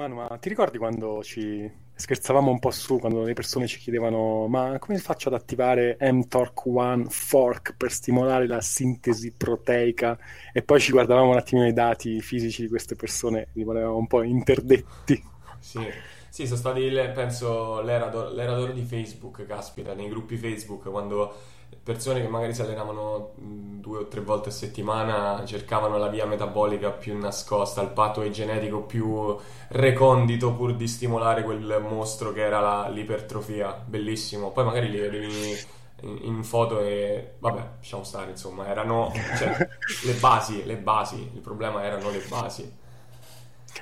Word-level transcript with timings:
Manu, 0.00 0.14
ma 0.14 0.38
ti 0.40 0.48
ricordi 0.48 0.78
quando 0.78 1.22
ci 1.22 1.70
scherzavamo 1.92 2.50
un 2.50 2.58
po' 2.58 2.70
su, 2.70 2.98
quando 2.98 3.22
le 3.22 3.34
persone 3.34 3.66
ci 3.66 3.78
chiedevano 3.78 4.46
ma 4.46 4.78
come 4.78 4.96
faccio 4.96 5.28
ad 5.28 5.34
attivare 5.34 5.98
mTORC1 6.00 7.04
fork 7.10 7.74
per 7.76 7.92
stimolare 7.92 8.46
la 8.46 8.62
sintesi 8.62 9.34
proteica 9.36 10.18
e 10.54 10.62
poi 10.62 10.80
ci 10.80 10.92
guardavamo 10.92 11.32
un 11.32 11.36
attimino 11.36 11.68
i 11.68 11.74
dati 11.74 12.18
fisici 12.22 12.62
di 12.62 12.68
queste 12.68 12.96
persone, 12.96 13.48
rimanevamo 13.52 13.98
un 13.98 14.06
po' 14.06 14.22
interdetti. 14.22 15.22
Sì, 15.58 15.86
sì 16.30 16.46
sono 16.46 16.58
stati, 16.58 16.88
penso, 17.12 17.82
l'era, 17.82 18.06
d'oro, 18.06 18.32
l'era 18.32 18.54
d'oro 18.54 18.72
di 18.72 18.82
Facebook, 18.82 19.44
caspita, 19.44 19.92
nei 19.92 20.08
gruppi 20.08 20.38
Facebook, 20.38 20.88
quando 20.88 21.34
persone 21.82 22.20
che 22.20 22.28
magari 22.28 22.54
si 22.54 22.62
allenavano 22.62 23.32
due 23.36 23.98
o 23.98 24.08
tre 24.08 24.20
volte 24.20 24.50
a 24.50 24.52
settimana 24.52 25.42
cercavano 25.44 25.96
la 25.98 26.08
via 26.08 26.26
metabolica 26.26 26.90
più 26.90 27.16
nascosta, 27.18 27.82
il 27.82 27.88
pathway 27.88 28.30
genetico 28.30 28.82
più 28.82 29.36
recondito 29.68 30.52
pur 30.52 30.76
di 30.76 30.86
stimolare 30.86 31.42
quel 31.42 31.84
mostro 31.86 32.32
che 32.32 32.42
era 32.42 32.60
la, 32.60 32.88
l'ipertrofia. 32.88 33.82
Bellissimo. 33.84 34.50
Poi 34.50 34.64
magari 34.64 34.90
li 34.90 34.98
vedevi 34.98 35.58
in, 36.02 36.18
in, 36.22 36.44
foto 36.44 36.80
e 36.80 37.34
vabbè, 37.38 37.68
lasciamo 37.78 38.04
stare, 38.04 38.30
insomma, 38.30 38.66
erano 38.66 39.12
cioè, 39.36 39.56
le 40.04 40.12
basi, 40.14 40.64
le 40.64 40.76
basi, 40.76 41.30
il 41.34 41.40
problema 41.40 41.82
erano 41.82 42.10
le 42.10 42.22
basi. 42.28 42.78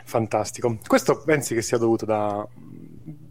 Fantastico. 0.05 0.79
Questo 0.87 1.23
pensi 1.23 1.55
che 1.55 1.63
sia 1.63 1.79
dovuto 1.79 2.05
da 2.05 2.47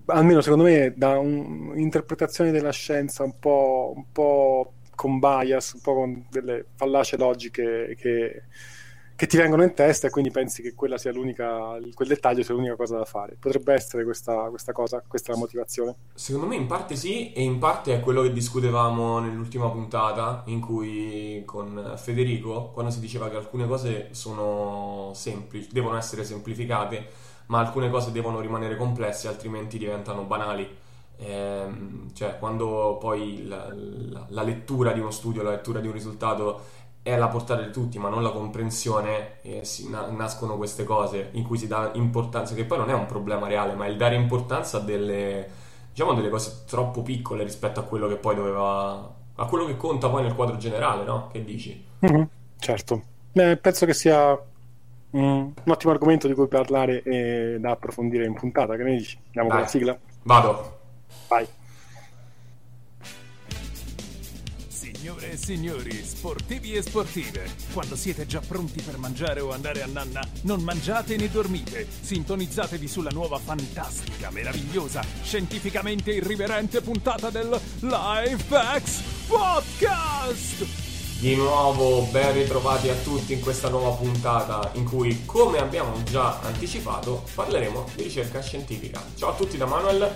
almeno 0.07 0.41
secondo 0.41 0.63
me, 0.63 0.93
da 0.95 1.17
un'interpretazione 1.19 2.51
della 2.51 2.71
scienza 2.71 3.23
un 3.23 3.37
po', 3.39 3.93
un 3.95 4.05
po', 4.11 4.73
con 4.95 5.19
bias, 5.19 5.73
un 5.73 5.81
po' 5.81 5.93
con 5.93 6.25
delle 6.29 6.65
fallacie 6.75 7.17
logiche 7.17 7.95
che, 7.99 8.43
che, 9.15 9.27
ti 9.27 9.37
vengono 9.37 9.63
in 9.63 9.75
testa 9.75 10.07
e 10.07 10.09
quindi 10.09 10.31
pensi 10.31 10.63
che 10.63 10.73
quel 10.73 10.97
dettaglio 10.97 12.43
sia 12.43 12.55
l'unica 12.55 12.75
cosa 12.75 12.97
da 12.97 13.05
fare. 13.05 13.37
Potrebbe 13.39 13.73
essere 13.73 14.03
questa, 14.03 14.49
questa 14.49 14.71
cosa, 14.71 15.03
questa 15.07 15.33
la 15.33 15.37
motivazione? 15.37 15.95
Secondo 16.15 16.47
me 16.47 16.55
in 16.55 16.65
parte 16.65 16.95
sì 16.95 17.31
e 17.31 17.43
in 17.43 17.59
parte 17.59 17.93
è 17.93 17.99
quello 17.99 18.23
che 18.23 18.33
discutevamo 18.33 19.19
nell'ultima 19.19 19.69
puntata 19.69 20.41
in 20.47 20.59
cui 20.61 21.43
con 21.45 21.93
Federico, 21.97 22.71
quando 22.71 22.91
si 22.91 22.99
diceva 22.99 23.29
che 23.29 23.35
alcune 23.35 23.67
cose 23.67 24.07
sono 24.11 25.11
semplici, 25.13 25.69
devono 25.71 25.97
essere 25.97 26.23
semplificate 26.23 27.26
ma 27.47 27.59
alcune 27.59 27.89
cose 27.89 28.11
devono 28.11 28.39
rimanere 28.39 28.75
complesse 28.75 29.27
altrimenti 29.27 29.77
diventano 29.77 30.23
banali. 30.23 30.85
Ehm, 31.19 32.13
cioè, 32.13 32.37
quando 32.37 32.97
poi 32.99 33.45
la, 33.47 33.69
la, 33.73 34.25
la, 34.29 34.43
lettura 34.43 34.91
di 34.91 34.99
uno 34.99 35.11
studio, 35.11 35.41
la 35.41 35.51
lettura 35.51 35.79
di 35.79 35.87
un 35.87 35.93
risultato 35.93 36.61
è 37.01 37.13
alla 37.13 37.27
portata 37.27 37.61
di 37.61 37.71
tutti, 37.71 37.97
ma 37.97 38.09
non 38.09 38.21
la 38.21 38.31
comprensione, 38.31 39.41
eh, 39.41 39.63
si, 39.63 39.89
na, 39.89 40.07
nascono 40.07 40.57
queste 40.57 40.83
cose 40.83 41.29
in 41.33 41.43
cui 41.43 41.57
si 41.57 41.67
dà 41.67 41.91
importanza, 41.93 42.53
che 42.53 42.65
poi 42.65 42.77
non 42.77 42.89
è 42.89 42.93
un 42.93 43.05
problema 43.05 43.47
reale, 43.47 43.73
ma 43.73 43.87
il 43.87 43.97
dare 43.97 44.15
importanza 44.15 44.77
a 44.77 44.81
delle, 44.81 45.49
diciamo, 45.89 46.13
delle 46.13 46.29
cose 46.29 46.63
troppo 46.67 47.01
piccole 47.01 47.43
rispetto 47.43 47.79
a 47.79 47.83
quello 47.83 48.07
che 48.07 48.17
poi 48.17 48.35
doveva, 48.35 49.15
a 49.35 49.45
quello 49.45 49.65
che 49.65 49.77
conta 49.77 50.09
poi 50.09 50.23
nel 50.23 50.35
quadro 50.35 50.57
generale, 50.57 51.03
no? 51.05 51.29
Che 51.31 51.43
dici? 51.43 51.83
Mm-hmm, 52.05 52.23
certo. 52.59 53.01
Beh, 53.31 53.57
penso 53.57 53.85
che 53.85 53.93
sia 53.93 54.37
un 55.11 55.53
ottimo 55.65 55.91
argomento 55.91 56.27
di 56.27 56.33
cui 56.33 56.47
parlare 56.47 57.01
e 57.03 57.57
da 57.59 57.71
approfondire 57.71 58.25
in 58.25 58.33
puntata. 58.33 58.75
Che 58.75 58.83
ne 58.83 58.97
dici? 58.97 59.17
Andiamo 59.27 59.47
Dai. 59.49 59.57
con 59.57 59.65
la 59.65 59.67
sigla? 59.67 59.99
Vado. 60.23 60.79
Vai. 61.27 61.47
Signore 64.67 65.31
e 65.31 65.37
signori, 65.37 65.91
sportivi 66.03 66.73
e 66.73 66.81
sportive, 66.81 67.45
quando 67.71 67.95
siete 67.95 68.25
già 68.25 68.41
pronti 68.45 68.81
per 68.81 68.97
mangiare 68.97 69.39
o 69.39 69.51
andare 69.51 69.81
a 69.81 69.87
nanna, 69.87 70.21
non 70.41 70.61
mangiate 70.61 71.15
né 71.15 71.29
dormite. 71.29 71.87
Sintonizzatevi 71.87 72.87
sulla 72.87 73.11
nuova 73.11 73.37
fantastica, 73.37 74.29
meravigliosa, 74.31 75.01
scientificamente 75.21 76.11
irriverente 76.11 76.81
puntata 76.81 77.29
del 77.29 77.57
LifeX 77.81 79.27
Podcast! 79.27 80.86
Di 81.19 81.35
nuovo 81.35 82.03
ben 82.11 82.31
ritrovati 82.31 82.89
a 82.89 82.93
tutti 82.93 83.33
in 83.33 83.41
questa 83.41 83.69
nuova 83.69 83.95
puntata 83.95 84.69
in 84.75 84.85
cui, 84.85 85.25
come 85.25 85.57
abbiamo 85.57 86.03
già 86.03 86.39
anticipato, 86.41 87.23
parleremo 87.33 87.85
di 87.95 88.03
ricerca 88.03 88.39
scientifica. 88.39 89.01
Ciao 89.15 89.31
a 89.31 89.33
tutti 89.33 89.57
da 89.57 89.65
Manuel. 89.65 90.15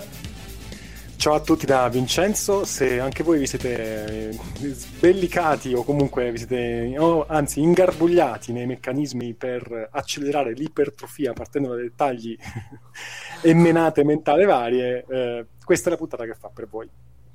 Ciao 1.16 1.34
a 1.34 1.40
tutti 1.40 1.66
da 1.66 1.88
Vincenzo, 1.88 2.64
se 2.64 3.00
anche 3.00 3.24
voi 3.24 3.40
vi 3.40 3.48
siete 3.48 4.28
eh, 4.28 4.38
sbellicati 4.60 5.74
o 5.74 5.82
comunque 5.82 6.30
vi 6.30 6.38
siete, 6.38 6.94
oh, 6.96 7.26
anzi, 7.26 7.60
ingarbugliati 7.60 8.52
nei 8.52 8.66
meccanismi 8.66 9.34
per 9.34 9.88
accelerare 9.90 10.52
l'ipertrofia 10.52 11.32
partendo 11.32 11.70
da 11.70 11.82
dettagli 11.82 12.38
e 13.42 13.54
menate 13.54 14.04
mentali 14.04 14.44
varie, 14.44 15.04
eh, 15.08 15.46
questa 15.64 15.88
è 15.88 15.90
la 15.90 15.98
puntata 15.98 16.24
che 16.24 16.34
fa 16.34 16.48
per 16.48 16.68
voi. 16.68 16.88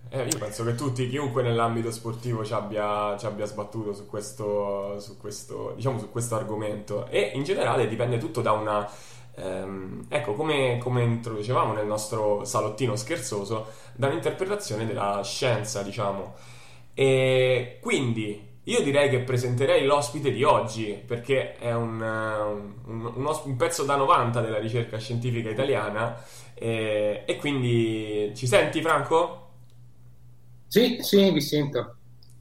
Eh, 0.09 0.23
io 0.23 0.37
penso 0.37 0.63
che 0.63 0.73
tutti, 0.75 1.09
chiunque 1.09 1.43
nell'ambito 1.43 1.91
sportivo 1.91 2.45
ci 2.45 2.53
abbia, 2.53 3.17
ci 3.17 3.25
abbia 3.25 3.45
sbattuto 3.45 3.93
su 3.93 4.05
questo, 4.07 4.99
su, 4.99 5.17
questo, 5.17 5.73
diciamo, 5.75 5.99
su 5.99 6.09
questo 6.09 6.35
argomento 6.35 7.07
e 7.07 7.31
in 7.33 7.43
generale 7.43 7.87
dipende 7.87 8.17
tutto 8.17 8.41
da 8.41 8.53
una... 8.53 8.89
Ehm, 9.35 10.05
ecco, 10.07 10.33
come, 10.33 10.77
come, 10.79 11.03
introducevamo 11.03 11.73
nel 11.73 11.85
nostro 11.85 12.45
salottino 12.45 12.95
scherzoso, 12.95 13.67
da 13.95 14.07
un'interpretazione 14.07 14.85
della 14.85 15.21
scienza, 15.23 15.83
diciamo. 15.83 16.35
E 16.93 17.77
quindi 17.81 18.55
io 18.63 18.81
direi 18.81 19.09
che 19.09 19.19
presenterei 19.19 19.85
l'ospite 19.85 20.31
di 20.31 20.43
oggi 20.43 21.01
perché 21.05 21.55
è 21.57 21.73
un, 21.73 22.01
un, 22.01 23.11
un, 23.13 23.39
un 23.43 23.55
pezzo 23.55 23.83
da 23.83 23.95
90 23.95 24.41
della 24.41 24.57
ricerca 24.57 24.97
scientifica 24.97 25.49
italiana 25.49 26.21
e, 26.53 27.23
e 27.25 27.35
quindi 27.37 28.33
ci 28.35 28.47
senti 28.47 28.81
Franco? 28.81 29.46
Sì, 30.67 30.97
sì, 31.01 31.31
vi 31.31 31.41
sento. 31.41 31.95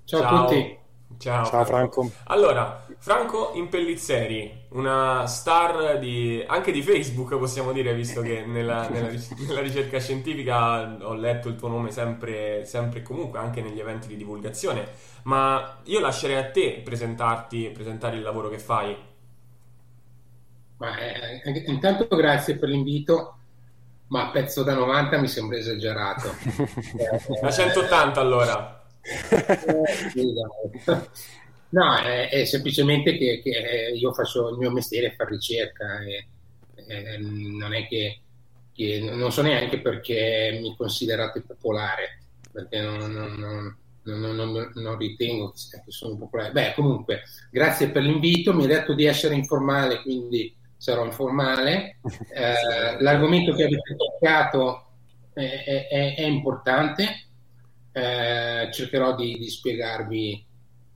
Ciao, 0.04 0.20
Ciao. 0.20 0.37
a 0.37 0.47
tutti. 0.47 0.78
Ciao, 1.19 1.44
Ciao 1.47 1.64
Franco. 1.64 2.10
Allora, 2.25 2.84
Franco 2.98 3.53
Impellizzeri, 3.54 4.66
una 4.70 5.26
star 5.26 5.98
di, 5.98 6.44
anche 6.47 6.72
di 6.72 6.82
Facebook 6.82 7.37
possiamo 7.38 7.72
dire, 7.72 7.94
visto 7.94 8.20
che 8.20 8.44
nella, 8.44 8.88
nella, 8.91 9.10
nella, 9.38 9.60
ricerca 9.60 9.98
scientifica 9.98 10.97
ho 11.06 11.14
letto 11.14 11.48
il 11.48 11.56
tuo 11.56 11.69
nome 11.69 11.91
sempre, 11.91 12.64
sempre 12.64 12.98
e 12.98 13.03
comunque, 13.03 13.38
anche 13.38 13.62
negli 13.62 13.78
eventi 13.78 14.09
di 14.09 14.16
divulgazione, 14.16 14.87
ma 15.22 15.81
io 15.84 16.00
lascerei 16.00 16.37
a 16.37 16.50
te 16.50 16.81
presentarti, 16.84 17.70
presentare 17.72 18.16
il 18.16 18.22
lavoro 18.22 18.48
che 18.48 18.58
fai. 18.58 18.97
Ma, 20.78 20.98
eh, 20.98 21.62
intanto 21.66 22.06
grazie 22.14 22.58
per 22.58 22.69
l'invito 22.69 23.35
ma 24.09 24.31
pezzo 24.31 24.62
da 24.62 24.75
90 24.75 25.19
mi 25.19 25.28
sembra 25.28 25.59
esagerato. 25.59 26.34
da 27.41 27.50
180 27.50 28.21
allora. 28.21 28.84
no, 31.71 31.97
è, 31.97 32.28
è 32.28 32.44
semplicemente 32.44 33.17
che, 33.17 33.41
che, 33.43 33.93
io 33.94 34.12
faccio 34.12 34.50
il 34.50 34.59
mio 34.59 34.71
mestiere 34.71 35.15
fare 35.17 35.31
ricerca 35.31 36.00
e, 36.00 36.27
e 36.75 37.19
non 37.19 37.75
è 37.75 37.87
che, 37.87 38.21
che, 38.72 39.00
non 39.00 39.33
so 39.33 39.43
neanche 39.43 39.81
perché 39.81 40.59
mi 40.61 40.75
considerate 40.77 41.43
popolare, 41.43 42.21
perché 42.53 42.81
non, 42.81 42.99
non, 43.11 43.77
non, 44.03 44.73
non 44.75 44.99
ritengo 44.99 45.53
che 45.53 45.83
sono 45.88 46.17
popolare. 46.17 46.53
Beh, 46.53 46.75
comunque, 46.75 47.23
grazie 47.50 47.91
per 47.91 48.03
l'invito, 48.03 48.55
mi 48.55 48.65
ha 48.65 48.69
detto 48.69 48.94
di 48.94 49.05
essere 49.05 49.34
informale, 49.34 50.03
quindi 50.03 50.55
sarò 50.86 51.04
informale. 51.04 51.98
Eh, 52.32 53.02
l'argomento 53.02 53.52
che 53.54 53.64
avete 53.64 53.97
toccato 53.97 54.84
è, 55.32 55.88
è, 55.91 56.14
è 56.14 56.22
importante, 56.22 57.26
eh, 57.91 58.70
cercherò 58.72 59.16
di, 59.16 59.36
di, 59.36 59.48
spiegarvi, 59.48 60.46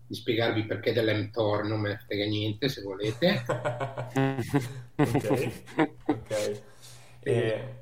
di, 0.07 0.15
spiegarvi, 0.15 0.65
perché 0.65 0.93
dell'mTOR 0.93 1.65
non 1.65 1.81
me 1.81 1.89
ne 1.89 1.99
frega 2.07 2.25
niente 2.27 2.69
se 2.69 2.83
volete. 2.83 3.43
ok, 4.95 5.51
ok. 6.05 6.63
E, 7.23 7.75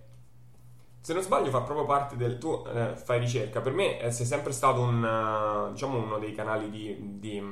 se 1.02 1.12
non 1.12 1.22
sbaglio 1.22 1.50
fa 1.50 1.60
proprio 1.60 1.84
parte 1.84 2.16
del 2.16 2.38
tuo, 2.38 2.70
eh, 2.70 2.96
fai 2.96 3.20
ricerca, 3.20 3.60
per 3.60 3.72
me 3.72 4.00
eh, 4.00 4.10
sei 4.10 4.24
sempre 4.24 4.52
stato 4.52 4.80
un, 4.80 5.68
diciamo 5.72 6.02
uno 6.02 6.18
dei 6.18 6.32
canali 6.32 6.70
di, 6.70 6.96
di, 7.18 7.42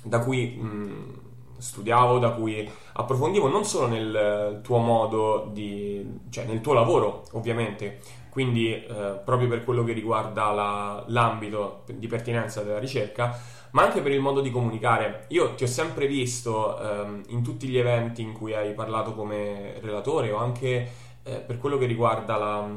da 0.00 0.20
cui... 0.20 0.46
Mh, 0.46 1.32
studiavo, 1.64 2.18
da 2.18 2.30
cui 2.30 2.70
approfondivo 2.92 3.48
non 3.48 3.64
solo 3.64 3.86
nel 3.86 4.60
tuo 4.62 4.78
modo 4.78 5.48
di, 5.50 6.20
cioè 6.28 6.44
nel 6.44 6.60
tuo 6.60 6.74
lavoro 6.74 7.24
ovviamente, 7.32 8.00
quindi 8.28 8.72
eh, 8.72 9.20
proprio 9.24 9.48
per 9.48 9.64
quello 9.64 9.82
che 9.82 9.92
riguarda 9.92 10.50
la, 10.50 11.04
l'ambito 11.06 11.84
di 11.86 12.06
pertinenza 12.06 12.62
della 12.62 12.78
ricerca, 12.78 13.38
ma 13.70 13.82
anche 13.82 14.02
per 14.02 14.12
il 14.12 14.20
modo 14.20 14.40
di 14.40 14.50
comunicare. 14.50 15.24
Io 15.28 15.54
ti 15.54 15.64
ho 15.64 15.68
sempre 15.68 16.06
visto 16.06 16.78
ehm, 16.78 17.22
in 17.28 17.42
tutti 17.42 17.66
gli 17.66 17.78
eventi 17.78 18.22
in 18.22 18.32
cui 18.32 18.54
hai 18.54 18.72
parlato 18.74 19.14
come 19.14 19.80
relatore 19.80 20.30
o 20.30 20.36
anche 20.38 20.90
eh, 21.22 21.36
per 21.36 21.58
quello 21.58 21.78
che 21.78 21.86
riguarda 21.86 22.36
la, 22.36 22.68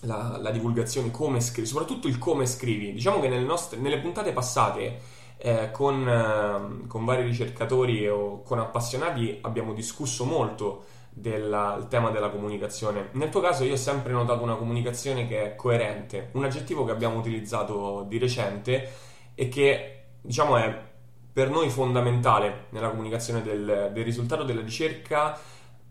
la, 0.00 0.38
la 0.40 0.50
divulgazione, 0.50 1.10
come 1.10 1.40
scrivi, 1.40 1.68
soprattutto 1.68 2.08
il 2.08 2.18
come 2.18 2.46
scrivi. 2.46 2.92
Diciamo 2.92 3.20
che 3.20 3.28
nelle, 3.28 3.46
nostre, 3.46 3.78
nelle 3.78 3.98
puntate 3.98 4.32
passate 4.32 5.16
eh, 5.38 5.70
con, 5.70 6.08
eh, 6.08 6.86
con, 6.88 7.04
vari 7.04 7.22
ricercatori 7.22 8.08
o 8.08 8.42
con 8.42 8.58
appassionati 8.58 9.38
abbiamo 9.42 9.72
discusso 9.72 10.24
molto 10.24 10.84
del 11.10 11.86
tema 11.88 12.10
della 12.10 12.28
comunicazione. 12.28 13.08
Nel 13.12 13.30
tuo 13.30 13.40
caso 13.40 13.64
io 13.64 13.72
ho 13.72 13.76
sempre 13.76 14.12
notato 14.12 14.42
una 14.42 14.56
comunicazione 14.56 15.26
che 15.26 15.44
è 15.44 15.56
coerente, 15.56 16.30
un 16.32 16.44
aggettivo 16.44 16.84
che 16.84 16.92
abbiamo 16.92 17.18
utilizzato 17.18 18.04
di 18.08 18.18
recente 18.18 18.92
e 19.34 19.48
che 19.48 20.02
diciamo 20.20 20.56
è 20.56 20.86
per 21.32 21.50
noi 21.50 21.70
fondamentale 21.70 22.66
nella 22.70 22.90
comunicazione 22.90 23.42
del, 23.42 23.90
del 23.92 24.04
risultato 24.04 24.42
della 24.42 24.60
ricerca, 24.60 25.38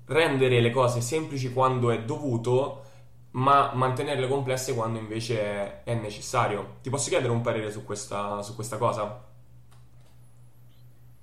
rendere 0.05 0.59
le 0.59 0.71
cose 0.71 1.01
semplici 1.01 1.53
quando 1.53 1.91
è 1.91 2.03
dovuto 2.03 2.83
ma 3.31 3.71
mantenerle 3.73 4.27
complesse 4.27 4.73
quando 4.73 4.97
invece 5.00 5.83
è 5.83 5.93
necessario. 5.93 6.77
Ti 6.81 6.89
posso 6.89 7.09
chiedere 7.09 7.31
un 7.31 7.41
parere 7.41 7.71
su 7.71 7.83
questa, 7.83 8.41
su 8.41 8.55
questa 8.55 8.77
cosa? 8.77 9.26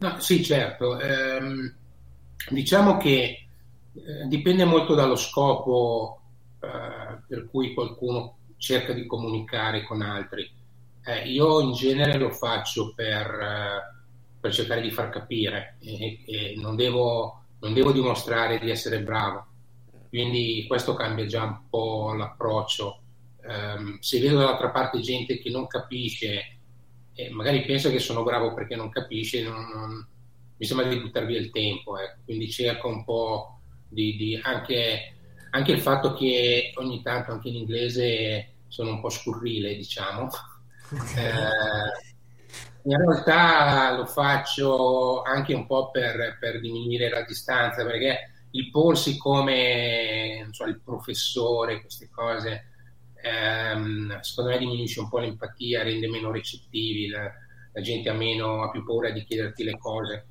No, 0.04 0.20
sì, 0.20 0.44
certo. 0.44 1.00
Ehm, 1.00 1.74
diciamo 2.50 2.98
che 2.98 3.46
eh, 3.94 4.26
dipende 4.28 4.66
molto 4.66 4.94
dallo 4.94 5.16
scopo 5.16 6.20
eh, 6.60 7.22
per 7.26 7.48
cui 7.48 7.72
qualcuno 7.72 8.36
cerca 8.58 8.92
di 8.92 9.06
comunicare 9.06 9.82
con 9.84 10.02
altri. 10.02 10.46
Eh, 11.06 11.30
io 11.30 11.60
in 11.60 11.72
genere 11.72 12.18
lo 12.18 12.28
faccio 12.28 12.92
per, 12.94 13.26
eh, 13.26 14.38
per 14.38 14.52
cercare 14.52 14.82
di 14.82 14.90
far 14.90 15.08
capire 15.08 15.78
e, 15.80 16.22
e 16.26 16.54
non, 16.58 16.76
devo, 16.76 17.44
non 17.60 17.72
devo 17.72 17.90
dimostrare 17.90 18.58
di 18.58 18.68
essere 18.68 19.00
bravo. 19.00 19.46
Quindi 20.10 20.66
questo 20.68 20.92
cambia 20.92 21.24
già 21.24 21.44
un 21.44 21.60
po' 21.70 22.12
l'approccio. 22.12 23.00
Um, 23.46 23.98
se 24.00 24.20
vedo 24.20 24.36
dall'altra 24.36 24.70
parte 24.70 25.00
gente 25.00 25.38
che 25.38 25.48
non 25.48 25.66
capisce 25.66 26.58
e 27.14 27.30
magari 27.30 27.64
pensa 27.64 27.90
che 27.90 27.98
sono 27.98 28.22
bravo 28.22 28.52
perché 28.54 28.74
non 28.74 28.90
capisce, 28.90 29.42
non, 29.42 29.68
non, 29.72 30.06
mi 30.56 30.66
sembra 30.66 30.86
di 30.86 31.00
buttare 31.00 31.26
via 31.26 31.38
il 31.38 31.50
tempo. 31.50 31.98
Eh. 31.98 32.16
Quindi 32.24 32.50
cerco 32.50 32.88
un 32.88 33.04
po' 33.04 33.60
di, 33.88 34.16
di 34.16 34.40
anche, 34.42 35.14
anche, 35.50 35.72
il 35.72 35.80
fatto 35.80 36.14
che 36.14 36.72
ogni 36.76 37.02
tanto 37.02 37.32
anche 37.32 37.48
in 37.48 37.56
inglese 37.56 38.54
sono 38.68 38.90
un 38.90 39.00
po' 39.00 39.10
scurrile, 39.10 39.76
diciamo. 39.76 40.28
eh, 41.16 42.12
in 42.86 42.96
realtà 42.96 43.96
lo 43.96 44.04
faccio 44.04 45.22
anche 45.22 45.54
un 45.54 45.66
po' 45.66 45.90
per, 45.90 46.36
per 46.38 46.60
diminuire 46.60 47.08
la 47.08 47.22
distanza, 47.22 47.84
perché 47.84 48.30
il 48.50 48.70
porsi 48.70 49.16
come 49.16 50.48
so, 50.50 50.64
il 50.64 50.80
professore, 50.80 51.80
queste 51.80 52.08
cose, 52.10 52.72
ehm, 53.24 54.20
secondo 54.20 54.50
me 54.50 54.58
diminuisce 54.58 55.00
un 55.00 55.08
po' 55.08 55.18
l'empatia, 55.18 55.82
rende 55.82 56.08
meno 56.08 56.30
recettivi, 56.30 57.08
la, 57.08 57.32
la 57.72 57.80
gente 57.80 58.10
ha, 58.10 58.14
meno, 58.14 58.62
ha 58.62 58.70
più 58.70 58.84
paura 58.84 59.10
di 59.10 59.24
chiederti 59.24 59.64
le 59.64 59.78
cose. 59.78 60.26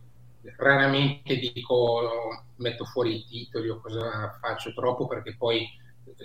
Raramente 0.57 1.37
dico, 1.37 2.45
metto 2.57 2.85
fuori 2.85 3.15
i 3.15 3.25
titoli 3.25 3.69
o 3.69 3.79
cosa 3.79 4.37
faccio 4.39 4.73
troppo 4.73 5.07
perché 5.07 5.35
poi 5.35 5.67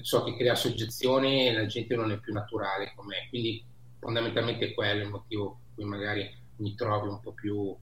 so 0.03 0.25
che 0.25 0.37
crea 0.37 0.55
soggezione 0.55 1.47
e 1.47 1.53
la 1.53 1.67
gente 1.67 1.95
non 1.95 2.11
è 2.11 2.19
più 2.19 2.33
naturale 2.33 2.93
con 2.95 3.07
me. 3.07 3.27
Quindi 3.31 3.65
fondamentalmente 3.99 4.75
quello 4.75 5.01
è 5.01 5.05
il 5.05 5.11
motivo 5.11 5.61
per 5.63 5.75
cui 5.75 5.85
magari 5.85 6.37
mi 6.57 6.75
trovi 6.75 7.09
un 7.09 7.21
po' 7.21 7.33
più, 7.33 7.75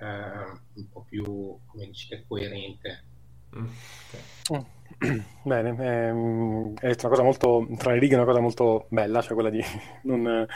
eh, 0.00 0.60
un 0.74 0.88
po' 0.90 1.04
più 1.06 1.24
come 1.66 1.86
dice, 1.86 2.24
coerente. 2.26 3.04
Okay. 3.50 4.60
Mm. 4.60 4.75
Bene, 5.42 5.68
ehm, 5.78 6.74
è 6.78 6.86
una 6.86 7.08
cosa 7.08 7.22
molto, 7.22 7.68
tra 7.76 7.92
le 7.92 7.98
righe, 7.98 8.14
una 8.14 8.24
cosa 8.24 8.40
molto 8.40 8.86
bella, 8.88 9.20
cioè 9.20 9.34
quella 9.34 9.50
di 9.50 9.62
non 10.02 10.46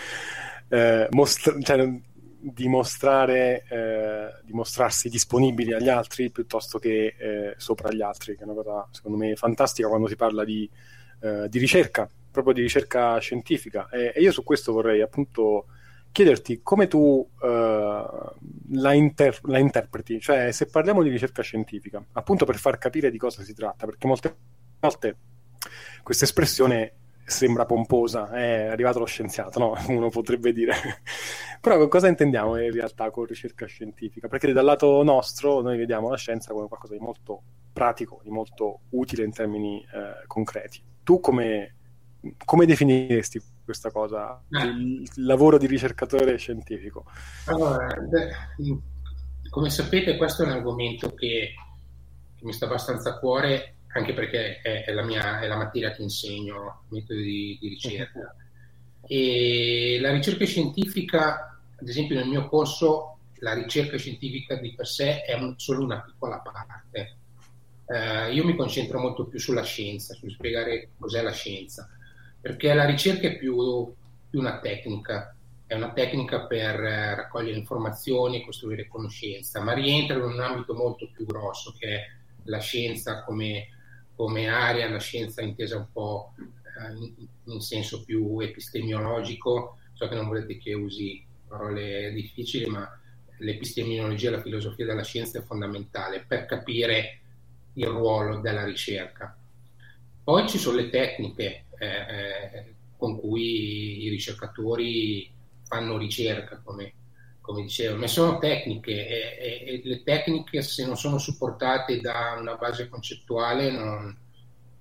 eh, 0.68 1.06
mostra- 1.10 1.60
cioè, 1.60 1.88
dimostrare, 2.40 3.64
eh, 3.68 4.42
dimostrarsi 4.44 5.08
disponibili 5.08 5.74
agli 5.74 5.88
altri 5.88 6.30
piuttosto 6.30 6.78
che 6.78 7.14
eh, 7.18 7.54
sopra 7.58 7.92
gli 7.92 8.00
altri, 8.00 8.34
che 8.36 8.42
è 8.42 8.44
una 8.44 8.54
cosa 8.54 8.88
secondo 8.90 9.18
me 9.18 9.36
fantastica 9.36 9.88
quando 9.88 10.06
si 10.06 10.16
parla 10.16 10.44
di, 10.44 10.68
eh, 11.20 11.48
di 11.48 11.58
ricerca, 11.58 12.08
proprio 12.30 12.54
di 12.54 12.62
ricerca 12.62 13.18
scientifica. 13.18 13.88
E, 13.90 14.12
e, 14.14 14.20
io 14.20 14.32
su 14.32 14.42
questo 14.42 14.72
vorrei 14.72 15.02
appunto 15.02 15.66
chiederti 16.12 16.60
come 16.62 16.88
tu 16.88 16.98
uh, 16.98 17.46
la, 17.46 18.92
inter- 18.92 19.40
la, 19.44 19.58
interpreti, 19.58 20.20
cioè 20.20 20.50
se 20.52 20.66
parliamo 20.66 21.02
di 21.02 21.08
ricerca 21.08 21.42
scientifica, 21.42 22.04
appunto 22.12 22.44
per 22.44 22.56
far 22.56 22.78
capire 22.78 23.10
di 23.10 23.18
cosa 23.18 23.42
si 23.42 23.54
tratta, 23.54 23.86
perché 23.86 24.06
molte 24.06 24.36
volte 24.80 25.16
questa 26.02 26.24
espressione 26.24 26.94
sembra 27.24 27.64
pomposa, 27.64 28.30
è 28.30 28.66
arrivato 28.66 28.98
lo 28.98 29.04
scienziato, 29.06 29.58
no? 29.58 29.74
Uno 29.88 30.10
potrebbe 30.10 30.52
dire. 30.52 30.74
Però 31.60 31.86
cosa 31.88 32.08
intendiamo 32.08 32.60
in 32.60 32.72
realtà 32.72 33.10
con 33.10 33.24
ricerca 33.24 33.66
scientifica? 33.66 34.28
Perché 34.28 34.52
dal 34.52 34.64
lato 34.64 35.02
nostro 35.02 35.60
noi 35.60 35.76
vediamo 35.76 36.10
la 36.10 36.16
scienza 36.16 36.52
come 36.52 36.66
qualcosa 36.66 36.94
di 36.94 37.00
molto 37.00 37.42
pratico, 37.72 38.20
di 38.22 38.30
molto 38.30 38.80
utile 38.90 39.24
in 39.24 39.32
termini 39.32 39.80
eh, 39.80 40.26
concreti. 40.26 40.82
Tu 41.04 41.20
come, 41.20 41.76
come 42.44 42.66
definiresti 42.66 43.40
questa 43.70 43.93
cosa, 43.93 44.43
eh. 44.50 44.64
il 44.64 45.08
lavoro 45.14 45.56
di 45.56 45.69
ricercatore 45.69 46.37
scientifico? 46.37 47.05
Allora, 47.46 47.87
come 49.49 49.70
sapete 49.70 50.17
questo 50.17 50.43
è 50.43 50.46
un 50.46 50.52
argomento 50.52 51.14
che, 51.14 51.55
che 52.34 52.44
mi 52.44 52.52
sta 52.52 52.67
abbastanza 52.67 53.11
a 53.11 53.19
cuore 53.20 53.76
anche 53.93 54.12
perché 54.12 54.61
è, 54.61 54.84
è, 54.84 54.93
la, 54.93 55.05
mia, 55.05 55.40
è 55.40 55.46
la 55.46 55.56
materia 55.56 55.93
che 55.93 56.02
insegno, 56.02 56.82
metodi 56.88 57.22
di, 57.22 57.58
di 57.61 57.69
ricerca. 57.69 58.34
E 59.06 59.99
la 60.00 60.12
ricerca 60.12 60.44
scientifica, 60.44 61.61
ad 61.76 61.88
esempio 61.88 62.16
nel 62.16 62.28
mio 62.28 62.49
corso, 62.49 63.19
la 63.38 63.55
ricerca 63.55 63.96
scientifica 63.99 64.56
di 64.56 64.75
per 64.75 64.87
sé 64.87 65.23
è 65.23 65.34
un, 65.34 65.55
solo 65.58 65.84
una 65.84 66.02
piccola 66.02 66.38
parte. 66.38 67.16
Uh, 67.84 68.32
io 68.32 68.44
mi 68.44 68.55
concentro 68.55 69.00
molto 69.00 69.26
più 69.26 69.38
sulla 69.40 69.62
scienza, 69.62 70.14
sul 70.14 70.31
spiegare 70.31 70.90
cos'è 70.96 71.23
la 71.23 71.32
scienza 71.32 71.88
perché 72.40 72.72
la 72.72 72.87
ricerca 72.87 73.28
è 73.28 73.37
più, 73.37 73.92
più 74.28 74.38
una 74.38 74.58
tecnica, 74.60 75.34
è 75.66 75.75
una 75.75 75.92
tecnica 75.92 76.46
per 76.46 76.81
eh, 76.81 77.14
raccogliere 77.14 77.58
informazioni 77.58 78.38
e 78.38 78.44
costruire 78.44 78.88
conoscenza, 78.88 79.60
ma 79.60 79.72
rientra 79.72 80.16
in 80.16 80.22
un 80.22 80.40
ambito 80.40 80.75
molto 80.75 81.10
più 81.12 81.25
grosso 81.26 81.75
che 81.78 81.88
è 81.88 82.06
la 82.44 82.58
scienza 82.58 83.22
come, 83.22 83.69
come 84.16 84.48
area, 84.48 84.88
la 84.88 84.98
scienza 84.98 85.42
intesa 85.42 85.76
un 85.76 85.87
po' 85.92 86.34
eh, 86.38 86.92
in, 86.92 87.28
in, 87.44 87.60
senso 87.60 88.02
più 88.04 88.40
epistemiologico. 88.40 89.78
So 89.92 90.08
che 90.08 90.14
non 90.14 90.26
volete 90.26 90.56
che 90.58 90.72
usi 90.72 91.25
parole 91.46 92.10
difficili, 92.12 92.66
ma 92.66 92.88
l'epistemiologia, 93.38 94.31
la 94.31 94.40
filosofia 94.40 94.87
della 94.87 95.04
scienza 95.04 95.38
è 95.38 95.42
fondamentale 95.42 96.25
per 96.26 96.46
capire 96.46 97.20
il 97.75 97.87
ruolo 97.87 98.40
della 98.40 98.64
ricerca. 98.64 99.37
Poi 100.22 100.48
ci 100.48 100.58
sono 100.58 100.76
le 100.76 100.90
tecniche, 100.90 101.66
eh, 101.80 101.87
eh, 101.87 102.75
con 102.99 103.18
cui 103.18 104.04
i 104.04 104.08
ricercatori 104.10 105.32
fanno 105.62 105.96
ricerca, 105.96 106.60
come, 106.62 106.92
come 107.40 107.62
dicevo, 107.62 107.96
ma 107.96 108.06
sono 108.06 108.38
tecniche 108.38 108.92
e, 108.92 109.64
e, 109.64 109.75
e, 109.75 109.80
le 109.82 110.02
tecniche 110.02 110.60
se 110.60 110.84
non 110.84 110.96
sono 110.96 111.16
supportate 111.16 112.00
da 112.00 112.37
una 112.38 112.56
base 112.56 112.88
concettuale 112.88 113.70
non 113.70 114.14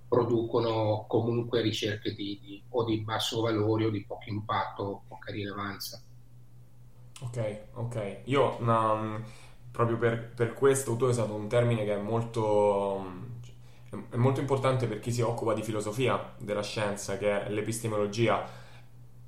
producono 0.10 1.06
comunque 1.08 1.62
ricerche 1.62 2.14
di, 2.14 2.40
di, 2.42 2.62
o 2.70 2.84
di 2.84 3.00
basso 3.00 3.42
valore 3.42 3.86
o 3.86 3.90
di 3.90 4.04
poco 4.04 4.24
impatto 4.26 4.84
o 4.84 5.02
poca 5.08 5.32
rilevanza. 5.32 6.02
Ok, 7.22 7.60
ok. 7.74 8.18
Io 8.26 8.58
no, 8.60 9.24
proprio 9.72 9.98
per, 9.98 10.34
per, 10.34 10.54
questo 10.54 10.98
hai 11.00 11.04
usato 11.04 11.34
un 11.34 11.48
termine 11.48 11.86
che 11.86 11.94
è 11.94 12.02
molto 12.02 13.38
è 14.10 14.16
molto 14.16 14.40
importante 14.40 14.88
per 14.88 15.00
chi 15.00 15.12
si 15.12 15.22
occupa 15.22 15.54
di 15.54 15.64
filosofia 15.64 16.34
della 16.38 16.62
scienza, 16.62 17.18
che 17.18 17.46
è 17.46 17.50
l'epistemologia, 17.50 18.46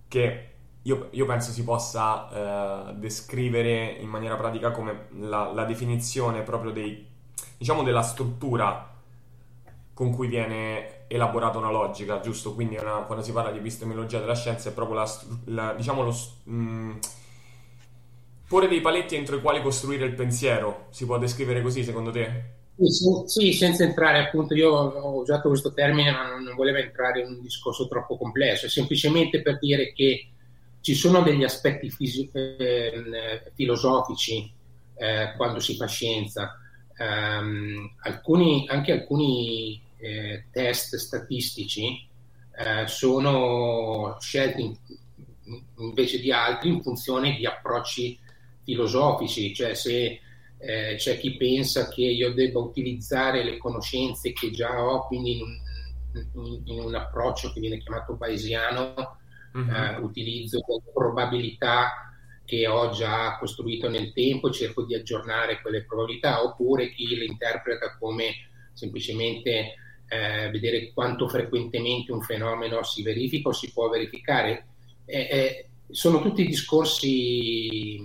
che 0.07 0.49
io, 0.83 1.07
io 1.11 1.25
penso 1.25 1.51
si 1.51 1.63
possa 1.63 2.89
eh, 2.89 2.93
descrivere 2.95 3.97
in 3.99 4.09
maniera 4.09 4.35
pratica 4.35 4.71
come 4.71 5.07
la, 5.19 5.51
la, 5.51 5.63
definizione 5.65 6.41
proprio 6.41 6.71
dei, 6.71 7.07
diciamo 7.57 7.83
della 7.83 8.01
struttura 8.01 8.89
con 9.93 10.13
cui 10.15 10.27
viene 10.27 11.07
elaborata 11.07 11.57
una 11.57 11.69
logica, 11.69 12.19
giusto? 12.19 12.53
Quindi 12.53 12.77
una, 12.77 13.01
quando 13.01 13.23
si 13.23 13.31
parla 13.31 13.51
di 13.51 13.59
epistemologia 13.59 14.19
della 14.19 14.35
scienza 14.35 14.69
è 14.69 14.73
proprio 14.73 14.97
la, 14.97 15.11
la 15.45 15.73
diciamo 15.73 16.03
lo... 16.03 16.15
Mh, 16.43 16.53
mm, 16.53 16.91
porre 18.47 18.67
dei 18.67 18.81
paletti 18.81 19.15
entro 19.15 19.37
i 19.37 19.41
quali 19.41 19.61
costruire 19.61 20.05
il 20.05 20.13
pensiero, 20.13 20.87
si 20.89 21.05
può 21.05 21.17
descrivere 21.17 21.61
così 21.61 21.83
secondo 21.83 22.11
te? 22.11 22.59
Sì, 22.83 23.23
sì, 23.27 23.53
senza 23.53 23.83
entrare 23.83 24.17
appunto, 24.19 24.55
io 24.55 24.71
ho 24.71 25.19
usato 25.19 25.49
questo 25.49 25.71
termine 25.71 26.09
ma 26.11 26.35
non 26.35 26.55
volevo 26.55 26.77
entrare 26.79 27.21
in 27.21 27.27
un 27.27 27.41
discorso 27.41 27.87
troppo 27.87 28.17
complesso, 28.17 28.65
è 28.65 28.69
semplicemente 28.69 29.41
per 29.43 29.59
dire 29.59 29.93
che 29.93 30.29
ci 30.81 30.95
sono 30.95 31.21
degli 31.21 31.43
aspetti 31.43 31.91
fisi- 31.91 32.27
eh, 32.33 33.51
filosofici 33.53 34.51
eh, 34.95 35.33
quando 35.37 35.59
si 35.59 35.75
fa 35.75 35.85
scienza, 35.85 36.57
um, 36.97 37.93
alcuni, 38.01 38.65
anche 38.67 38.91
alcuni 38.93 39.79
eh, 39.97 40.45
test 40.51 40.95
statistici 40.95 42.07
eh, 42.57 42.87
sono 42.87 44.17
scelti 44.19 44.61
in, 44.63 44.75
invece 45.77 46.19
di 46.19 46.31
altri 46.31 46.69
in 46.69 46.81
funzione 46.81 47.35
di 47.35 47.45
approcci 47.45 48.17
filosofici, 48.63 49.53
cioè 49.53 49.73
se 49.73 50.19
eh, 50.61 50.95
c'è 50.95 51.17
chi 51.17 51.35
pensa 51.37 51.89
che 51.89 52.01
io 52.01 52.33
debba 52.33 52.59
utilizzare 52.59 53.43
le 53.43 53.57
conoscenze 53.57 54.31
che 54.31 54.51
già 54.51 54.83
ho, 54.83 55.07
quindi 55.07 55.37
in 55.37 55.41
un, 55.41 56.45
in, 56.45 56.61
in 56.65 56.79
un 56.79 56.95
approccio 56.95 57.51
che 57.51 57.59
viene 57.59 57.79
chiamato 57.79 58.13
bayesiano, 58.13 59.17
mm-hmm. 59.57 59.73
eh, 59.73 59.97
utilizzo 59.97 60.59
probabilità 60.93 62.11
che 62.45 62.67
ho 62.67 62.89
già 62.91 63.37
costruito 63.37 63.89
nel 63.89 64.13
tempo, 64.13 64.51
cerco 64.51 64.83
di 64.83 64.93
aggiornare 64.93 65.61
quelle 65.61 65.83
probabilità, 65.85 66.43
oppure 66.43 66.91
chi 66.91 67.15
le 67.15 67.25
interpreta 67.25 67.97
come 67.97 68.49
semplicemente 68.73 69.75
eh, 70.07 70.49
vedere 70.49 70.91
quanto 70.93 71.27
frequentemente 71.29 72.11
un 72.11 72.21
fenomeno 72.21 72.83
si 72.83 73.01
verifica 73.01 73.49
o 73.49 73.53
si 73.53 73.71
può 73.71 73.89
verificare. 73.89 74.67
Eh, 75.05 75.27
eh, 75.31 75.69
sono 75.89 76.21
tutti 76.21 76.45
discorsi 76.45 77.99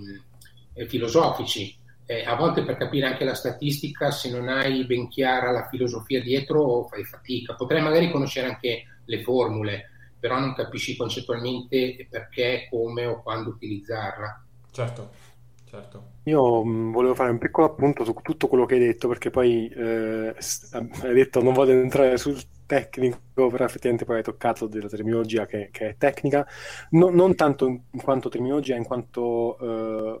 eh, 0.73 0.87
filosofici. 0.87 1.76
Eh, 2.09 2.23
a 2.23 2.35
volte 2.35 2.63
per 2.63 2.77
capire 2.77 3.05
anche 3.05 3.25
la 3.25 3.35
statistica, 3.35 4.11
se 4.11 4.31
non 4.31 4.47
hai 4.47 4.85
ben 4.85 5.09
chiara 5.09 5.51
la 5.51 5.67
filosofia 5.67 6.21
dietro, 6.21 6.87
fai 6.89 7.03
fatica. 7.03 7.53
Potrai 7.53 7.81
magari 7.81 8.09
conoscere 8.09 8.47
anche 8.47 8.85
le 9.03 9.21
formule, 9.23 9.89
però 10.17 10.39
non 10.39 10.55
capisci 10.55 10.95
concettualmente 10.95 12.07
perché, 12.09 12.67
come 12.69 13.05
o 13.05 13.21
quando 13.21 13.49
utilizzarla. 13.49 14.45
Certo. 14.71 15.25
Certo. 15.69 16.11
Io 16.23 16.63
mh, 16.63 16.69
mm, 16.69 16.91
volevo 16.93 17.13
fare 17.13 17.29
un 17.29 17.39
piccolo 17.39 17.67
appunto 17.67 18.05
su 18.05 18.13
tutto 18.21 18.47
quello 18.47 18.65
che 18.65 18.75
hai 18.75 18.79
detto, 18.79 19.09
perché 19.09 19.29
poi 19.29 19.67
eh, 19.67 20.33
hai 20.33 21.13
detto 21.13 21.43
non 21.43 21.53
voglio 21.53 21.73
entrare 21.73 22.17
sul 22.17 22.41
tecnico, 22.65 23.19
però 23.33 23.65
effettivamente 23.65 24.05
poi 24.05 24.17
hai 24.17 24.23
toccato 24.23 24.67
della 24.67 24.87
terminologia 24.87 25.45
che, 25.45 25.69
che 25.71 25.89
è 25.89 25.95
tecnica, 25.97 26.47
no, 26.91 27.09
non 27.09 27.35
tanto 27.35 27.67
in 27.67 28.01
quanto 28.01 28.29
terminologia, 28.29 28.75
in 28.75 28.85
quanto 28.85 29.57
eh, 29.59 30.19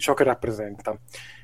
ciò 0.00 0.14
che 0.14 0.24
rappresenta. 0.24 0.98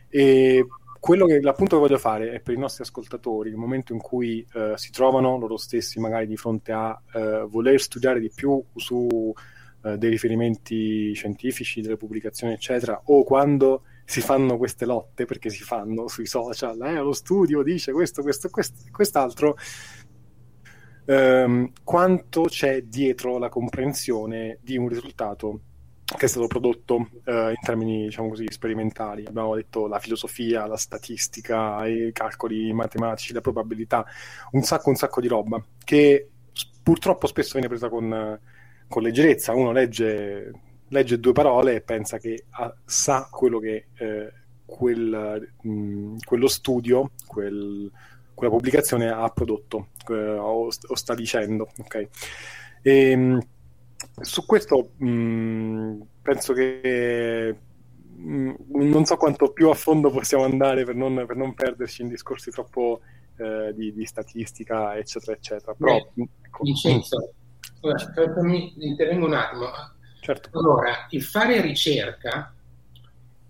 E 0.09 0.67
quello 1.01 1.25
che 1.25 1.41
l'appunto 1.41 1.77
che 1.77 1.83
voglio 1.83 1.99
fare 1.99 2.33
è 2.33 2.41
per 2.41 2.55
i 2.55 2.59
nostri 2.59 2.83
ascoltatori, 2.83 3.49
il 3.49 3.57
momento 3.57 3.95
in 3.95 4.01
cui 4.01 4.47
eh, 4.53 4.75
si 4.77 4.91
trovano 4.91 5.39
loro 5.39 5.57
stessi 5.57 5.99
magari 5.99 6.27
di 6.27 6.37
fronte 6.37 6.73
a 6.73 7.01
eh, 7.15 7.47
voler 7.49 7.81
studiare 7.81 8.21
di 8.21 8.31
più 8.33 8.63
su 8.77 9.33
eh, 9.83 9.97
dei 9.97 10.11
riferimenti 10.11 11.13
scientifici, 11.15 11.81
delle 11.81 11.97
pubblicazioni, 11.97 12.53
eccetera, 12.53 13.01
o 13.07 13.25
quando 13.25 13.85
si 14.05 14.21
fanno 14.21 14.59
queste 14.59 14.85
lotte, 14.85 15.25
perché 15.25 15.49
si 15.49 15.63
fanno 15.63 16.07
sui 16.07 16.27
social, 16.27 16.79
eh, 16.83 16.95
lo 16.97 17.13
studio 17.13 17.63
dice 17.63 17.93
questo, 17.93 18.21
questo, 18.21 18.51
questo 18.51 18.83
quest'altro, 18.91 19.57
ehm, 21.07 21.73
quanto 21.83 22.43
c'è 22.43 22.83
dietro 22.83 23.39
la 23.39 23.49
comprensione 23.49 24.59
di 24.61 24.77
un 24.77 24.89
risultato 24.89 25.61
che 26.17 26.27
è 26.27 26.29
stato 26.29 26.47
prodotto 26.47 27.09
eh, 27.25 27.51
in 27.51 27.61
termini 27.63 28.05
diciamo 28.05 28.29
così 28.29 28.47
sperimentali 28.49 29.25
abbiamo 29.27 29.55
detto 29.55 29.87
la 29.87 29.99
filosofia, 29.99 30.67
la 30.67 30.77
statistica 30.77 31.87
i 31.87 32.11
calcoli 32.13 32.73
matematici, 32.73 33.33
la 33.33 33.41
probabilità 33.41 34.05
un 34.53 34.63
sacco 34.63 34.91
un 34.91 34.97
sacco 34.97 35.21
di 35.21 35.29
roba 35.29 35.63
che 35.85 36.29
purtroppo 36.83 37.27
spesso 37.27 37.53
viene 37.53 37.69
presa 37.69 37.89
con 37.89 38.39
con 38.91 39.05
leggerezza 39.05 39.55
uno 39.55 39.71
legge, 39.71 40.51
legge 40.89 41.21
due 41.21 41.33
parole 41.33 41.77
e 41.77 41.81
pensa 41.81 42.19
che 42.19 42.47
ha, 42.51 42.75
sa 42.85 43.29
quello 43.31 43.61
che 43.61 43.87
eh, 43.97 44.33
quel, 44.67 45.53
mh, 45.63 46.17
quello 46.25 46.49
studio, 46.49 47.13
quel, 47.25 47.89
quella 48.35 48.53
pubblicazione 48.53 49.09
ha 49.09 49.29
prodotto 49.29 49.91
eh, 50.09 50.33
o, 50.33 50.67
o, 50.67 50.95
sta 50.97 51.15
dicendo. 51.15 51.69
Okay? 51.79 52.09
E, 52.83 53.15
mh, 53.15 53.41
su 54.21 54.45
questo 54.45 54.91
mh, 54.97 56.01
penso 56.23 56.53
che 56.53 57.57
non 58.23 59.05
so 59.05 59.17
quanto 59.17 59.53
più 59.53 59.71
a 59.71 59.75
fondo 59.75 60.11
possiamo 60.11 60.45
andare 60.45 60.85
per 60.85 60.95
non, 60.95 61.25
per 61.27 61.37
non 61.37 61.55
perderci 61.55 62.03
in 62.03 62.09
discorsi 62.09 62.51
troppo 62.51 63.01
eh, 63.37 63.73
di, 63.75 63.93
di, 63.95 64.05
statistica, 64.05 64.97
eccetera, 64.97 65.33
eccetera. 65.33 65.75
Però, 65.75 66.11
Beh, 66.15 66.29
ecco. 66.43 66.63
Vincenzo, 66.63 67.33
Allora, 67.81 68.43
mi 68.43 68.75
intervengo 68.79 69.27
un 69.27 69.35
attimo. 69.35 69.67
Certo. 70.21 70.51
Allora, 70.59 71.07
il 71.11 71.23
fare 71.23 71.63
ricerca, 71.63 72.55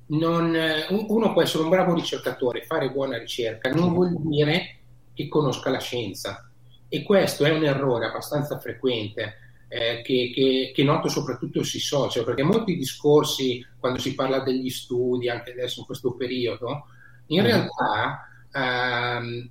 non, 0.06 0.56
uno 0.90 1.32
può 1.32 1.42
essere 1.42 1.64
un 1.64 1.68
bravo 1.68 1.94
ricercatore, 1.94 2.62
fare 2.62 2.92
buona 2.92 3.18
ricerca, 3.18 3.70
non 3.72 3.92
vuol 3.92 4.16
dire 4.20 4.78
che 5.12 5.26
conosca 5.26 5.70
la 5.70 5.80
scienza. 5.80 6.48
E 6.88 7.02
questo 7.02 7.44
è 7.44 7.50
un 7.50 7.64
errore 7.64 8.06
abbastanza 8.06 8.58
frequente 8.58 9.49
eh, 9.72 10.02
che, 10.02 10.32
che, 10.34 10.72
che, 10.74 10.82
noto 10.82 11.08
soprattutto 11.08 11.62
sui 11.62 11.78
social, 11.78 12.24
perché 12.24 12.42
molti 12.42 12.76
discorsi, 12.76 13.64
quando 13.78 14.00
si 14.00 14.16
parla 14.16 14.40
degli 14.40 14.68
studi, 14.68 15.28
anche 15.28 15.52
adesso 15.52 15.78
in 15.78 15.86
questo 15.86 16.14
periodo, 16.16 16.86
in 17.26 17.42
mm. 17.42 17.44
realtà 17.44 18.28
ehm, 18.52 19.48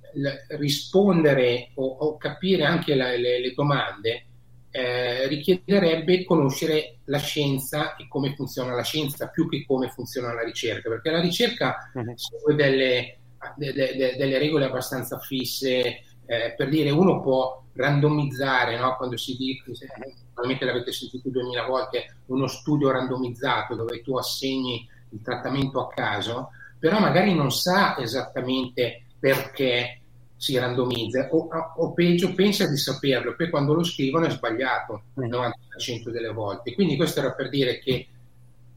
rispondere 0.58 1.70
o, 1.76 1.86
o, 1.86 2.16
capire 2.18 2.64
anche 2.64 2.94
la, 2.94 3.16
le, 3.16 3.40
le 3.40 3.54
domande 3.54 4.26
eh, 4.70 5.26
richiederebbe 5.26 6.24
conoscere 6.24 6.98
la 7.06 7.18
scienza 7.18 7.96
e 7.96 8.06
come 8.06 8.34
funziona 8.34 8.74
la 8.74 8.84
scienza 8.84 9.28
più 9.28 9.48
che 9.48 9.64
come 9.66 9.88
funziona 9.88 10.34
la 10.34 10.44
ricerca, 10.44 10.90
perché 10.90 11.10
la 11.10 11.20
ricerca 11.20 11.90
uh-huh. 11.94 12.12
segue 12.14 12.54
delle, 12.54 13.18
de, 13.56 13.72
de, 13.72 14.16
delle, 14.18 14.38
regole 14.38 14.66
abbastanza 14.66 15.18
fisse, 15.18 16.02
eh, 16.30 16.54
per 16.56 16.68
dire 16.68 16.90
uno 16.90 17.20
può 17.20 17.60
randomizzare, 17.72 18.78
no? 18.78 18.94
quando 18.96 19.16
si 19.16 19.34
dice, 19.36 19.88
probabilmente 20.32 20.64
l'avete 20.64 20.92
sentito 20.92 21.28
duemila 21.28 21.66
volte, 21.66 22.18
uno 22.26 22.46
studio 22.46 22.92
randomizzato 22.92 23.74
dove 23.74 24.00
tu 24.00 24.16
assegni 24.16 24.88
il 25.08 25.22
trattamento 25.22 25.80
a 25.80 25.88
caso, 25.88 26.50
però 26.78 27.00
magari 27.00 27.34
non 27.34 27.50
sa 27.50 27.98
esattamente 27.98 29.06
perché 29.18 30.02
si 30.36 30.56
randomizza 30.56 31.28
o, 31.32 31.48
o, 31.76 31.92
peggio 31.92 32.32
pensa 32.32 32.68
di 32.68 32.76
saperlo, 32.76 33.34
poi 33.34 33.50
quando 33.50 33.74
lo 33.74 33.82
scrivono 33.82 34.26
è 34.26 34.30
sbagliato 34.30 35.02
il 35.16 35.28
90% 35.28 36.10
delle 36.10 36.30
volte. 36.32 36.74
Quindi 36.74 36.94
questo 36.94 37.18
era 37.18 37.32
per 37.32 37.48
dire 37.48 37.80
che 37.80 38.06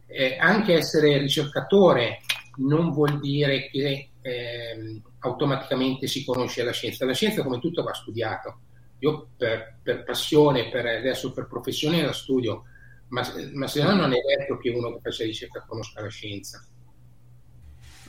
eh, 0.08 0.38
anche 0.40 0.74
essere 0.74 1.20
ricercatore 1.20 2.22
non 2.58 2.92
vuol 2.92 3.20
dire 3.20 3.68
che 3.70 4.10
eh, 4.24 5.02
automaticamente 5.20 6.08
si 6.08 6.26
conosce 6.26 6.64
la 6.64 6.72
scienza. 6.72 7.06
La 7.06 7.14
scienza 7.14 7.44
come 7.44 7.60
tutto 7.60 7.84
va 7.84 7.94
studiato. 7.94 8.60
Io 9.00 9.30
per, 9.38 9.78
per 9.84 10.04
passione, 10.04 10.70
per, 10.70 10.86
adesso 10.88 11.32
per 11.32 11.48
professione 11.48 12.04
la 12.04 12.14
studio, 12.14 12.64
ma, 13.10 13.22
ma 13.54 13.68
se 13.68 13.84
no 13.84 13.94
non 13.94 14.14
è 14.14 14.18
detto 14.26 14.58
che 14.58 14.70
uno 14.72 14.94
che 14.94 15.02
faccia 15.02 15.24
ricerca 15.26 15.64
conosca 15.68 16.02
la 16.02 16.10
scienza. 16.10 16.66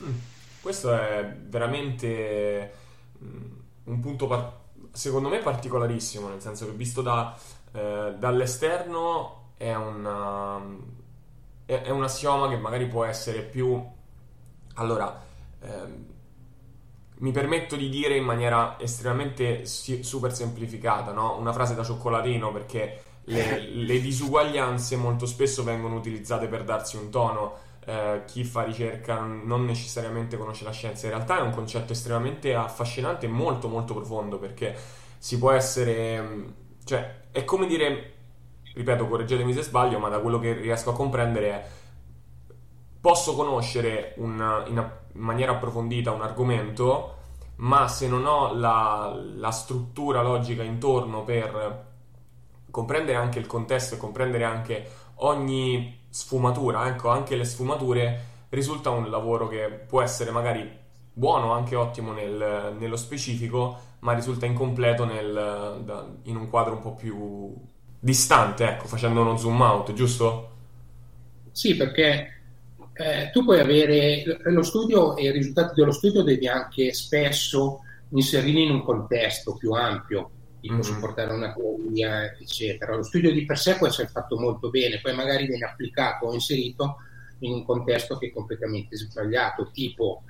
Mm. 0.01 0.17
Questo 0.61 0.93
è 0.93 1.35
veramente 1.47 2.83
Mm, 3.23 3.59
un 3.85 3.99
punto 3.99 4.63
secondo 4.91 5.29
me 5.29 5.39
particolarissimo, 5.39 6.29
nel 6.29 6.41
senso 6.41 6.65
che 6.65 6.71
visto 6.73 7.01
da, 7.01 7.37
eh, 7.71 8.15
dall'esterno 8.17 9.51
è, 9.57 9.73
una, 9.73 10.61
è, 11.65 11.81
è, 11.81 11.89
un 11.89 12.03
assioma 12.03 12.49
che 12.49 12.57
magari 12.57 12.87
può 12.87 13.05
essere 13.05 13.41
più... 13.41 13.93
Allora, 14.75 15.23
ehm, 15.65 16.05
mi 17.17 17.31
permetto 17.31 17.75
di 17.75 17.89
dire 17.89 18.17
in 18.17 18.23
maniera 18.23 18.77
estremamente 18.79 19.65
si- 19.65 20.03
super 20.03 20.33
semplificata, 20.33 21.11
no? 21.11 21.37
una 21.37 21.53
frase 21.53 21.75
da 21.75 21.83
cioccolatino 21.83 22.51
perché 22.51 23.03
le, 23.25 23.59
le 23.73 23.99
disuguaglianze 24.01 24.95
molto 24.97 25.25
spesso 25.25 25.63
vengono 25.63 25.95
utilizzate 25.95 26.47
per 26.47 26.63
darsi 26.63 26.97
un 26.97 27.09
tono 27.09 27.63
eh, 27.85 28.23
chi 28.25 28.43
fa 28.43 28.63
ricerca 28.63 29.19
non 29.19 29.63
necessariamente 29.65 30.37
conosce 30.37 30.63
la 30.63 30.71
scienza. 30.71 31.05
In 31.05 31.13
realtà 31.13 31.39
è 31.39 31.41
un 31.41 31.51
concetto 31.51 31.93
estremamente 31.93 32.53
affascinante 32.55 33.27
e 33.27 33.29
molto 33.29 33.67
molto 33.67 33.93
profondo 33.93 34.37
perché 34.37 34.75
si 35.17 35.37
può 35.37 35.51
essere... 35.51 36.21
Mm, 36.21 36.47
cioè, 36.83 37.23
è 37.31 37.43
come 37.45 37.65
dire, 37.65 38.13
ripeto, 38.73 39.07
correggetemi 39.07 39.53
se 39.53 39.61
sbaglio, 39.61 39.99
ma 39.99 40.09
da 40.09 40.19
quello 40.19 40.39
che 40.39 40.53
riesco 40.53 40.91
a 40.91 40.93
comprendere 40.93 41.49
è 41.49 41.65
posso 43.05 43.35
conoscere 43.35 44.15
un, 44.17 44.63
in, 44.67 44.91
in, 45.15 45.21
maniera 45.21 45.53
approfondita 45.53 46.11
un 46.11 46.21
argomento, 46.21 47.13
ma 47.57 47.87
se 47.87 48.07
non 48.07 48.25
ho 48.25 48.53
la, 48.53 49.17
la, 49.35 49.51
struttura 49.51 50.21
logica 50.21 50.61
intorno 50.61 51.23
per 51.23 51.85
comprendere 52.69 53.17
anche 53.17 53.39
il 53.39 53.47
contesto 53.47 53.95
e 53.95 53.97
comprendere 53.97 54.43
anche 54.43 54.89
ogni 55.15 56.03
sfumatura, 56.09 56.87
ecco, 56.87 57.09
anche 57.09 57.35
le 57.35 57.45
sfumature 57.45 58.33
risulta 58.49 58.89
un 58.89 59.09
lavoro 59.09 59.47
che 59.47 59.69
può 59.87 60.01
essere 60.01 60.31
magari 60.31 60.69
buono, 61.13 61.53
anche 61.53 61.75
ottimo 61.75 62.11
nel, 62.11 62.75
nello 62.77 62.97
specifico, 62.97 63.79
ma 63.99 64.13
risulta 64.13 64.45
incompleto 64.45 65.05
nel, 65.05 65.81
da, 65.83 66.05
in 66.23 66.35
un 66.35 66.49
quadro 66.49 66.73
un 66.73 66.81
po' 66.81 66.93
più 66.93 67.55
distante, 67.99 68.67
ecco, 68.67 68.87
facendo 68.87 69.21
uno 69.21 69.37
zoom 69.37 69.61
out, 69.61 69.93
giusto? 69.93 70.51
Sì, 71.51 71.75
perché 71.75 72.34
eh, 72.97 73.29
tu 73.31 73.43
puoi 73.43 73.59
avere 73.59 74.23
lo 74.43 74.63
studio 74.63 75.15
e 75.17 75.25
i 75.25 75.31
risultati 75.31 75.73
dello 75.75 75.91
studio 75.91 76.23
devi 76.23 76.47
anche 76.47 76.93
spesso 76.93 77.81
inserirli 78.09 78.63
in 78.63 78.71
un 78.71 78.83
contesto 78.83 79.55
più 79.55 79.71
ampio 79.71 80.29
tipo 80.65 80.73
mm-hmm. 80.73 80.81
supportare 80.81 81.33
una 81.33 81.53
teoria, 81.53 82.35
eccetera. 82.39 82.95
Lo 82.95 83.03
studio 83.03 83.31
di 83.31 83.45
per 83.45 83.59
sé 83.59 83.75
può 83.75 83.85
essere 83.87 84.07
fatto 84.07 84.39
molto 84.39 84.69
bene, 84.71 84.99
poi 84.99 85.13
magari 85.13 85.45
viene 85.45 85.65
applicato 85.65 86.25
o 86.25 86.33
inserito 86.33 86.97
in 87.39 87.51
un 87.51 87.65
contesto 87.65 88.17
che 88.17 88.27
è 88.27 88.31
completamente 88.31 88.97
sbagliato, 88.97 89.69
tipo 89.71 90.23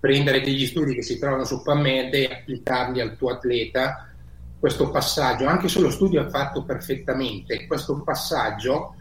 prendere 0.00 0.40
degli 0.40 0.66
studi 0.66 0.94
che 0.94 1.02
si 1.02 1.18
trovano 1.18 1.44
su 1.44 1.62
PubMed 1.62 2.14
e 2.14 2.24
applicarli 2.26 3.00
al 3.00 3.16
tuo 3.16 3.30
atleta, 3.30 4.10
questo 4.58 4.90
passaggio, 4.90 5.46
anche 5.46 5.68
se 5.68 5.80
lo 5.80 5.90
studio 5.90 6.24
è 6.24 6.28
fatto 6.30 6.64
perfettamente, 6.64 7.66
questo 7.66 8.02
passaggio 8.02 8.94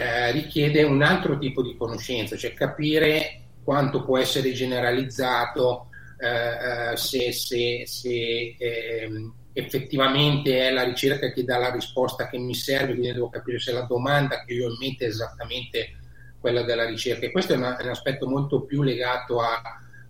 eh, 0.00 0.30
richiede 0.32 0.82
un 0.82 1.02
altro 1.02 1.36
tipo 1.36 1.60
di 1.62 1.76
conoscenza, 1.76 2.34
cioè 2.34 2.54
capire 2.54 3.42
quanto 3.62 4.02
può 4.02 4.16
essere 4.16 4.52
generalizzato, 4.52 5.88
eh, 6.18 6.92
eh 6.92 6.96
se, 6.96 7.32
se, 7.32 7.82
se 7.84 8.56
eh, 8.58 9.10
effettivamente 9.52 10.66
è 10.66 10.72
la 10.72 10.84
ricerca 10.84 11.30
che 11.30 11.44
dà 11.44 11.58
la 11.58 11.70
risposta 11.70 12.28
che 12.28 12.38
mi 12.38 12.54
serve, 12.54 12.94
quindi 12.94 13.12
devo 13.12 13.28
capire 13.28 13.58
se 13.58 13.72
la 13.72 13.82
domanda 13.82 14.42
che 14.42 14.54
io 14.54 14.68
ho 14.68 14.70
in 14.70 14.78
mente 14.80 15.04
è 15.04 15.08
esattamente 15.08 15.98
quella 16.40 16.62
della 16.62 16.86
ricerca. 16.86 17.26
E 17.26 17.30
questo 17.30 17.52
è, 17.52 17.56
una, 17.56 17.76
è 17.76 17.82
un 17.82 17.90
aspetto 17.90 18.26
molto 18.26 18.62
più 18.62 18.82
legato 18.82 19.40
a, 19.42 19.60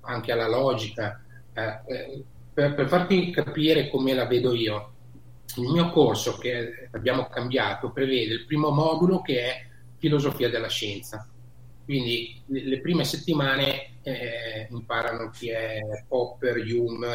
anche 0.02 0.30
alla 0.30 0.48
logica. 0.48 1.20
Eh, 1.52 1.80
eh, 1.92 2.24
per, 2.54 2.74
per, 2.74 2.86
farti 2.86 3.32
capire 3.32 3.90
come 3.90 4.14
la 4.14 4.26
vedo 4.26 4.54
io, 4.54 4.92
il 5.56 5.68
mio 5.68 5.90
corso 5.90 6.38
che 6.38 6.88
abbiamo 6.92 7.26
cambiato 7.26 7.90
prevede 7.90 8.34
il 8.34 8.46
primo 8.46 8.70
modulo 8.70 9.20
che 9.20 9.40
è 9.40 9.68
filosofia 10.00 10.50
della 10.50 10.68
scienza. 10.68 11.28
Quindi 11.84 12.42
le 12.46 12.80
prime 12.80 13.04
settimane 13.04 13.98
eh, 14.02 14.66
imparano 14.70 15.30
chi 15.30 15.50
è 15.50 15.80
Popper, 16.08 16.56
Hume, 16.56 17.10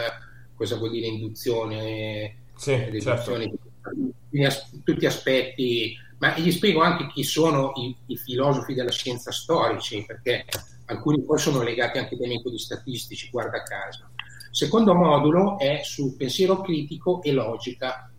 cosa 0.55 0.77
vuol 0.77 0.91
dire 0.91 1.07
induzione, 1.07 2.37
sì, 2.55 2.75
deduzione, 2.89 3.51
certo. 4.31 4.67
tutti 4.83 5.05
aspetti, 5.05 5.97
ma 6.19 6.37
gli 6.37 6.51
spiego 6.51 6.81
anche 6.81 7.07
chi 7.07 7.23
sono 7.23 7.73
i, 7.75 7.95
i, 8.07 8.17
filosofi 8.17 8.73
della 8.73 8.91
scienza 8.91 9.31
storici, 9.31 10.03
perché 10.05 10.45
alcuni 10.85 11.23
poi 11.23 11.39
sono 11.39 11.61
legati 11.61 11.97
anche 11.97 12.15
dai 12.15 12.29
metodi 12.29 12.59
statistici, 12.59 13.29
guarda 13.29 13.63
caso. 13.63 14.09
Il 14.17 14.55
secondo 14.55 14.93
modulo 14.93 15.57
è 15.57 15.81
su 15.83 16.15
pensiero 16.15 16.61
critico 16.61 17.21
e 17.21 17.31
logica, 17.31 18.09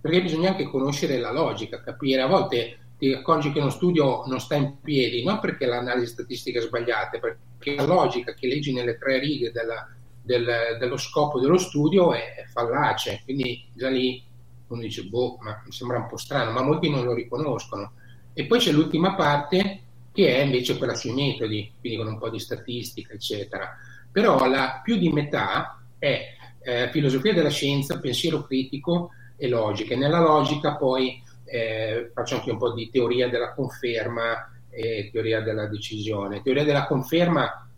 perché 0.00 0.22
bisogna 0.22 0.50
anche 0.50 0.68
conoscere 0.68 1.18
la 1.18 1.32
logica, 1.32 1.82
capire 1.82 2.22
a 2.22 2.26
volte 2.26 2.78
ti 3.04 3.12
accorgi 3.12 3.52
che 3.52 3.60
uno 3.60 3.70
studio 3.70 4.24
non 4.26 4.40
sta 4.40 4.54
in 4.54 4.80
piedi, 4.80 5.22
non 5.22 5.38
perché 5.38 5.66
l'analisi 5.66 6.12
statistica 6.12 6.58
è 6.58 6.62
sbagliata, 6.62 7.18
perché 7.18 7.74
la 7.74 7.84
logica 7.84 8.32
che 8.32 8.46
leggi 8.46 8.72
nelle 8.72 8.96
tre 8.96 9.18
righe 9.18 9.52
della, 9.52 9.86
del, 10.22 10.76
dello 10.78 10.96
scopo 10.96 11.38
dello 11.38 11.58
studio 11.58 12.14
è, 12.14 12.34
è 12.34 12.44
fallace, 12.46 13.20
quindi 13.24 13.66
già 13.74 13.90
lì 13.90 14.22
uno 14.68 14.80
dice, 14.80 15.04
boh, 15.04 15.36
ma 15.40 15.62
mi 15.64 15.72
sembra 15.72 15.98
un 15.98 16.06
po' 16.06 16.16
strano, 16.16 16.50
ma 16.50 16.62
molti 16.62 16.88
non 16.88 17.04
lo 17.04 17.12
riconoscono. 17.12 17.92
E 18.32 18.46
poi 18.46 18.58
c'è 18.58 18.72
l'ultima 18.72 19.14
parte 19.14 19.80
che 20.12 20.36
è 20.36 20.40
invece 20.40 20.78
quella 20.78 20.94
sui 20.94 21.12
metodi, 21.12 21.72
quindi 21.78 21.98
con 21.98 22.08
un 22.08 22.18
po' 22.18 22.30
di 22.30 22.38
statistica, 22.38 23.12
eccetera. 23.12 23.76
Però 24.10 24.48
la 24.48 24.80
più 24.82 24.96
di 24.96 25.10
metà 25.10 25.82
è 25.98 26.34
eh, 26.62 26.88
filosofia 26.90 27.34
della 27.34 27.50
scienza, 27.50 28.00
pensiero 28.00 28.44
critico 28.44 29.10
e 29.36 29.48
logica. 29.48 29.92
E 29.92 29.96
nella 29.96 30.20
logica 30.20 30.76
poi 30.76 31.22
eh, 31.44 32.10
faccio 32.12 32.36
anche 32.36 32.50
un 32.50 32.58
po' 32.58 32.72
di 32.72 32.90
teoria 32.90 33.28
della 33.28 33.52
conferma 33.52 34.50
e 34.70 35.10
teoria 35.12 35.40
della 35.40 35.66
decisione. 35.66 36.42
Teoria 36.42 36.64
della 36.64 36.86
conferma 36.86 37.68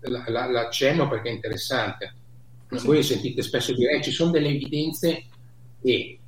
la, 0.00 0.24
la, 0.28 0.50
l'accenno 0.50 1.08
perché 1.08 1.28
è 1.28 1.32
interessante. 1.32 2.14
Sì. 2.70 2.86
Voi 2.86 3.02
sentite 3.02 3.42
spesso 3.42 3.74
dire 3.74 3.96
eh, 3.96 4.02
ci 4.02 4.10
sono 4.10 4.30
delle 4.30 4.48
evidenze 4.48 5.24
e, 5.82 6.18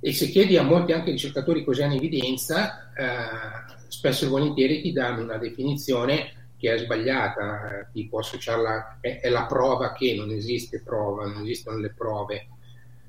e 0.00 0.12
se 0.12 0.28
chiedi 0.28 0.56
a 0.56 0.62
molti 0.62 0.92
anche 0.92 1.10
ricercatori 1.10 1.64
cosa 1.64 1.84
hanno 1.84 1.96
evidenza, 1.96 2.92
eh, 2.94 3.74
spesso 3.88 4.24
e 4.24 4.28
volentieri 4.28 4.80
ti 4.80 4.92
danno 4.92 5.22
una 5.22 5.36
definizione 5.36 6.38
che 6.56 6.74
è 6.74 6.78
sbagliata, 6.78 7.88
tipo 7.90 8.18
associarla, 8.18 8.98
è, 9.00 9.20
è 9.20 9.28
la 9.30 9.46
prova 9.46 9.92
che 9.92 10.14
non 10.14 10.30
esiste 10.30 10.82
prova, 10.82 11.26
non 11.26 11.42
esistono 11.42 11.78
le 11.78 11.94
prove. 11.96 12.48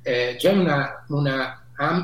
Eh, 0.01 0.35
c'è, 0.37 0.53
una, 0.53 1.05
una, 1.09 1.60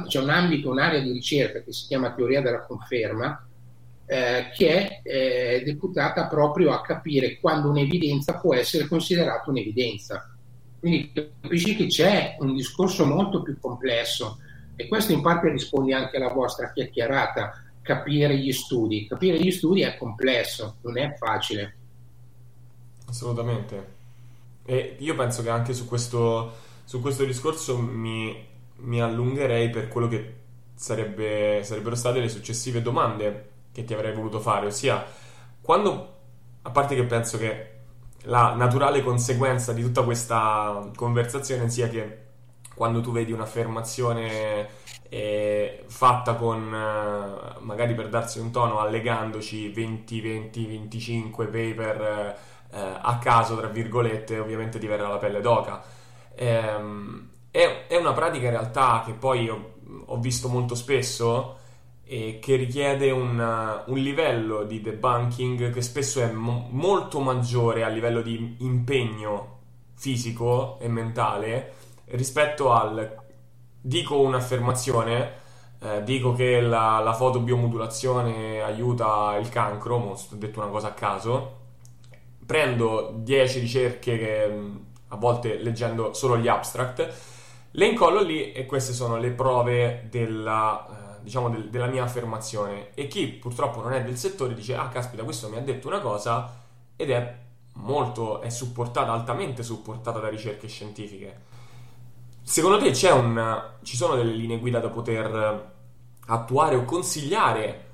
c'è 0.07 0.19
un 0.19 0.29
ambito, 0.29 0.71
un'area 0.71 1.01
di 1.01 1.11
ricerca 1.11 1.61
che 1.61 1.71
si 1.71 1.85
chiama 1.87 2.13
teoria 2.13 2.41
della 2.41 2.61
conferma, 2.61 3.47
eh, 4.05 4.49
che 4.55 4.69
è 4.69 5.01
eh, 5.03 5.63
deputata 5.63 6.27
proprio 6.27 6.71
a 6.71 6.81
capire 6.81 7.39
quando 7.39 7.69
un'evidenza 7.69 8.39
può 8.39 8.55
essere 8.55 8.87
considerata 8.87 9.49
un'evidenza. 9.49 10.33
Quindi 10.79 11.11
capisci 11.13 11.75
che 11.75 11.87
c'è 11.87 12.37
un 12.39 12.55
discorso 12.55 13.05
molto 13.05 13.41
più 13.41 13.59
complesso 13.59 14.39
e 14.75 14.87
questo 14.87 15.11
in 15.11 15.21
parte 15.21 15.49
risponde 15.49 15.93
anche 15.93 16.17
alla 16.17 16.31
vostra 16.31 16.71
chiacchierata, 16.71 17.63
capire 17.81 18.37
gli 18.37 18.51
studi. 18.51 19.07
Capire 19.07 19.39
gli 19.39 19.51
studi 19.51 19.81
è 19.81 19.97
complesso, 19.97 20.77
non 20.81 20.97
è 20.97 21.15
facile. 21.17 21.75
Assolutamente. 23.07 23.95
E 24.65 24.95
io 24.99 25.15
penso 25.15 25.41
che 25.41 25.49
anche 25.49 25.73
su 25.73 25.87
questo, 25.87 26.53
su 26.83 27.01
questo 27.01 27.25
discorso 27.25 27.77
mi, 27.79 28.45
mi 28.77 29.01
allungherei 29.01 29.69
per 29.69 29.87
quello 29.87 30.07
che 30.07 30.35
sarebbe, 30.75 31.61
sarebbero 31.63 31.95
state 31.95 32.19
le 32.19 32.29
successive 32.29 32.81
domande 32.81 33.49
che 33.71 33.83
ti 33.83 33.93
avrei 33.93 34.13
voluto 34.13 34.39
fare, 34.39 34.67
ossia 34.67 35.05
quando, 35.61 36.15
a 36.61 36.69
parte 36.69 36.95
che 36.95 37.03
penso 37.03 37.37
che 37.37 37.71
la 38.23 38.53
naturale 38.53 39.03
conseguenza 39.03 39.73
di 39.73 39.81
tutta 39.81 40.03
questa 40.03 40.89
conversazione 40.95 41.69
sia 41.69 41.87
che 41.89 42.25
quando 42.73 43.01
tu 43.01 43.11
vedi 43.11 43.31
un'affermazione 43.31 44.67
eh, 45.09 45.83
fatta 45.87 46.35
con, 46.35 46.73
eh, 46.73 47.59
magari 47.59 47.95
per 47.95 48.09
darsi 48.09 48.39
un 48.39 48.51
tono, 48.51 48.79
allegandoci 48.79 49.69
20, 49.69 50.21
20, 50.21 50.65
25 50.65 51.45
paper 51.47 52.37
eh, 52.71 52.79
a 53.01 53.17
caso, 53.17 53.57
tra 53.57 53.67
virgolette, 53.67 54.37
ovviamente 54.39 54.79
ti 54.79 54.87
verrà 54.87 55.07
la 55.07 55.17
pelle 55.17 55.41
d'oca. 55.41 55.83
Ehm, 56.35 57.29
è, 57.87 57.95
una 57.95 58.13
pratica 58.13 58.45
in 58.45 58.51
realtà 58.51 59.01
che 59.03 59.13
poi 59.13 59.49
ho, 59.49 60.17
visto 60.17 60.47
molto 60.47 60.75
spesso 60.75 61.55
e 62.03 62.37
che 62.39 62.55
richiede 62.55 63.09
un, 63.09 63.83
un, 63.85 63.97
livello 63.97 64.63
di 64.63 64.79
debunking 64.79 65.71
che 65.71 65.81
spesso 65.81 66.21
è 66.21 66.31
mo- 66.31 66.67
molto 66.69 67.19
maggiore 67.19 67.83
a 67.83 67.87
livello 67.87 68.21
di 68.21 68.57
impegno 68.59 69.55
fisico 69.95 70.77
e 70.79 70.87
mentale 70.87 71.73
rispetto 72.05 72.71
al 72.71 73.23
dico 73.81 74.19
un'affermazione 74.19 75.31
eh, 75.79 76.03
dico 76.03 76.33
che 76.33 76.61
la, 76.61 76.99
la 76.99 77.13
fotobiomodulazione 77.13 78.61
aiuta 78.61 79.35
il 79.37 79.49
cancro 79.49 79.95
ho 79.95 80.17
detto 80.33 80.59
una 80.61 80.69
cosa 80.69 80.89
a 80.89 80.93
caso 80.93 81.55
prendo 82.45 83.13
10 83.15 83.59
ricerche 83.59 84.17
che 84.17 84.59
a 85.07 85.15
volte 85.15 85.57
leggendo 85.57 86.13
solo 86.13 86.37
gli 86.37 86.47
abstract 86.47 87.35
le 87.71 87.85
incollo 87.85 88.21
lì 88.21 88.51
e 88.51 88.65
queste 88.65 88.93
sono 88.93 89.17
le 89.17 89.31
prove 89.31 90.07
della 90.09 91.05
diciamo, 91.27 91.49
del, 91.49 91.69
della 91.69 91.87
mia 91.87 92.03
affermazione. 92.03 92.93
E 92.93 93.07
chi 93.07 93.27
purtroppo 93.27 93.81
non 93.81 93.93
è 93.93 94.03
del 94.03 94.17
settore 94.17 94.53
dice: 94.53 94.75
Ah, 94.75 94.87
caspita, 94.87 95.23
questo 95.23 95.49
mi 95.49 95.57
ha 95.57 95.61
detto 95.61 95.87
una 95.87 95.99
cosa 95.99 96.63
ed 96.95 97.11
è 97.11 97.37
molto, 97.73 98.41
è 98.41 98.49
supportata, 98.49 99.11
altamente 99.11 99.61
supportata 99.61 100.19
da 100.19 100.29
ricerche 100.29 100.67
scientifiche. 100.67 101.55
Secondo 102.41 102.77
te 102.79 103.11
un, 103.11 103.63
ci 103.83 103.97
sono 103.97 104.15
delle 104.15 104.31
linee 104.31 104.57
guida 104.57 104.79
da 104.79 104.87
poter 104.87 105.71
attuare 106.27 106.75
o 106.75 106.85
consigliare 106.85 107.85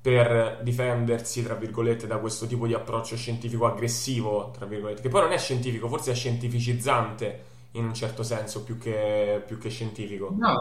per 0.00 0.60
difendersi, 0.62 1.42
tra 1.42 1.54
virgolette, 1.54 2.06
da 2.06 2.18
questo 2.18 2.46
tipo 2.46 2.66
di 2.66 2.74
approccio 2.74 3.16
scientifico 3.16 3.64
aggressivo, 3.64 4.50
tra 4.50 4.66
virgolette, 4.66 5.00
che 5.00 5.08
poi 5.08 5.22
non 5.22 5.32
è 5.32 5.38
scientifico, 5.38 5.88
forse 5.88 6.12
è 6.12 6.14
scientificizzante 6.14 7.52
in 7.74 7.84
un 7.86 7.94
certo 7.94 8.22
senso 8.22 8.62
più 8.62 8.78
che, 8.78 9.42
più 9.46 9.58
che 9.58 9.68
scientifico. 9.68 10.34
No, 10.36 10.58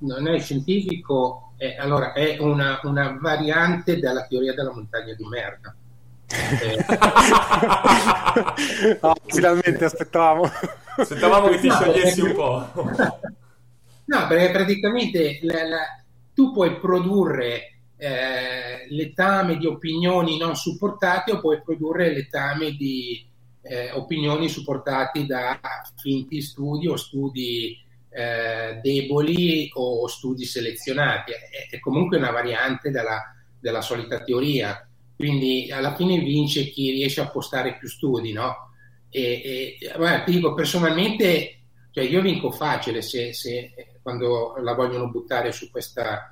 non 0.00 0.28
è 0.28 0.38
scientifico, 0.40 1.52
è, 1.56 1.76
allora 1.76 2.12
è 2.12 2.38
una, 2.40 2.80
una, 2.84 3.16
variante 3.20 3.98
della 3.98 4.26
teoria 4.26 4.54
della 4.54 4.72
montagna 4.72 5.14
di 5.14 5.24
merda. 5.24 5.74
Eh, 6.28 6.84
oh, 9.00 9.14
finalmente 9.26 9.84
aspettavamo. 9.84 10.50
Aspettavamo 10.96 11.48
che 11.48 11.60
ti 11.60 11.68
no, 11.68 11.74
sciogliessi 11.74 12.20
un 12.20 12.34
po'. 12.34 12.68
no, 14.04 14.26
perché 14.26 14.50
praticamente 14.50 15.38
la, 15.42 15.64
la, 15.64 16.02
tu 16.34 16.52
puoi 16.52 16.80
produrre 16.80 17.72
eh, 17.96 18.86
letame 18.88 19.58
di 19.58 19.66
opinioni 19.66 20.38
non 20.38 20.56
supportate 20.56 21.30
o 21.30 21.40
puoi 21.40 21.62
produrre 21.62 22.12
letame 22.12 22.72
di 22.72 23.30
eh, 23.62 23.90
opinioni 23.92 24.48
supportate 24.48 25.24
da 25.24 25.58
finti 25.96 26.40
studi 26.40 26.88
o 26.88 26.96
studi 26.96 27.78
eh, 28.08 28.78
deboli 28.82 29.70
o 29.74 30.06
studi 30.06 30.44
selezionati, 30.44 31.32
è, 31.32 31.74
è, 31.74 31.78
comunque 31.78 32.18
una 32.18 32.30
variante 32.30 32.90
della, 32.90 33.34
della, 33.58 33.80
solita 33.80 34.22
teoria, 34.22 34.86
quindi 35.16 35.70
alla 35.70 35.94
fine 35.94 36.18
vince 36.18 36.64
chi 36.64 36.90
riesce 36.90 37.20
a 37.20 37.30
postare 37.30 37.76
più 37.78 37.88
studi, 37.88 38.32
no? 38.32 38.70
E, 39.08 39.78
e 39.80 39.92
guarda, 39.96 40.24
ti 40.24 40.32
dico 40.32 40.54
personalmente, 40.54 41.60
cioè 41.90 42.04
io 42.04 42.20
vinco 42.20 42.50
facile 42.50 43.02
se, 43.02 43.32
se 43.32 43.72
quando 44.02 44.56
la 44.60 44.74
vogliono 44.74 45.10
buttare 45.10 45.52
su 45.52 45.70
questa, 45.70 46.30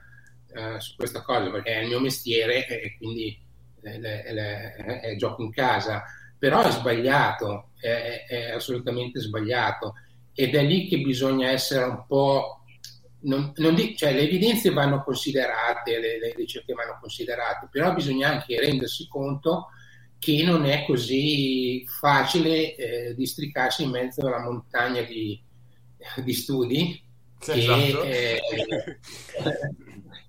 uh, 0.52 0.78
su 0.78 0.96
questa 0.96 1.22
cosa, 1.22 1.50
perché 1.50 1.74
è 1.74 1.82
il 1.82 1.88
mio 1.88 2.00
mestiere 2.00 2.66
e 2.66 2.96
quindi 2.96 3.38
è, 3.80 3.98
è, 3.98 5.00
è, 5.00 5.16
gioco 5.16 5.42
in 5.42 5.50
casa. 5.50 6.02
Però 6.40 6.62
è 6.62 6.70
sbagliato, 6.70 7.68
è, 7.78 8.24
è 8.26 8.50
assolutamente 8.52 9.20
sbagliato 9.20 9.92
ed 10.32 10.54
è 10.54 10.64
lì 10.64 10.88
che 10.88 10.98
bisogna 11.00 11.50
essere 11.50 11.84
un 11.84 12.04
po' 12.06 12.64
non, 13.22 13.52
non 13.56 13.74
di, 13.74 13.94
cioè, 13.94 14.14
le 14.14 14.22
evidenze 14.22 14.70
vanno 14.70 15.02
considerate, 15.04 15.98
le, 16.00 16.18
le, 16.18 16.32
ricerche 16.34 16.72
vanno 16.72 16.96
considerate, 16.98 17.68
però 17.70 17.92
bisogna 17.92 18.30
anche 18.30 18.58
rendersi 18.58 19.06
conto 19.06 19.66
che 20.18 20.42
non 20.42 20.64
è 20.64 20.86
così 20.86 21.84
facile 21.86 22.74
eh, 22.74 23.14
districarsi 23.14 23.82
in 23.82 23.90
mezzo 23.90 24.26
alla 24.26 24.40
montagna 24.40 25.02
di, 25.02 25.38
di 26.24 26.32
studi 26.32 27.02
che, 27.38 27.52
esatto. 27.52 28.02
eh, 28.04 28.40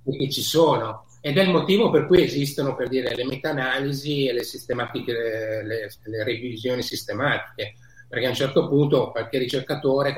che, 0.17 0.29
ci 0.29 0.41
sono. 0.41 1.05
Ed 1.23 1.37
è 1.37 1.43
il 1.43 1.51
motivo 1.51 1.91
per 1.91 2.07
cui 2.07 2.23
esistono, 2.23 2.75
per 2.75 2.89
dire, 2.89 3.15
le 3.15 3.25
meta-analisi 3.25 4.27
e 4.27 4.33
le, 4.33 4.43
sistematiche, 4.43 5.13
le, 5.13 5.87
le 6.03 6.23
revisioni 6.23 6.81
sistematiche, 6.81 7.75
perché 8.09 8.25
a 8.25 8.29
un 8.29 8.35
certo 8.35 8.67
punto 8.67 9.11
qualche 9.11 9.37
ricercatore 9.37 10.15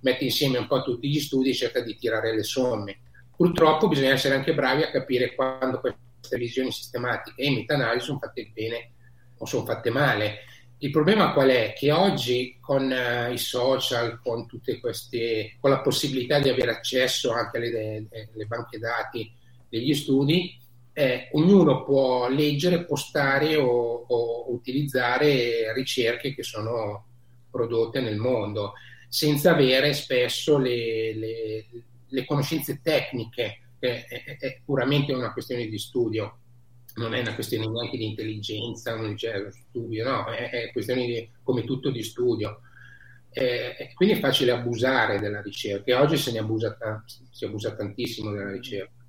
mette 0.00 0.24
insieme 0.24 0.58
un 0.58 0.66
po' 0.66 0.82
tutti 0.82 1.08
gli 1.08 1.20
studi 1.20 1.50
e 1.50 1.54
cerca 1.54 1.80
di 1.80 1.96
tirare 1.96 2.34
le 2.34 2.42
somme. 2.42 2.98
Purtroppo 3.34 3.88
bisogna 3.88 4.12
essere 4.12 4.34
anche 4.34 4.52
bravi 4.52 4.82
a 4.82 4.90
capire 4.90 5.34
quando 5.34 5.80
queste 5.80 6.36
visioni 6.36 6.70
sistematiche 6.70 7.40
e 7.42 7.50
meta-analisi 7.50 8.04
sono 8.04 8.18
fatte 8.18 8.50
bene 8.52 8.90
o 9.38 9.46
sono 9.46 9.64
fatte 9.64 9.88
male. 9.88 10.40
Il 10.78 10.90
problema 10.90 11.32
qual 11.32 11.48
è? 11.48 11.72
Che 11.74 11.90
oggi 11.92 12.58
con 12.60 12.90
uh, 12.90 13.32
i 13.32 13.38
social, 13.38 14.20
con 14.20 14.46
queste, 14.80 15.56
con 15.60 15.70
la 15.70 15.80
possibilità 15.80 16.40
di 16.40 16.50
avere 16.50 16.72
accesso 16.72 17.32
anche 17.32 17.56
alle, 17.56 18.06
alle 18.34 18.44
banche 18.46 18.78
dati 18.78 19.40
degli 19.72 19.94
studi, 19.94 20.54
eh, 20.92 21.30
ognuno 21.32 21.82
può 21.82 22.28
leggere, 22.28 22.84
postare 22.84 23.56
o, 23.56 24.04
o 24.06 24.52
utilizzare 24.52 25.72
ricerche 25.72 26.34
che 26.34 26.42
sono 26.42 27.06
prodotte 27.50 28.02
nel 28.02 28.18
mondo 28.18 28.74
senza 29.08 29.52
avere 29.52 29.94
spesso 29.94 30.58
le, 30.58 31.14
le, 31.14 31.66
le 32.06 32.24
conoscenze 32.26 32.80
tecniche, 32.82 33.60
è, 33.78 34.06
è, 34.06 34.36
è, 34.38 34.60
puramente 34.64 35.12
una 35.12 35.32
questione 35.32 35.66
di 35.66 35.78
studio, 35.78 36.38
non 36.96 37.14
è 37.14 37.20
una 37.20 37.34
questione 37.34 37.66
neanche 37.66 37.96
di 37.96 38.06
intelligenza, 38.06 38.94
non 38.94 39.14
c'è 39.14 39.48
studio, 39.50 40.04
no, 40.08 40.30
è, 40.30 40.50
è 40.50 40.72
questione 40.72 41.06
di, 41.06 41.30
come 41.42 41.64
tutto 41.64 41.90
di 41.90 42.02
studio. 42.02 42.60
Eh, 43.34 43.92
quindi 43.94 44.16
è 44.16 44.20
facile 44.20 44.50
abusare 44.52 45.18
della 45.18 45.40
ricerca 45.40 45.90
e 45.90 45.94
oggi 45.94 46.18
se 46.18 46.32
ne 46.32 46.38
abusa, 46.40 46.76
si 47.30 47.46
abusa 47.46 47.74
tantissimo 47.74 48.30
della 48.30 48.50
ricerca. 48.50 49.01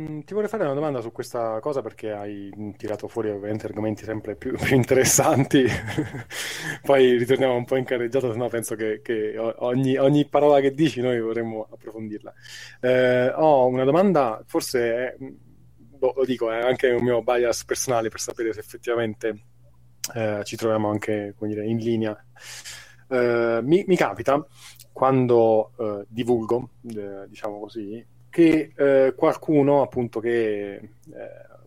Mm, 0.00 0.20
ti 0.20 0.32
vorrei 0.32 0.48
fare 0.48 0.62
una 0.62 0.74
domanda 0.74 1.00
su 1.00 1.10
questa 1.10 1.58
cosa 1.58 1.82
perché 1.82 2.12
hai 2.12 2.52
tirato 2.76 3.08
fuori 3.08 3.30
ovviamente 3.30 3.66
argomenti 3.66 4.04
sempre 4.04 4.36
più, 4.36 4.52
più 4.56 4.76
interessanti. 4.76 5.64
Poi 6.82 7.16
ritorniamo 7.18 7.56
un 7.56 7.64
po' 7.64 7.74
in 7.74 7.84
carreggiata, 7.84 8.30
se 8.30 8.36
no 8.38 8.48
penso 8.48 8.76
che, 8.76 9.00
che 9.02 9.36
ogni, 9.36 9.96
ogni, 9.96 10.24
parola 10.26 10.60
che 10.60 10.72
dici 10.72 11.00
noi 11.00 11.20
vorremmo 11.20 11.66
approfondirla. 11.72 12.32
Eh, 12.80 13.28
ho 13.34 13.66
una 13.66 13.82
domanda, 13.82 14.40
forse 14.46 14.94
è, 14.94 15.16
boh, 15.18 16.12
lo 16.16 16.24
dico, 16.24 16.50
è 16.52 16.60
anche 16.60 16.90
un 16.90 17.02
mio 17.02 17.22
bias 17.22 17.64
personale 17.64 18.08
per 18.08 18.20
sapere 18.20 18.52
se 18.52 18.60
effettivamente 18.60 19.42
eh, 20.14 20.42
ci 20.44 20.54
troviamo 20.56 20.90
anche 20.90 21.34
dire, 21.40 21.66
in 21.66 21.78
linea. 21.78 22.16
Eh, 23.08 23.60
mi, 23.62 23.84
mi, 23.86 23.96
capita 23.96 24.46
quando 24.92 25.72
eh, 25.76 26.04
divulgo, 26.08 26.70
eh, 26.84 27.26
diciamo 27.26 27.58
così, 27.58 28.04
che 28.38 28.72
eh, 28.76 29.14
qualcuno 29.16 29.82
appunto 29.82 30.20
che 30.20 30.74
eh, 30.76 30.90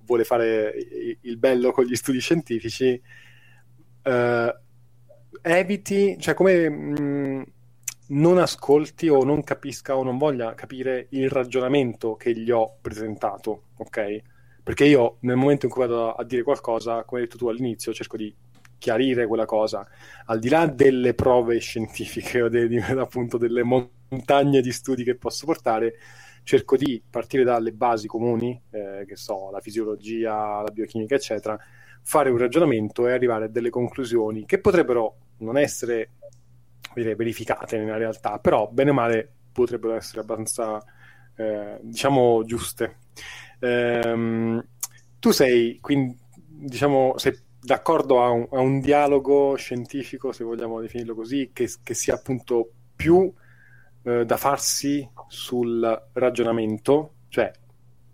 vuole 0.05 0.23
fare 0.23 0.73
il 1.19 1.37
bello 1.37 1.73
con 1.73 1.83
gli 1.83 1.95
studi 1.95 2.19
scientifici 2.19 3.01
eh, 4.03 4.55
eviti, 5.41 6.15
cioè 6.17 6.33
come 6.33 6.69
mh, 6.69 7.01
mm, 7.01 7.41
non 8.07 8.37
ascolti 8.37 9.09
o 9.09 9.25
non 9.25 9.43
capisca 9.43 9.97
o 9.97 10.03
non 10.03 10.17
voglia 10.17 10.53
capire 10.53 11.07
il 11.09 11.29
ragionamento 11.29 12.15
che 12.15 12.33
gli 12.33 12.51
ho 12.51 12.77
presentato, 12.79 13.63
ok? 13.75 14.21
Perché 14.63 14.85
io 14.85 15.17
nel 15.21 15.35
momento 15.35 15.65
in 15.65 15.73
cui 15.73 15.81
vado 15.81 16.13
a 16.13 16.23
dire 16.23 16.43
qualcosa, 16.43 17.03
come 17.03 17.19
hai 17.19 17.27
detto 17.27 17.37
tu 17.37 17.49
all'inizio, 17.49 17.93
cerco 17.93 18.15
di 18.15 18.33
chiarire 18.77 19.27
quella 19.27 19.45
cosa, 19.45 19.85
al 20.25 20.39
di 20.39 20.47
là 20.47 20.67
delle 20.67 21.13
prove 21.15 21.59
scientifiche 21.59 22.41
o 22.43 22.47
de, 22.47 22.81
appunto 22.97 23.37
delle 23.37 23.63
montagne 23.63 24.61
di 24.61 24.71
studi 24.71 25.03
che 25.03 25.15
posso 25.15 25.45
portare, 25.45 25.95
cerco 26.43 26.75
di 26.75 27.01
partire 27.07 27.43
dalle 27.43 27.71
basi 27.71 28.07
comuni, 28.07 28.59
eh, 28.71 29.05
che 29.07 29.15
so, 29.15 29.49
la 29.51 29.59
fisiologia, 29.59 30.61
la 30.61 30.71
biochimica, 30.71 31.15
eccetera, 31.15 31.57
fare 32.03 32.29
un 32.29 32.37
ragionamento 32.37 33.07
e 33.07 33.13
arrivare 33.13 33.45
a 33.45 33.47
delle 33.47 33.69
conclusioni 33.69 34.45
che 34.45 34.59
potrebbero 34.59 35.17
non 35.37 35.57
essere 35.57 36.11
dire, 36.93 37.15
verificate 37.15 37.77
nella 37.77 37.97
realtà, 37.97 38.39
però 38.39 38.67
bene 38.71 38.89
o 38.91 38.93
male 38.93 39.31
potrebbero 39.51 39.95
essere 39.95 40.21
abbastanza, 40.21 40.83
eh, 41.35 41.77
diciamo, 41.81 42.43
giuste. 42.43 42.97
Ehm, 43.59 44.63
tu 45.19 45.31
sei, 45.31 45.79
quindi, 45.79 46.17
diciamo, 46.35 47.17
sei 47.17 47.37
d'accordo 47.61 48.23
a 48.23 48.29
un, 48.29 48.47
a 48.51 48.59
un, 48.59 48.79
dialogo 48.79 49.55
scientifico, 49.55 50.31
se 50.31 50.43
vogliamo 50.43 50.81
definirlo 50.81 51.13
così, 51.13 51.51
che, 51.53 51.69
che 51.83 51.93
sia 51.93 52.15
appunto 52.15 52.71
più 52.95 53.31
eh, 54.03 54.25
da 54.25 54.37
farsi 54.37 55.07
sul 55.27 56.09
ragionamento, 56.13 57.13
cioè 57.29 57.51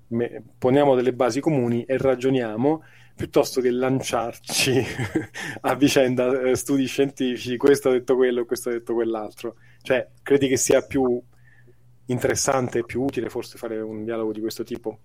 me, 0.10 0.44
poniamo 0.58 0.96
delle 0.96 1.14
basi 1.14 1.40
comuni 1.40 1.84
e 1.84 1.98
ragioniamo 1.98 2.84
piuttosto 3.16 3.62
che 3.62 3.72
lanciarci 3.72 4.80
a 5.62 5.76
vicenda 5.76 6.40
eh, 6.42 6.56
studi 6.56 6.86
scientifici, 6.86 7.58
questo 7.58 7.90
ha 7.90 7.94
detto 7.94 8.16
quello, 8.16 8.46
questo 8.46 8.70
ha 8.70 8.74
detto 8.74 8.94
quell'altro. 8.94 9.56
Cioè, 9.82 10.08
credi 10.22 10.48
che 10.48 10.58
sia 10.58 10.82
più 10.82 11.20
interessante 12.06 12.80
e 12.80 12.86
più 12.86 13.02
utile 13.02 13.30
forse 13.30 13.58
fare 13.58 13.80
un 13.80 14.04
dialogo 14.04 14.32
di 14.32 14.40
questo 14.40 14.64
tipo? 14.64 15.00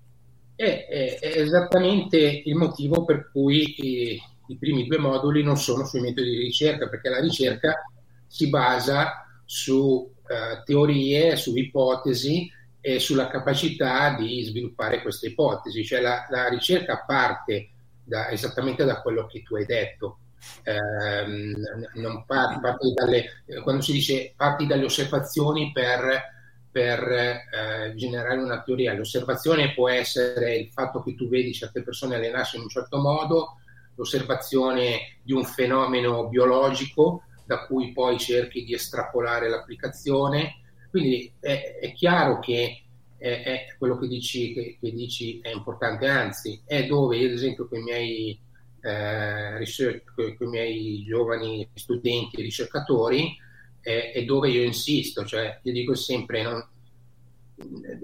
È, 0.55 0.87
è, 0.88 1.18
è 1.18 1.40
esattamente 1.40 2.42
il 2.45 2.55
motivo 2.55 3.05
per 3.05 3.31
cui 3.33 3.75
i, 3.79 4.21
i, 4.49 4.59
primi 4.59 4.87
due 4.87 4.99
moduli 4.99 5.42
non 5.42 5.57
sono 5.57 5.87
sui 5.87 6.01
metodi 6.01 6.29
di 6.29 6.37
ricerca, 6.37 6.88
perché 6.88 7.09
la 7.09 7.21
ricerca 7.21 7.83
si 8.27 8.51
basa 8.51 9.27
su 9.47 10.12
eh, 10.27 10.63
teorie, 10.65 11.37
su 11.37 11.57
ipotesi 11.57 12.51
e 12.81 12.99
sulla 12.99 13.29
capacità 13.29 14.15
di 14.15 14.43
sviluppare 14.43 15.03
queste 15.03 15.29
ipotesi. 15.29 15.85
Cioè 15.85 16.01
la, 16.01 16.27
la 16.31 16.49
ricerca 16.49 17.05
parte 17.07 17.69
da, 18.05 18.31
esattamente 18.31 18.85
da 18.85 19.01
quello 19.01 19.27
che 19.27 19.43
tu 19.43 19.57
hai 19.57 19.67
detto. 19.67 20.19
Eh, 20.65 21.55
non 22.01 22.25
parti, 22.27 22.61
parti 22.61 22.93
dalle, 22.93 23.25
quando 23.63 23.81
si 23.81 23.93
dice 23.93 24.35
parti 24.37 24.67
dalle 24.67 24.85
osservazioni 24.85 25.71
per, 25.73 26.21
per 26.69 27.01
eh, 27.01 27.95
generare 27.95 28.41
una 28.41 28.61
teoria, 28.63 28.93
l'osservazione 28.93 29.73
può 29.73 29.89
essere 29.89 30.57
il 30.57 30.71
fatto 30.73 31.01
che 31.03 31.15
tu 31.15 31.29
vedi 31.29 31.55
certe 31.55 31.85
persone 31.85 32.17
allenarsi 32.17 32.57
in 32.57 32.63
un 32.63 32.69
certo 32.69 32.99
modo, 32.99 33.59
l'osservazione 33.95 35.19
di 35.23 35.33
un 35.33 35.45
fenomeno 35.45 36.27
biologico, 36.27 37.23
da 37.45 37.67
cui 37.67 37.93
poi 37.93 38.19
cerchi 38.19 38.65
di 38.65 38.75
estrapolare 38.75 39.49
l'applicazione. 39.49 40.61
Quindi 40.91 41.33
è, 41.41 41.79
è 41.81 41.93
chiaro 41.93 42.39
che 42.39 42.83
è, 43.17 43.43
è 43.43 43.75
quello 43.79 43.99
che 43.99 44.09
dici, 44.09 44.53
che, 44.53 44.77
che 44.81 44.93
dici, 44.93 45.39
è 45.41 45.51
importante, 45.51 46.09
anzi 46.09 46.61
è 46.65 46.87
dove 46.87 47.17
io 47.17 47.29
ad 47.29 47.35
esempio 47.35 47.69
con 47.69 47.79
i 47.79 47.83
miei, 47.83 48.41
eh, 48.81 49.59
research, 49.59 50.13
con, 50.15 50.49
i 50.49 50.51
miei 50.51 51.05
giovani 51.05 51.69
studenti 51.75 52.37
e 52.37 52.43
ricercatori 52.43 53.37
è, 53.81 54.13
è, 54.15 54.25
dove 54.25 54.51
io 54.51 54.63
insisto, 54.63 55.25
cioè 55.25 55.61
io 55.63 55.73
dico 55.73 55.95
sempre 55.95 56.43
non, 56.43 56.67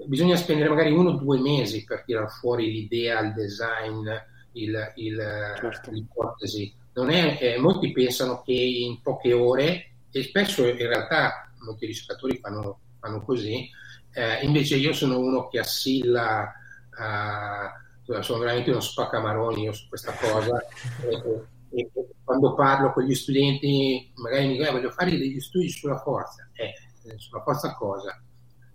bisogna 0.05 0.37
spendere 0.37 0.69
magari 0.69 0.91
uno 0.91 1.11
o 1.11 1.17
due 1.17 1.39
mesi 1.39 1.83
per 1.83 2.03
tirare 2.05 2.29
fuori 2.29 2.71
l'idea, 2.71 3.19
il 3.19 3.33
design, 3.33 4.07
il, 4.53 4.93
il, 4.95 5.17
certo. 5.59 5.91
l'ipotesi 5.91 6.73
è, 7.07 7.37
eh, 7.39 7.57
molti 7.57 7.91
pensano 7.93 8.41
che 8.41 8.51
in 8.51 9.01
poche 9.01 9.31
ore, 9.31 9.91
e 10.11 10.23
spesso 10.23 10.67
in 10.67 10.75
realtà 10.75 11.49
molti 11.59 11.85
ricercatori 11.85 12.37
fanno, 12.41 12.79
fanno 12.99 13.23
così, 13.23 13.69
eh, 14.11 14.43
invece 14.43 14.75
io 14.75 14.91
sono 14.91 15.19
uno 15.19 15.47
che 15.47 15.59
assilla, 15.59 16.51
uh, 16.89 18.21
sono 18.21 18.39
veramente 18.39 18.71
uno 18.71 18.79
spaccamaroni 18.79 19.63
io 19.63 19.71
su 19.71 19.87
questa 19.87 20.13
cosa. 20.13 20.59
e, 21.07 21.43
e, 21.71 21.89
quando 22.23 22.53
parlo 22.53 22.91
con 22.91 23.03
gli 23.03 23.15
studenti, 23.15 24.11
magari 24.15 24.47
mi 24.47 24.51
dicono, 24.53 24.69
eh, 24.69 24.71
voglio 24.73 24.91
fare 24.91 25.11
degli 25.11 25.39
studi 25.39 25.69
sulla 25.69 25.99
forza. 25.99 26.47
Eh, 26.53 27.17
sulla 27.17 27.41
forza 27.41 27.73
cosa? 27.75 28.21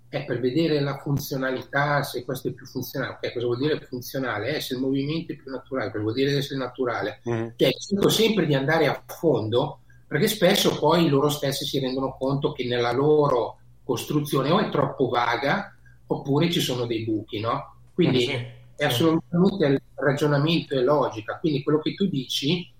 È 0.08 0.24
per 0.24 0.40
vedere 0.40 0.80
la 0.80 0.98
funzionalità, 0.98 2.02
se 2.02 2.24
questo 2.24 2.48
è 2.48 2.52
più 2.52 2.66
funzionale. 2.66 3.14
Okay, 3.14 3.32
cosa 3.32 3.46
vuol 3.46 3.58
dire 3.58 3.80
funzionale? 3.80 4.56
Eh, 4.56 4.60
se 4.60 4.74
il 4.74 4.80
movimento 4.80 5.32
è 5.32 5.36
più 5.36 5.50
naturale, 5.50 5.90
cosa 5.90 6.02
vuol 6.02 6.14
dire 6.14 6.36
essere 6.36 6.58
naturale? 6.58 7.20
Mm. 7.28 7.48
Cioè, 7.56 7.70
cerco 7.70 8.08
sempre 8.08 8.46
di 8.46 8.54
andare 8.54 8.86
a 8.86 9.02
fondo, 9.06 9.80
perché 10.06 10.28
spesso 10.28 10.78
poi 10.78 11.08
loro 11.08 11.28
stessi 11.28 11.64
si 11.64 11.80
rendono 11.80 12.16
conto 12.16 12.52
che 12.52 12.64
nella 12.64 12.92
loro 12.92 13.58
costruzione 13.82 14.50
o 14.50 14.60
è 14.60 14.70
troppo 14.70 15.08
vaga, 15.08 15.74
oppure 16.06 16.50
ci 16.50 16.60
sono 16.60 16.86
dei 16.86 17.04
buchi, 17.04 17.40
no? 17.40 17.76
Quindi 17.92 18.28
mm, 18.28 18.42
è 18.76 18.84
assolutamente 18.84 19.66
sì. 19.74 19.80
ragionamento 19.94 20.74
e 20.74 20.82
logica. 20.82 21.38
Quindi 21.38 21.62
quello 21.62 21.80
che 21.80 21.94
tu 21.94 22.06
dici 22.06 22.70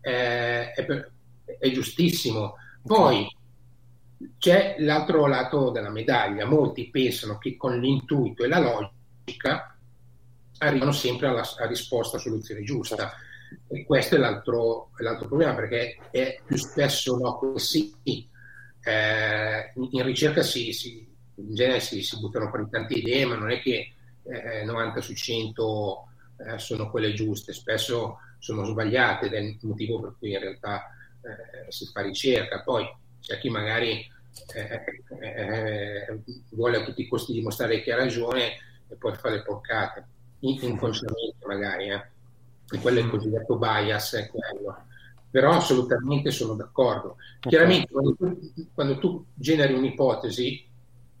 eh, 0.00 0.72
è, 0.72 0.86
è, 1.58 1.70
giustissimo. 1.70 2.54
Poi 2.82 3.28
c'è 4.38 4.76
l'altro 4.78 5.26
lato 5.26 5.70
della 5.70 5.90
medaglia. 5.90 6.44
Molti 6.46 6.90
pensano 6.90 7.38
che 7.38 7.56
con 7.56 7.78
l'intuito 7.78 8.44
e 8.44 8.48
la 8.48 8.58
logica 8.58 9.76
arrivano 10.58 10.92
sempre 10.92 11.28
alla, 11.28 11.42
alla 11.56 11.68
risposta, 11.68 12.16
alla 12.16 12.24
soluzione 12.24 12.62
giusta. 12.62 13.12
E 13.66 13.84
questo 13.84 14.14
è 14.14 14.18
l'altro, 14.18 14.90
l'altro 14.98 15.26
problema, 15.26 15.54
perché 15.54 15.98
è 16.10 16.40
più 16.44 16.56
spesso 16.56 17.16
no 17.16 17.36
così. 17.36 17.94
Eh, 18.02 19.72
in 19.74 20.02
ricerca 20.02 20.42
si, 20.42 20.72
si, 20.72 21.06
in 21.34 21.54
genere 21.54 21.80
si, 21.80 22.02
si, 22.02 22.18
buttano 22.18 22.48
fuori 22.48 22.68
tante 22.70 22.94
idee, 22.94 23.26
ma 23.26 23.36
non 23.36 23.50
è 23.50 23.60
che 23.60 23.92
eh, 24.22 24.64
90 24.64 25.00
su 25.00 25.14
100 25.14 26.08
eh, 26.36 26.58
sono 26.58 26.90
quelle 26.90 27.12
giuste, 27.12 27.52
spesso 27.52 28.18
sono 28.38 28.64
sbagliate 28.64 29.26
ed 29.26 29.32
è 29.34 29.38
il 29.38 29.58
motivo 29.62 30.00
per 30.00 30.14
cui 30.18 30.32
in 30.32 30.38
realtà 30.38 30.86
eh, 31.22 31.70
si 31.70 31.86
fa 31.86 32.02
ricerca. 32.02 32.62
Poi 32.62 32.86
c'è 33.30 33.38
chi 33.38 33.48
magari 33.48 34.04
eh, 34.54 34.84
eh, 35.22 36.20
vuole 36.50 36.78
a 36.78 36.84
tutti 36.84 37.02
i 37.02 37.08
costi 37.08 37.32
dimostrare 37.32 37.80
che 37.80 37.92
ha 37.92 37.96
ragione 37.96 38.56
e 38.88 38.96
poi 38.96 39.14
fa 39.14 39.30
le 39.30 39.42
porcate, 39.42 40.04
inconsciamente 40.40 41.46
magari, 41.46 41.90
eh. 41.90 42.04
e 42.72 42.78
quello 42.80 42.98
è 42.98 43.02
il 43.02 43.08
cosiddetto 43.08 43.56
bias, 43.56 44.14
è 44.14 44.28
quello. 44.28 44.84
Però 45.30 45.52
assolutamente 45.52 46.32
sono 46.32 46.54
d'accordo. 46.54 47.18
Chiaramente 47.38 47.92
quando 47.92 48.16
tu, 48.16 48.50
quando 48.74 48.98
tu 48.98 49.24
generi 49.32 49.74
un'ipotesi, 49.74 50.68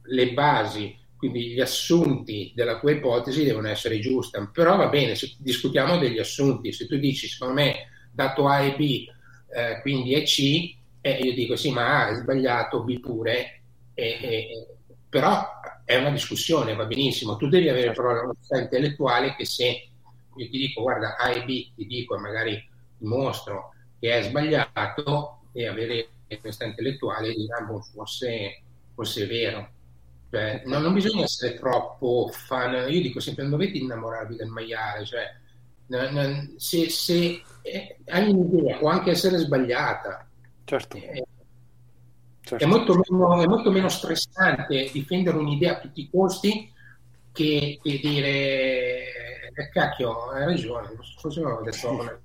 le 0.02 0.32
basi 0.32 0.98
quindi 1.16 1.50
gli 1.50 1.60
assunti 1.60 2.50
della 2.56 2.80
tua 2.80 2.92
ipotesi 2.92 3.44
devono 3.44 3.68
essere 3.68 4.00
giusti, 4.00 4.38
però 4.52 4.76
va 4.76 4.88
bene, 4.88 5.14
se 5.14 5.34
discutiamo 5.38 5.98
degli 5.98 6.18
assunti, 6.18 6.72
se 6.72 6.86
tu 6.86 6.96
dici 6.96 7.28
secondo 7.28 7.52
me 7.52 7.90
dato 8.10 8.48
A 8.48 8.62
e 8.62 8.74
B, 8.74 9.06
eh, 9.54 9.80
quindi 9.82 10.14
è 10.14 10.22
C, 10.22 10.78
eh, 11.00 11.18
io 11.18 11.34
dico 11.34 11.56
sì, 11.56 11.72
ma 11.72 12.04
A 12.04 12.08
è 12.10 12.14
sbagliato, 12.14 12.82
B 12.84 13.00
pure, 13.00 13.62
e, 13.94 14.18
e, 14.20 14.66
però 15.08 15.46
è 15.84 15.96
una 15.96 16.10
discussione, 16.10 16.74
va 16.74 16.84
benissimo, 16.84 17.36
tu 17.36 17.48
devi 17.48 17.68
avere 17.68 17.92
però 17.92 18.12
la 18.12 18.22
onestà 18.22 18.60
intellettuale 18.60 19.34
che 19.34 19.44
se 19.44 19.88
io 20.36 20.48
ti 20.48 20.58
dico 20.58 20.82
guarda 20.82 21.16
A 21.16 21.30
e 21.30 21.44
B, 21.44 21.72
ti 21.74 21.86
dico 21.86 22.16
e 22.16 22.18
magari 22.18 22.68
dimostro 22.96 23.72
che 23.98 24.12
è 24.12 24.22
sbagliato 24.22 25.40
e 25.52 25.66
avere 25.66 26.08
questa 26.40 26.64
intellettuale 26.64 27.28
e 27.28 27.34
dire 27.34 27.54
ah, 27.58 27.64
boh, 27.64 27.80
forse, 27.80 28.62
forse 28.94 29.24
è 29.24 29.26
vero 29.26 29.68
cioè, 30.30 30.62
non, 30.66 30.82
non, 30.82 30.94
bisogna 30.94 31.24
essere 31.24 31.58
troppo 31.58 32.30
fan. 32.32 32.88
Io 32.88 33.00
dico 33.00 33.18
sempre: 33.18 33.42
non 33.42 33.52
dovete 33.52 33.78
innamorarvi 33.78 34.36
del 34.36 34.46
maiale. 34.46 35.04
Cioè, 35.04 35.34
se, 36.56 36.88
se 36.88 37.42
eh, 37.62 37.96
hai 38.06 38.30
un'idea, 38.30 38.78
può 38.78 38.90
anche 38.90 39.10
essere 39.10 39.38
sbagliata. 39.38 40.24
Certo. 40.70 40.98
Eh, 40.98 41.24
certo. 42.42 42.64
È, 42.64 42.68
molto 42.68 42.94
meno, 42.94 43.42
è, 43.42 43.46
molto 43.48 43.72
meno, 43.72 43.88
stressante 43.88 44.88
difendere 44.92 45.36
un'idea 45.36 45.72
a 45.72 45.80
tutti 45.80 46.02
i 46.02 46.08
costi 46.08 46.72
che, 47.32 47.80
che 47.82 48.00
dire: 48.00 48.28
eh, 49.52 49.68
cacchio, 49.72 50.30
hai 50.30 50.44
ragione. 50.44 50.90
Forse 51.18 51.40
non 51.40 51.52
ho 51.54 51.62
detto. 51.62 52.20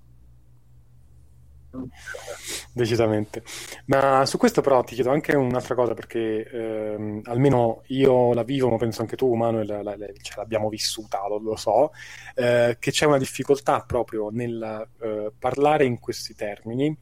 Decisamente. 2.72 3.42
Ma 3.86 4.28
su 4.28 4.38
questo 4.38 4.62
però 4.62 4.84
ti 4.84 4.94
chiedo 4.94 5.10
anche 5.10 5.36
un'altra 5.36 5.74
cosa 5.74 5.96
perché 5.96 6.48
ehm, 6.48 7.22
almeno 7.24 7.82
io 7.88 8.32
la 8.36 8.44
vivo, 8.44 8.70
ma 8.70 8.78
penso 8.78 9.02
anche 9.02 9.16
tu, 9.16 9.34
Manuel, 9.34 9.66
la, 9.66 9.82
la, 9.82 9.96
ce 10.22 10.34
l'abbiamo 10.36 10.70
vissuta, 10.70 11.28
lo, 11.28 11.40
lo 11.40 11.56
so, 11.56 11.94
eh, 12.36 12.78
che 12.80 12.92
c'è 12.92 13.08
una 13.08 13.18
difficoltà 13.18 13.82
proprio 13.82 14.30
nel 14.30 14.88
eh, 15.02 15.32
parlare 15.40 15.86
in 15.86 16.00
questi 16.00 16.36
termini 16.36 16.96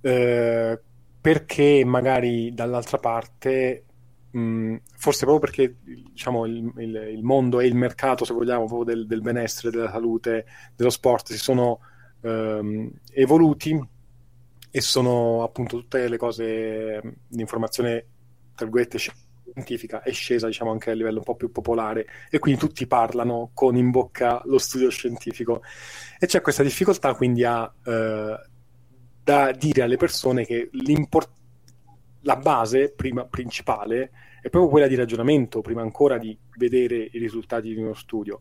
eh, 0.00 0.80
perché 1.20 1.84
magari 1.84 2.52
dall'altra 2.54 2.98
parte 2.98 3.84
mh, 4.30 4.76
forse 4.96 5.24
proprio 5.24 5.38
perché 5.38 5.76
diciamo, 5.82 6.46
il, 6.46 6.72
il, 6.78 6.94
il, 7.12 7.22
mondo 7.22 7.60
e 7.60 7.66
il 7.66 7.74
mercato, 7.74 8.24
se 8.24 8.32
vogliamo, 8.32 8.66
proprio 8.66 8.94
del, 8.94 9.06
del 9.06 9.20
benessere, 9.20 9.70
della 9.70 9.90
salute, 9.90 10.46
dello 10.74 10.90
sport 10.90 11.32
si 11.32 11.38
sono 11.38 11.80
ehm, 12.22 12.90
evoluti 13.12 13.88
e 14.70 14.80
sono 14.80 15.42
appunto 15.42 15.78
tutte 15.78 16.08
le 16.08 16.16
cose 16.16 17.00
di 17.26 17.40
informazione 17.40 18.06
tra 18.54 18.66
virgolette 18.66 18.98
scientifica 18.98 20.02
è 20.02 20.12
scesa 20.12 20.46
diciamo 20.46 20.70
anche 20.70 20.90
a 20.90 20.94
livello 20.94 21.18
un 21.18 21.24
po' 21.24 21.34
più 21.34 21.50
popolare 21.50 22.06
e 22.30 22.38
quindi 22.38 22.60
tutti 22.60 22.86
parlano 22.86 23.50
con 23.52 23.76
in 23.76 23.90
bocca 23.90 24.40
lo 24.44 24.58
studio 24.58 24.90
scientifico. 24.90 25.62
E 26.18 26.26
c'è 26.26 26.40
questa 26.40 26.62
difficoltà 26.62 27.14
quindi 27.14 27.44
a 27.44 27.72
eh, 27.84 28.49
da 29.22 29.52
dire 29.52 29.82
alle 29.82 29.96
persone 29.96 30.44
che 30.44 30.70
la 32.22 32.36
base 32.36 32.92
prima, 32.92 33.24
principale 33.24 34.10
è 34.42 34.48
proprio 34.48 34.70
quella 34.70 34.86
di 34.86 34.94
ragionamento 34.94 35.60
prima 35.60 35.82
ancora 35.82 36.16
di 36.18 36.36
vedere 36.56 37.08
i 37.12 37.18
risultati 37.18 37.74
di 37.74 37.80
uno 37.80 37.94
studio. 37.94 38.40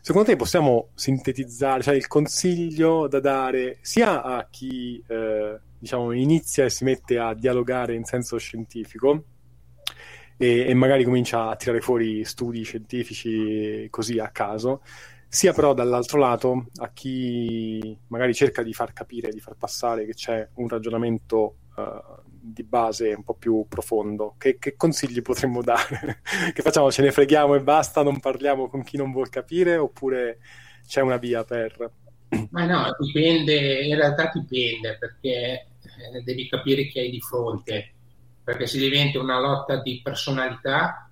Secondo 0.00 0.28
te 0.28 0.36
possiamo 0.36 0.90
sintetizzare, 0.94 1.82
cioè 1.82 1.94
il 1.94 2.08
consiglio 2.08 3.06
da 3.06 3.20
dare 3.20 3.78
sia 3.80 4.22
a 4.22 4.46
chi 4.50 5.02
eh, 5.06 5.58
diciamo, 5.78 6.12
inizia 6.12 6.64
e 6.64 6.70
si 6.70 6.84
mette 6.84 7.18
a 7.18 7.34
dialogare 7.34 7.94
in 7.94 8.04
senso 8.04 8.38
scientifico 8.38 9.24
e, 10.36 10.66
e 10.68 10.74
magari 10.74 11.04
comincia 11.04 11.48
a 11.48 11.56
tirare 11.56 11.80
fuori 11.80 12.24
studi 12.24 12.62
scientifici 12.62 13.86
così 13.90 14.18
a 14.18 14.28
caso, 14.30 14.82
sia 15.28 15.52
però 15.52 15.74
dall'altro 15.74 16.18
lato 16.18 16.66
a 16.76 16.90
chi 16.90 17.96
magari 18.08 18.34
cerca 18.34 18.62
di 18.62 18.72
far 18.72 18.92
capire, 18.92 19.30
di 19.30 19.40
far 19.40 19.56
passare 19.56 20.06
che 20.06 20.14
c'è 20.14 20.48
un 20.54 20.68
ragionamento 20.68 21.56
uh, 21.76 22.24
di 22.52 22.62
base 22.62 23.12
un 23.12 23.24
po' 23.24 23.34
più 23.34 23.66
profondo. 23.68 24.34
Che, 24.38 24.58
che 24.58 24.76
consigli 24.76 25.20
potremmo 25.22 25.62
dare? 25.62 26.20
che 26.52 26.62
facciamo? 26.62 26.90
Ce 26.90 27.02
ne 27.02 27.12
freghiamo 27.12 27.54
e 27.54 27.60
basta, 27.60 28.02
non 28.02 28.20
parliamo 28.20 28.68
con 28.68 28.82
chi 28.82 28.96
non 28.96 29.12
vuol 29.12 29.28
capire 29.28 29.76
oppure 29.76 30.38
c'è 30.86 31.00
una 31.00 31.16
via 31.16 31.44
per... 31.44 31.90
Ma 32.50 32.64
no, 32.64 32.96
dipende, 32.98 33.82
in 33.82 33.96
realtà 33.96 34.30
dipende 34.32 34.96
perché 34.98 35.28
eh, 35.30 36.22
devi 36.24 36.48
capire 36.48 36.86
chi 36.86 36.98
hai 36.98 37.10
di 37.10 37.20
fronte, 37.20 37.92
perché 38.42 38.66
se 38.66 38.78
diventa 38.78 39.20
una 39.20 39.40
lotta 39.40 39.80
di 39.80 40.00
personalità 40.02 41.10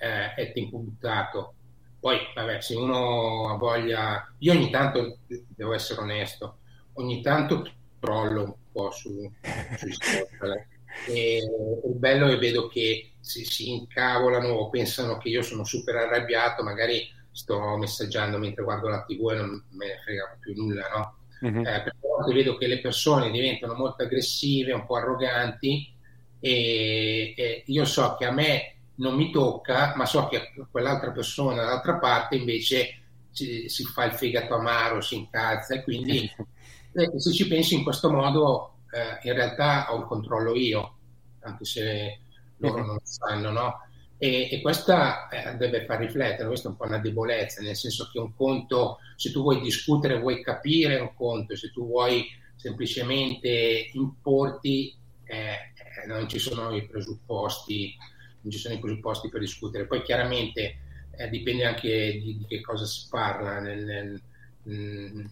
eh, 0.00 0.34
è 0.34 0.52
tempo 0.52 0.78
buttato. 0.78 1.54
Poi, 2.00 2.18
vabbè, 2.34 2.60
se 2.60 2.74
uno 2.74 3.50
ha 3.50 3.56
voglia, 3.56 4.32
io 4.38 4.52
ogni 4.52 4.70
tanto, 4.70 5.18
devo 5.26 5.74
essere 5.74 6.00
onesto, 6.00 6.58
ogni 6.94 7.20
tanto 7.20 7.70
trollo 7.98 8.42
un 8.42 8.54
po' 8.72 8.90
su, 8.90 9.30
sui 9.76 9.92
social. 9.92 10.66
E 11.06 11.36
il 11.36 11.94
bello 11.94 12.26
è 12.26 12.36
vedo 12.36 12.66
che 12.66 13.12
si, 13.20 13.44
si 13.44 13.70
incavolano 13.70 14.48
o 14.48 14.70
pensano 14.70 15.18
che 15.18 15.28
io 15.28 15.40
sono 15.40 15.64
super 15.64 15.94
arrabbiato, 15.94 16.64
magari 16.64 17.08
sto 17.30 17.76
messaggiando 17.76 18.38
mentre 18.38 18.64
guardo 18.64 18.88
la 18.88 19.04
tv 19.04 19.30
e 19.30 19.34
non 19.36 19.64
me 19.70 19.86
ne 19.86 20.00
frega 20.02 20.36
più 20.40 20.52
nulla, 20.54 20.88
no? 20.88 21.16
Mm-hmm. 21.46 21.64
Eh, 21.64 21.82
per 21.82 21.96
volte 22.00 22.34
vedo 22.34 22.56
che 22.56 22.66
le 22.66 22.80
persone 22.80 23.30
diventano 23.30 23.74
molto 23.74 24.02
aggressive, 24.02 24.72
un 24.72 24.84
po' 24.84 24.96
arroganti 24.96 25.94
e, 26.38 27.34
e, 27.36 27.62
io 27.66 27.84
so 27.84 28.16
che 28.18 28.26
a 28.26 28.32
me 28.32 28.79
non 29.00 29.14
mi 29.14 29.30
tocca, 29.30 29.94
ma 29.96 30.06
so 30.06 30.28
che 30.28 30.52
quell'altra 30.70 31.10
persona 31.10 31.54
dall'altra 31.54 31.98
parte 31.98 32.36
invece 32.36 33.00
si, 33.30 33.68
si 33.68 33.84
fa 33.84 34.04
il 34.04 34.12
fegato 34.12 34.54
amaro, 34.54 35.00
si 35.00 35.16
incalza 35.16 35.74
e 35.74 35.82
quindi 35.82 36.30
eh, 36.92 37.20
se 37.20 37.32
ci 37.32 37.48
pensi 37.48 37.74
in 37.74 37.82
questo 37.82 38.10
modo 38.10 38.74
eh, 38.92 39.26
in 39.28 39.34
realtà 39.34 39.92
ho 39.92 39.98
il 39.98 40.04
controllo 40.04 40.54
io, 40.54 40.96
anche 41.40 41.64
se 41.64 42.20
loro 42.58 42.84
non 42.84 42.94
lo 42.94 43.00
sanno, 43.02 43.50
no? 43.50 43.74
E, 44.18 44.48
e 44.50 44.60
questa 44.60 45.28
eh, 45.28 45.56
deve 45.56 45.86
far 45.86 45.98
riflettere, 45.98 46.46
questa 46.46 46.68
è 46.68 46.70
un 46.72 46.76
po' 46.76 46.84
una 46.84 46.98
debolezza, 46.98 47.62
nel 47.62 47.76
senso 47.76 48.10
che 48.12 48.18
un 48.18 48.34
conto, 48.34 48.98
se 49.16 49.30
tu 49.30 49.40
vuoi 49.40 49.60
discutere, 49.62 50.20
vuoi 50.20 50.42
capire 50.42 51.00
un 51.00 51.14
conto, 51.14 51.56
se 51.56 51.70
tu 51.70 51.86
vuoi 51.86 52.26
semplicemente 52.54 53.88
importi, 53.94 54.94
eh, 55.24 55.52
eh, 55.52 56.06
non 56.06 56.28
ci 56.28 56.38
sono 56.38 56.74
i 56.76 56.86
presupposti, 56.86 57.96
non 58.42 58.50
ci 58.50 58.58
sono 58.58 58.74
i 58.74 58.78
presupposti 58.78 59.28
per 59.28 59.40
discutere. 59.40 59.86
Poi 59.86 60.02
chiaramente 60.02 60.78
eh, 61.16 61.28
dipende 61.28 61.64
anche 61.64 62.20
di, 62.22 62.38
di, 62.38 62.46
che 62.46 62.60
cosa 62.60 62.84
si 62.84 63.06
parla 63.08 63.60
nel, 63.60 63.84
nel 63.84 64.22
mh, 64.62 64.72
mm, 64.72 65.26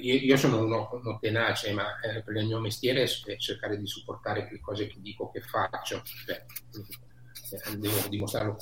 io, 0.00 0.14
io 0.14 0.36
sono 0.36 0.62
uno, 0.64 0.88
uno, 0.92 1.18
tenace, 1.20 1.72
ma 1.72 1.98
eh, 2.00 2.22
per 2.22 2.36
il 2.36 2.46
mio 2.46 2.60
mestiere 2.60 3.02
è 3.02 3.36
cercare 3.36 3.78
di 3.78 3.86
supportare 3.86 4.48
le 4.50 4.60
cose 4.60 4.86
che 4.86 4.96
dico, 4.98 5.30
che 5.30 5.40
faccio. 5.40 6.02
Cioè, 6.24 6.44
eh, 7.50 7.76
devo 7.76 8.08
dimostrarlo 8.08 8.56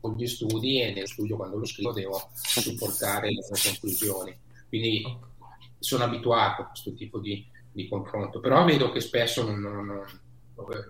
con 0.00 0.14
gli 0.16 0.26
studi 0.26 0.80
e 0.80 0.92
nello 0.92 1.06
studio 1.06 1.36
quando 1.36 1.58
lo 1.58 1.64
scrivo 1.64 1.92
devo 1.92 2.30
supportare 2.34 3.28
le 3.28 3.42
conclusioni. 3.62 4.36
Quindi 4.68 5.04
sono 5.78 6.04
abituato 6.04 6.62
a 6.62 6.66
questo 6.66 6.94
tipo 6.94 7.18
di, 7.18 7.46
di 7.70 7.88
confronto, 7.88 8.40
però 8.40 8.64
vedo 8.64 8.90
che 8.90 9.00
spesso, 9.00 9.44
non, 9.44 9.60
non, 9.60 10.04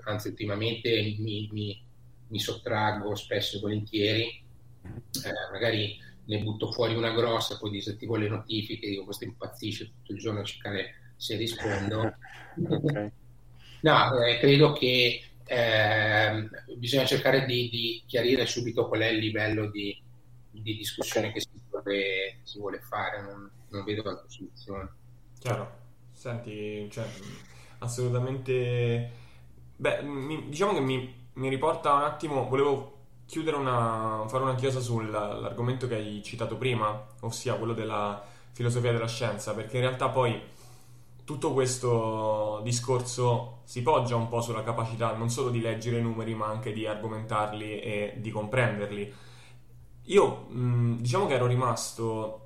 anzi 0.05 0.29
ultimamente 0.29 1.17
mi, 1.19 1.49
mi, 1.51 1.83
mi, 2.29 2.39
sottraggo 2.39 3.15
spesso 3.15 3.57
e 3.57 3.61
volentieri, 3.61 4.23
eh, 4.25 5.53
magari 5.53 5.99
ne 6.25 6.43
butto 6.43 6.71
fuori 6.71 6.95
una 6.95 7.13
grossa, 7.13 7.59
poi 7.59 7.71
disattivo 7.71 8.17
le 8.17 8.29
notifiche, 8.29 8.89
dico 8.89 9.05
questo 9.05 9.25
impazzisce 9.25 9.87
tutto 9.87 10.13
il 10.13 10.19
giorno 10.19 10.41
a 10.41 10.45
cercare 10.45 10.95
se 11.17 11.37
rispondo. 11.37 12.15
okay. 12.69 13.11
No, 13.83 14.23
eh, 14.23 14.39
credo 14.39 14.73
che 14.73 15.23
eh, 15.45 16.49
bisogna 16.77 17.05
cercare 17.05 17.45
di, 17.45 17.69
di, 17.69 18.03
chiarire 18.07 18.47
subito 18.47 18.89
qual 18.89 19.01
è 19.01 19.09
il 19.09 19.19
livello 19.19 19.69
di, 19.71 20.01
di 20.51 20.77
discussione 20.77 21.33
che 21.33 21.41
si 21.41 21.49
vuole, 21.69 22.39
si 22.43 22.59
vuole 22.59 22.81
fare, 22.81 23.23
non, 23.23 23.51
non, 23.71 23.85
vedo 23.85 24.03
altra 24.09 24.29
soluzione. 24.29 24.89
Chiaro, 25.39 25.79
senti, 26.13 26.89
cioè, 26.91 27.07
assolutamente... 27.79 29.21
Beh, 29.83 30.01
mi, 30.03 30.49
diciamo 30.49 30.73
che 30.75 30.79
mi, 30.79 31.13
mi 31.33 31.49
riporta 31.49 31.93
un 31.95 32.03
attimo, 32.03 32.47
volevo 32.47 32.99
chiudere 33.27 33.57
una, 33.57 34.23
fare 34.29 34.45
una 34.45 34.55
chiosa 34.55 34.79
sull'argomento 34.79 35.89
che 35.89 35.97
hai 35.97 36.23
citato 36.23 36.57
prima, 36.57 37.05
ossia 37.23 37.55
quello 37.55 37.73
della 37.73 38.23
filosofia 38.53 38.93
della 38.93 39.09
scienza, 39.09 39.55
perché 39.55 39.79
in 39.79 39.83
realtà 39.83 40.09
poi 40.09 40.41
tutto 41.25 41.53
questo 41.53 42.61
discorso 42.63 43.63
si 43.65 43.83
poggia 43.83 44.15
un 44.15 44.29
po' 44.29 44.41
sulla 44.41 44.63
capacità 44.63 45.17
non 45.17 45.31
solo 45.31 45.51
di 45.51 45.61
leggere 45.61 45.99
i 45.99 46.03
numeri, 46.03 46.33
ma 46.37 46.47
anche 46.47 46.73
di 46.73 46.87
argomentarli 46.87 47.81
e 47.81 48.15
di 48.19 48.31
comprenderli. 48.31 49.13
Io 50.05 50.47
diciamo 51.01 51.27
che 51.27 51.35
ero 51.35 51.47
rimasto. 51.47 52.42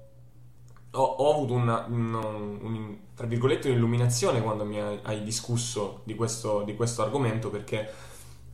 Ho, 0.96 1.02
ho 1.02 1.34
avuto 1.34 1.54
una, 1.54 1.84
una, 1.88 2.18
un, 2.26 2.96
tra 3.14 3.26
virgolette 3.26 3.68
un'illuminazione 3.68 4.42
quando 4.42 4.64
mi 4.64 4.80
hai 4.80 5.22
discusso 5.22 6.00
di 6.04 6.14
questo, 6.14 6.62
di 6.62 6.74
questo 6.74 7.02
argomento 7.02 7.50
perché 7.50 7.92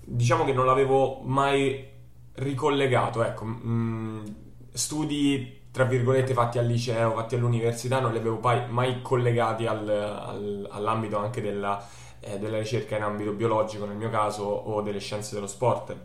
diciamo 0.01 0.45
che 0.45 0.53
non 0.53 0.67
l'avevo 0.67 1.21
mai 1.23 1.89
ricollegato, 2.35 3.23
ecco, 3.23 3.45
mh, 3.45 3.61
mm, 3.65 4.25
studi 4.73 5.61
tra 5.73 5.85
virgolette 5.85 6.35
fatti 6.35 6.59
al 6.59 6.67
liceo, 6.67 7.13
fatti 7.13 7.35
all'università, 7.35 7.99
non 7.99 8.13
li 8.13 8.19
avevo 8.19 8.39
mai, 8.69 9.01
collegati 9.01 9.67
al, 9.67 9.89
al, 9.89 10.69
all'ambito 10.71 11.17
anche 11.17 11.41
della, 11.41 11.83
eh, 12.21 12.39
della, 12.39 12.59
ricerca 12.59 12.97
in 12.97 13.03
ambito 13.03 13.33
biologico, 13.33 13.87
nel 13.87 13.97
mio 13.97 14.11
caso, 14.11 14.45
o 14.45 14.83
delle 14.83 15.01
scienze 15.01 15.35
dello 15.35 15.47
sport, 15.47 15.97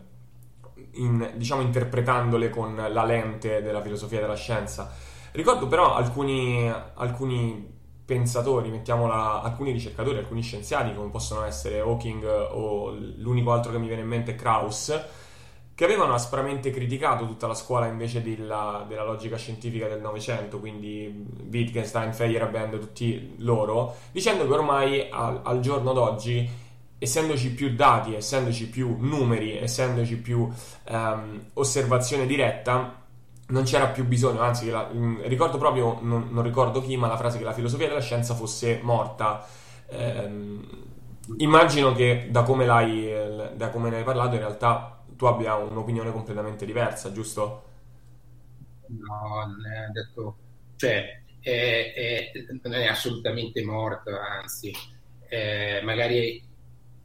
in, 0.92 1.32
diciamo 1.34 1.60
interpretandole 1.60 2.48
con 2.48 2.76
la 2.76 3.04
lente 3.04 3.60
della 3.62 3.82
filosofia 3.82 4.20
della 4.20 4.36
scienza. 4.36 4.90
Ricordo 5.32 5.66
però 5.66 5.94
alcuni, 5.94 6.70
alcuni 6.94 7.76
pensatori, 8.04 8.70
mettiamola, 8.70 9.42
alcuni 9.42 9.72
ricercatori, 9.72 10.18
alcuni 10.18 10.40
scienziati, 10.40 10.94
come 10.94 11.10
possono 11.10 11.44
essere 11.44 11.80
Hawking 11.80 12.24
o 12.24 12.90
l'unico 12.90 13.52
altro 13.52 13.70
che 13.70 13.78
mi 13.78 13.86
viene 13.86 14.02
in 14.02 14.08
mente 14.08 14.32
è 14.32 14.34
Krauss, 14.34 14.98
che 15.74 15.84
avevano 15.84 16.14
aspramente 16.14 16.70
criticato 16.70 17.26
tutta 17.26 17.46
la 17.46 17.54
scuola 17.54 17.86
invece 17.86 18.22
della, 18.22 18.84
della 18.88 19.04
logica 19.04 19.36
scientifica 19.36 19.86
del 19.86 20.00
Novecento, 20.00 20.58
quindi 20.58 21.26
Wittgenstein, 21.50 22.12
Feyerabend, 22.14 22.80
tutti 22.80 23.34
loro, 23.38 23.94
dicendo 24.10 24.46
che 24.46 24.52
ormai 24.52 25.08
al, 25.10 25.40
al 25.44 25.60
giorno 25.60 25.92
d'oggi 25.92 26.66
essendoci 26.98 27.52
più 27.52 27.74
dati, 27.74 28.14
essendoci 28.14 28.68
più 28.68 28.96
numeri, 28.98 29.56
essendoci 29.56 30.16
più 30.16 30.50
um, 30.88 31.44
osservazione 31.52 32.26
diretta, 32.26 33.06
non 33.48 33.64
c'era 33.64 33.88
più 33.88 34.04
bisogno, 34.04 34.40
anzi, 34.40 34.68
la, 34.68 34.90
mm, 34.92 35.22
ricordo 35.22 35.58
proprio, 35.58 35.98
non, 36.02 36.28
non, 36.30 36.42
ricordo 36.42 36.82
chi, 36.82 36.96
ma 36.96 37.06
la 37.06 37.16
frase 37.16 37.38
che 37.38 37.44
la 37.44 37.52
filosofia 37.52 37.88
della 37.88 38.00
scienza 38.00 38.34
fosse 38.34 38.80
morta. 38.82 39.46
Um, 39.90 40.66
immagino 41.38 41.92
che 41.94 42.28
da 42.30 42.42
come, 42.42 42.66
da 42.66 43.70
come 43.70 43.90
ne 43.90 43.96
hai 43.96 44.04
parlato, 44.04 44.34
in 44.34 44.40
realtà 44.40 45.02
tu 45.16 45.24
abbia 45.24 45.54
un'opinione 45.56 46.12
completamente 46.12 46.66
diversa, 46.66 47.10
giusto? 47.12 47.64
No, 48.88 49.46
non 49.46 49.66
è 49.66 49.90
detto, 49.92 50.36
cioè 50.76 51.22
è, 51.40 51.92
è, 51.94 52.30
non 52.62 52.74
è 52.74 52.86
assolutamente 52.86 53.64
morta, 53.64 54.10
anzi, 54.40 54.72
eh, 55.28 55.80
magari 55.82 56.42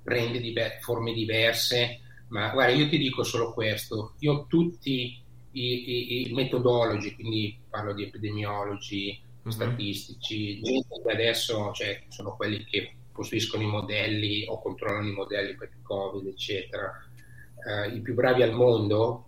prende 0.04 0.40
diver- 0.40 0.82
forme 0.82 1.14
diverse, 1.14 2.02
ma 2.28 2.50
guarda, 2.50 2.74
io 2.74 2.90
ti 2.90 2.98
dico 2.98 3.24
solo 3.24 3.54
questo, 3.54 4.16
io 4.20 4.46
tutti 4.48 5.23
i, 5.54 5.90
i, 5.90 6.30
i 6.30 6.34
metodologi, 6.34 7.16
quindi 7.16 7.58
parlo 7.70 7.94
di 7.94 8.04
epidemiologi, 8.04 9.20
mm-hmm. 9.20 9.50
statistici, 9.50 10.62
gente 10.62 11.02
che 11.04 11.12
adesso 11.12 11.72
cioè, 11.74 12.04
sono 12.10 12.36
quelli 12.36 12.64
che 12.66 12.94
costruiscono 13.12 13.64
i 13.64 13.68
modelli 13.68 14.46
o 14.48 14.62
controllano 14.62 15.08
i 15.08 15.14
modelli 15.14 15.56
per 15.56 15.70
il 15.72 15.82
Covid, 15.84 16.28
eccetera 16.28 16.92
eh, 17.66 17.96
i 17.96 18.02
più 18.02 18.14
bravi 18.14 18.44
al 18.44 18.54
mondo 18.54 19.26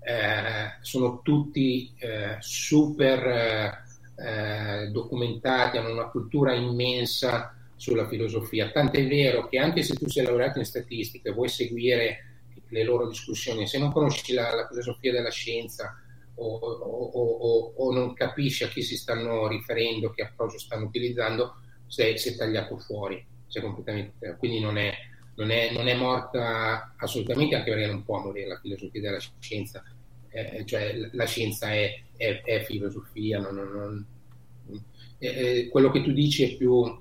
eh, 0.00 0.78
sono 0.80 1.20
tutti 1.22 1.92
eh, 1.98 2.36
super 2.40 3.84
eh, 4.16 4.88
documentati, 4.90 5.76
hanno 5.76 5.92
una 5.92 6.08
cultura 6.08 6.54
immensa 6.54 7.54
sulla 7.76 8.06
filosofia. 8.06 8.70
Tant'è 8.70 9.06
vero 9.06 9.48
che 9.48 9.58
anche 9.58 9.82
se 9.82 9.94
tu 9.94 10.08
sei 10.08 10.24
laureato 10.24 10.58
in 10.58 10.64
statistica 10.64 11.30
e 11.30 11.32
vuoi 11.32 11.48
seguire 11.48 12.29
le 12.70 12.84
loro 12.84 13.08
discussioni, 13.08 13.66
se 13.66 13.78
non 13.78 13.92
conosci 13.92 14.32
la, 14.32 14.54
la 14.54 14.66
filosofia 14.66 15.12
della 15.12 15.30
scienza 15.30 15.94
o, 16.34 16.56
o, 16.56 17.10
o, 17.12 17.72
o, 17.76 17.92
non 17.92 18.14
capisci 18.14 18.64
a 18.64 18.68
chi 18.68 18.82
si 18.82 18.96
stanno 18.96 19.46
riferendo, 19.46 20.10
che 20.10 20.22
approccio 20.22 20.58
stanno 20.58 20.86
utilizzando, 20.86 21.56
sei, 21.86 22.16
sei 22.18 22.36
tagliato 22.36 22.78
fuori, 22.78 23.24
sei 23.46 23.62
completamente, 23.62 24.36
quindi 24.38 24.60
non 24.60 24.78
è, 24.78 24.92
non 25.36 25.50
è, 25.50 25.72
non 25.72 25.88
è, 25.88 25.94
morta 25.94 26.94
assolutamente, 26.96 27.56
anche 27.56 27.70
perché 27.70 27.86
non 27.86 28.04
può 28.04 28.20
morire 28.20 28.46
la 28.46 28.60
filosofia 28.60 29.00
della 29.00 29.20
scienza, 29.38 29.84
eh, 30.30 30.64
cioè 30.64 31.10
la 31.12 31.26
scienza 31.26 31.72
è, 31.72 32.02
è, 32.16 32.62
filosofia, 32.64 33.38
non, 33.38 33.54
non, 33.54 34.06
eh, 35.18 35.68
quello 35.70 35.90
che 35.90 36.02
tu 36.02 36.12
dici 36.12 36.44
è 36.44 36.56
più, 36.56 37.00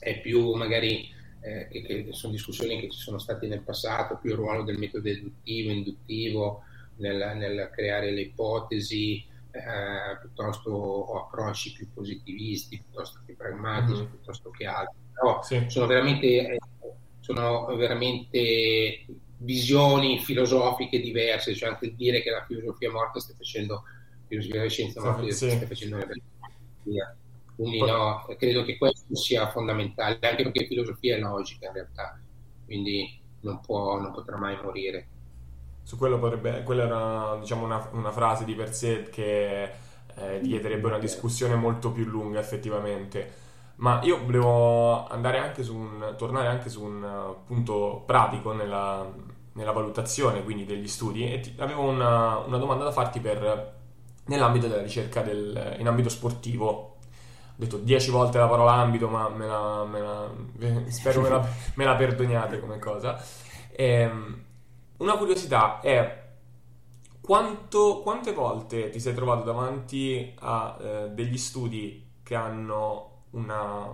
è 0.00 0.20
più 0.20 0.52
magari, 0.54 1.08
eh, 1.44 1.68
che, 1.70 1.82
che, 1.82 2.08
sono 2.12 2.32
discussioni 2.32 2.80
che 2.80 2.90
ci 2.90 2.98
sono 2.98 3.18
state 3.18 3.46
nel 3.46 3.60
passato, 3.60 4.16
più 4.16 4.30
il 4.30 4.36
ruolo 4.36 4.62
del 4.62 4.78
metodo 4.78 5.02
deduttivo, 5.04 5.72
induttivo, 5.72 6.62
nel, 6.96 7.36
nel 7.36 7.70
creare 7.70 8.10
le 8.12 8.22
ipotesi, 8.22 9.22
eh, 9.50 10.18
piuttosto 10.20 10.70
o 10.70 11.26
approcci 11.26 11.72
più 11.72 11.92
positivisti, 11.92 12.82
piuttosto 12.82 13.20
che 13.26 13.34
pragmatici, 13.34 14.00
mm-hmm. 14.00 14.10
piuttosto 14.10 14.50
che 14.50 14.64
altri. 14.64 14.96
Però 15.12 15.42
sì. 15.42 15.64
sono 15.68 15.86
veramente 15.86 16.26
eh, 16.26 16.58
sono 17.20 17.66
veramente 17.76 19.04
visioni 19.38 20.18
filosofiche 20.20 21.00
diverse, 21.00 21.54
cioè 21.54 21.70
anche 21.70 21.94
dire 21.94 22.22
che 22.22 22.30
la 22.30 22.44
filosofia 22.46 22.90
morta 22.90 23.20
sta 23.20 23.34
facendo 23.36 23.84
filosofia 24.26 24.60
della 24.60 24.70
scienza 24.70 25.00
morta 25.02 25.30
sì. 25.30 25.50
sta 25.50 25.66
facendo 25.66 25.96
una 25.96 26.06
filosofia. 26.06 27.16
Quindi 27.56 27.78
no, 27.78 28.26
credo 28.36 28.64
che 28.64 28.76
questo 28.76 29.14
sia 29.14 29.48
fondamentale, 29.48 30.18
anche 30.20 30.42
perché 30.42 30.66
filosofia 30.66 31.16
è 31.16 31.20
logica 31.20 31.68
in 31.68 31.72
realtà, 31.72 32.18
quindi 32.64 33.20
non, 33.40 33.60
può, 33.60 34.00
non 34.00 34.12
potrà 34.12 34.36
mai 34.36 34.58
morire. 34.62 35.08
Su 35.82 35.96
quello 35.96 36.18
potrebbe, 36.18 36.62
quella 36.62 36.84
era 36.84 37.36
diciamo, 37.38 37.64
una, 37.64 37.88
una 37.92 38.10
frase 38.10 38.44
di 38.44 38.54
per 38.54 38.72
sé 38.72 39.04
che 39.10 39.62
eh, 39.62 40.38
richiederebbe 40.38 40.86
una 40.86 40.98
discussione 40.98 41.54
molto 41.54 41.92
più 41.92 42.04
lunga 42.04 42.40
effettivamente. 42.40 43.42
Ma 43.76 44.00
io 44.04 44.24
volevo 44.24 45.06
andare 45.08 45.38
anche 45.38 45.62
su 45.64 45.74
un, 45.74 46.14
tornare 46.16 46.46
anche 46.46 46.68
su 46.68 46.82
un 46.82 47.02
uh, 47.02 47.44
punto 47.44 48.04
pratico 48.06 48.52
nella, 48.52 49.04
nella, 49.54 49.72
valutazione 49.72 50.44
quindi 50.44 50.64
degli 50.64 50.86
studi 50.86 51.32
e 51.32 51.40
ti, 51.40 51.54
avevo 51.58 51.82
una, 51.82 52.38
una, 52.38 52.58
domanda 52.58 52.84
da 52.84 52.92
farti 52.92 53.18
per 53.18 53.74
nell'ambito 54.26 54.68
della 54.68 54.82
ricerca 54.82 55.22
del, 55.22 55.76
in 55.78 55.88
ambito 55.88 56.08
sportivo. 56.08 56.93
Ho 57.56 57.62
detto 57.62 57.76
dieci 57.76 58.10
volte 58.10 58.38
la 58.38 58.48
parola 58.48 58.72
ambito, 58.72 59.08
ma 59.08 59.28
me 59.28 59.46
la, 59.46 59.84
me 59.84 60.00
la, 60.00 60.30
spero 60.90 61.20
me 61.20 61.28
la, 61.28 61.48
me 61.74 61.84
la, 61.84 61.94
perdoniate 61.94 62.58
come 62.58 62.80
cosa. 62.80 63.22
E, 63.70 63.84
ehm, 63.84 64.44
una 64.96 65.16
curiosità 65.16 65.78
è 65.80 66.22
quanto, 67.20 68.00
quante 68.00 68.32
volte 68.32 68.90
ti 68.90 68.98
sei 68.98 69.14
trovato 69.14 69.44
davanti 69.44 70.34
a 70.40 70.76
eh, 70.80 71.10
degli 71.10 71.38
studi 71.38 72.10
che 72.24 72.34
hanno 72.34 73.22
una, 73.30 73.88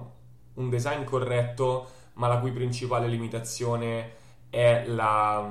un 0.55 0.71
design 0.71 1.05
corretto, 1.05 1.89
ma 2.15 2.29
la 2.29 2.39
cui 2.39 2.53
principale 2.53 3.09
limitazione 3.09 4.13
è 4.49 4.85
la, 4.87 5.47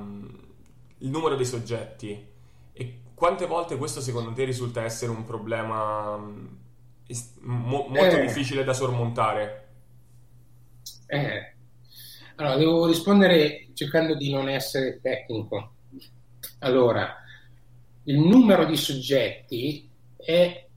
il 0.97 1.09
numero 1.09 1.35
dei 1.35 1.45
soggetti. 1.45 2.27
E 2.73 2.99
quante 3.13 3.45
volte 3.45 3.77
questo 3.77 4.01
secondo 4.01 4.33
te 4.33 4.45
risulta 4.45 4.81
essere 4.81 5.11
un 5.11 5.23
problema 5.25 6.17
mo- 7.41 7.87
molto 7.87 8.17
eh. 8.17 8.21
difficile 8.21 8.63
da 8.63 8.73
sormontare? 8.73 9.67
Eh. 11.07 11.53
Allora, 12.35 12.55
devo 12.55 12.87
rispondere 12.87 13.67
cercando 13.73 14.15
di 14.15 14.31
non 14.31 14.47
essere 14.47 14.99
tecnico. 15.01 15.73
Allora, 16.59 17.15
il 18.03 18.19
numero 18.19 18.65
di 18.65 18.77
soggetti 18.77 19.89
è 20.15 20.67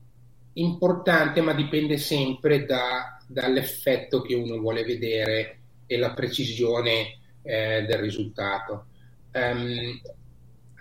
importante, 0.54 1.40
ma 1.40 1.52
dipende 1.52 1.96
sempre 1.96 2.64
da, 2.64 3.18
dall'effetto 3.26 4.22
che 4.22 4.34
uno 4.34 4.58
vuole 4.58 4.84
vedere 4.84 5.58
e 5.86 5.96
la 5.98 6.12
precisione 6.12 7.18
eh, 7.42 7.84
del 7.86 7.98
risultato. 7.98 8.86
Um, 9.32 10.00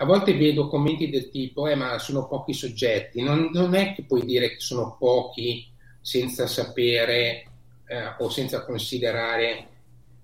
a 0.01 0.05
volte 0.05 0.35
vedo 0.35 0.67
commenti 0.67 1.11
del 1.11 1.29
tipo, 1.29 1.67
eh, 1.67 1.75
ma 1.75 1.99
sono 1.99 2.27
pochi 2.27 2.53
soggetti. 2.53 3.21
Non, 3.21 3.51
non 3.53 3.75
è 3.75 3.93
che 3.93 4.03
puoi 4.03 4.25
dire 4.25 4.49
che 4.49 4.59
sono 4.59 4.95
pochi 4.97 5.71
senza 6.01 6.47
sapere 6.47 7.45
eh, 7.85 8.15
o 8.17 8.27
senza 8.29 8.65
considerare 8.65 9.67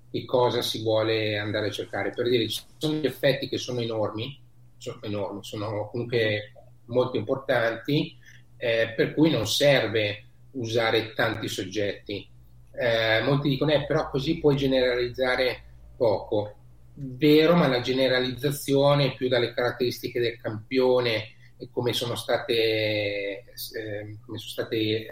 che 0.10 0.26
cosa 0.26 0.64
si 0.64 0.82
vuole 0.82 1.38
andare 1.38 1.68
a 1.68 1.72
cercare. 1.72 2.10
Per 2.10 2.28
dire, 2.28 2.50
ci 2.50 2.64
sono 2.76 2.94
degli 2.94 3.06
effetti 3.06 3.48
che 3.48 3.60
sono 3.60 3.80
enormi, 3.80 4.40
sono 4.78 4.98
enormi, 5.04 5.44
sono 5.44 5.88
comunque 5.92 6.54
molto 6.86 7.18
importanti, 7.18 8.18
eh, 8.58 8.94
per 8.96 9.14
cui 9.14 9.30
non 9.30 9.46
serve 9.46 10.26
usare 10.54 11.14
tanti 11.14 11.48
soggetti. 11.48 12.28
Eh, 12.72 13.22
molti 13.22 13.50
dicono, 13.50 13.74
eh, 13.74 13.86
però 13.86 14.10
così 14.10 14.40
puoi 14.40 14.56
generalizzare 14.56 15.66
poco. 15.96 16.56
Vero, 17.00 17.54
ma 17.54 17.68
la 17.68 17.82
generalizzazione 17.82 19.14
più 19.14 19.28
dalle 19.28 19.54
caratteristiche 19.54 20.20
del 20.20 20.40
campione 20.42 21.36
e 21.56 21.70
come 21.72 21.94
sono 21.94 22.16
state, 22.16 22.54
eh, 22.54 24.18
come 24.26 24.38
sono 24.40 24.52
state 24.52 24.76
eh, 24.76 25.10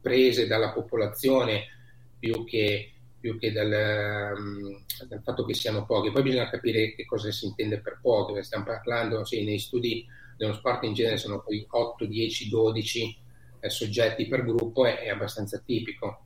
prese 0.00 0.46
dalla 0.46 0.70
popolazione 0.70 1.64
più 2.20 2.44
che, 2.44 2.92
più 3.18 3.36
che 3.36 3.50
dal, 3.50 4.36
um, 4.36 4.84
dal, 5.08 5.22
fatto 5.24 5.44
che 5.44 5.54
siano 5.54 5.84
pochi. 5.84 6.12
Poi 6.12 6.22
bisogna 6.22 6.48
capire 6.48 6.94
che 6.94 7.04
cosa 7.04 7.32
si 7.32 7.46
intende 7.46 7.80
per 7.80 7.98
pochi, 8.00 8.32
perché 8.32 8.46
stiamo 8.46 8.64
parlando, 8.64 9.24
sì, 9.24 9.42
nei 9.42 9.58
studi 9.58 10.06
dello 10.36 10.54
sport 10.54 10.84
in 10.84 10.94
genere 10.94 11.16
sono 11.16 11.42
poi 11.42 11.66
8, 11.68 12.04
10, 12.04 12.48
12 12.48 13.18
eh, 13.58 13.70
soggetti 13.70 14.28
per 14.28 14.44
gruppo, 14.44 14.86
è, 14.86 14.98
è 14.98 15.08
abbastanza 15.08 15.58
tipico. 15.58 16.22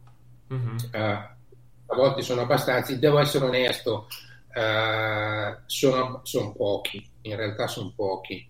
Mm-hmm. 0.53 0.77
Uh, 0.93 1.41
a 1.87 1.97
volte 1.97 2.21
sono 2.21 2.43
abbastanza, 2.43 2.95
devo 2.95 3.19
essere 3.19 3.47
onesto, 3.47 4.07
uh, 4.55 5.61
sono, 5.67 6.21
sono, 6.25 6.53
pochi, 6.53 7.09
in 7.23 7.37
realtà 7.37 7.67
sono 7.67 7.93
pochi. 7.95 8.49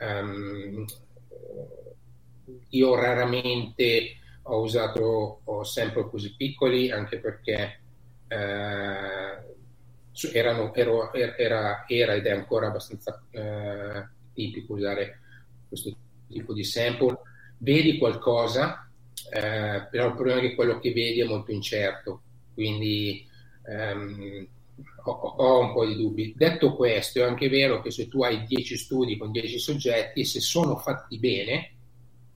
Um, 0.00 0.84
io 2.70 2.94
raramente 2.94 4.16
ho 4.42 4.60
usato 4.62 5.40
ho 5.44 5.64
sample 5.64 6.08
così 6.08 6.34
piccoli 6.34 6.90
anche 6.90 7.18
perché 7.18 7.80
eh, 8.26 9.58
erano, 10.32 10.74
ero, 10.74 11.12
era, 11.12 11.84
era, 11.86 12.14
ed 12.14 12.26
è 12.26 12.30
ancora 12.30 12.68
abbastanza 12.68 13.22
eh, 13.30 14.08
tipico 14.32 14.74
usare 14.74 15.20
questo 15.68 15.94
tipo 16.28 16.52
di 16.52 16.64
sample. 16.64 17.18
Vedi 17.58 17.98
qualcosa, 17.98 18.88
eh, 19.32 19.86
però 19.90 20.06
il 20.06 20.14
problema 20.14 20.38
è 20.38 20.42
che 20.42 20.54
quello 20.54 20.78
che 20.78 20.92
vedi 20.92 21.20
è 21.20 21.24
molto 21.24 21.50
incerto, 21.52 22.22
quindi 22.54 23.26
ehm, 23.66 24.46
ho, 25.04 25.60
un 25.60 25.72
po' 25.72 25.86
di 25.86 25.96
dubbi. 25.96 26.34
Detto 26.36 26.74
questo, 26.74 27.20
è 27.20 27.22
anche 27.22 27.48
vero 27.48 27.80
che 27.80 27.90
se 27.90 28.08
tu 28.08 28.22
hai 28.22 28.44
10 28.44 28.76
studi 28.76 29.16
con 29.16 29.30
10 29.30 29.58
soggetti, 29.58 30.24
se 30.24 30.40
sono 30.40 30.76
fatti 30.76 31.18
bene, 31.18 31.72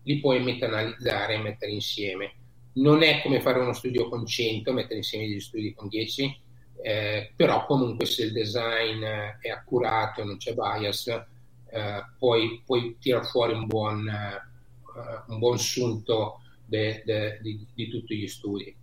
li 0.03 0.21
puoi 0.21 0.43
metanalizzare 0.43 1.35
e 1.35 1.39
mettere 1.39 1.73
insieme. 1.73 2.35
Non 2.75 3.03
è 3.03 3.21
come 3.23 3.41
fare 3.41 3.61
uno 3.61 3.73
studio 3.73 4.09
con 4.09 4.27
100, 4.27 4.73
mettere 4.73 4.97
insieme 4.97 5.27
degli 5.27 5.41
studi 5.41 5.75
con 5.75 5.89
10, 5.89 6.41
eh, 6.83 7.33
però 7.35 7.65
comunque 7.67 8.05
se 8.05 8.25
il 8.25 8.33
design 8.33 9.03
è 9.03 9.49
accurato 9.49 10.25
non 10.25 10.37
c'è 10.37 10.55
bias, 10.55 11.07
eh, 11.07 12.05
puoi, 12.19 12.63
puoi 12.65 12.97
tirare 13.01 13.25
fuori 13.25 13.53
un 13.53 13.67
buon, 13.67 14.07
uh, 14.07 15.33
un 15.33 15.39
buon 15.39 15.59
sunto 15.59 16.41
de, 16.65 17.03
de, 17.05 17.39
di, 17.43 17.67
di, 17.75 17.89
tutti 17.89 18.17
gli 18.17 18.29
studi. 18.29 18.75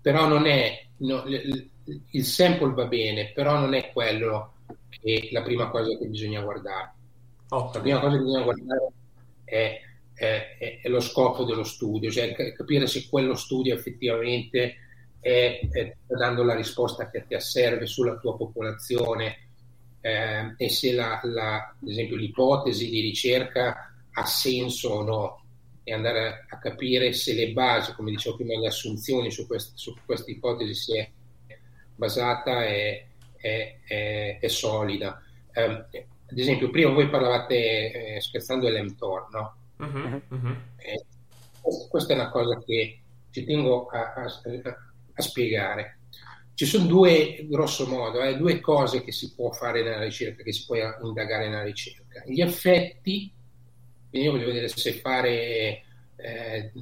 Però 0.00 0.26
non 0.26 0.46
è, 0.46 0.86
no, 0.98 1.24
il 2.10 2.24
sample 2.24 2.72
va 2.72 2.86
bene, 2.86 3.32
però 3.32 3.58
non 3.58 3.74
è 3.74 3.90
quello 3.92 4.54
che 4.88 5.28
la 5.32 5.42
prima 5.42 5.70
cosa 5.70 5.96
che 5.96 6.06
bisogna 6.06 6.40
guardare. 6.40 6.92
Oh, 7.48 7.70
la 7.72 7.80
prima 7.80 7.98
cosa 7.98 8.16
che 8.16 8.22
bisogna 8.22 8.42
guardare 8.42 8.92
è 9.44 9.80
è, 10.20 10.80
è, 10.82 10.88
lo 10.90 11.00
scopo 11.00 11.44
dello 11.44 11.64
studio, 11.64 12.10
cioè 12.10 12.34
capire 12.52 12.86
se 12.86 13.08
quello 13.08 13.34
studio 13.34 13.74
effettivamente 13.74 14.76
è, 15.18 15.66
è 15.72 15.96
dando 16.06 16.42
la 16.42 16.54
risposta 16.54 17.08
che 17.08 17.24
ti 17.26 17.40
serve 17.40 17.86
sulla 17.86 18.18
tua 18.18 18.36
popolazione 18.36 19.48
eh, 20.02 20.54
e 20.58 20.68
se 20.68 20.92
la, 20.92 21.20
la, 21.22 21.74
ad 21.80 21.88
esempio 21.88 22.16
l'ipotesi 22.16 22.90
di 22.90 23.00
ricerca 23.00 23.94
ha 24.12 24.26
senso 24.26 24.90
o 24.90 25.02
no 25.02 25.44
e 25.84 25.94
andare 25.94 26.26
a, 26.26 26.44
a 26.50 26.58
capire 26.58 27.14
se 27.14 27.32
le 27.32 27.52
basi, 27.52 27.94
come 27.94 28.10
dicevo 28.10 28.36
prima, 28.36 28.58
le 28.58 28.66
assunzioni 28.66 29.30
su, 29.30 29.46
quest, 29.46 29.72
su 29.76 29.96
questa 30.04 30.30
ipotesi 30.30 30.74
si 30.74 30.98
è 30.98 31.10
basata 32.00 32.64
e 32.64 33.06
è, 33.36 33.76
è, 33.84 34.38
è 34.40 34.48
solida. 34.48 35.22
Eh, 35.52 35.62
ad 35.62 36.38
esempio, 36.38 36.70
prima 36.70 36.90
voi 36.90 37.10
parlavate 37.10 38.14
eh, 38.16 38.20
scherzando 38.20 38.70
dell'mTOR, 38.70 39.28
no? 39.30 39.54
Uh-huh, 39.76 40.22
uh-huh. 40.28 40.56
Eh, 40.76 41.04
questa 41.88 42.14
è 42.14 42.16
una 42.16 42.30
cosa 42.30 42.58
che 42.64 43.00
ci 43.30 43.44
tengo 43.44 43.86
a, 43.88 44.14
a, 44.14 44.24
a 44.24 45.22
spiegare. 45.22 45.98
Ci 46.54 46.66
sono 46.66 46.86
due, 46.86 47.46
grosso 47.48 47.86
modo, 47.86 48.22
eh, 48.22 48.36
due 48.36 48.60
cose 48.60 49.02
che 49.02 49.12
si 49.12 49.34
può 49.34 49.50
fare 49.50 49.82
nella 49.82 50.02
ricerca, 50.02 50.42
che 50.42 50.52
si 50.52 50.64
può 50.66 50.76
indagare 51.02 51.48
nella 51.48 51.62
ricerca. 51.62 52.22
Gli 52.26 52.40
effetti, 52.40 53.32
quindi 54.08 54.28
io 54.28 54.32
voglio 54.32 54.46
vedere 54.46 54.68
se 54.68 54.92
fare 54.92 55.82
eh, 56.16 56.72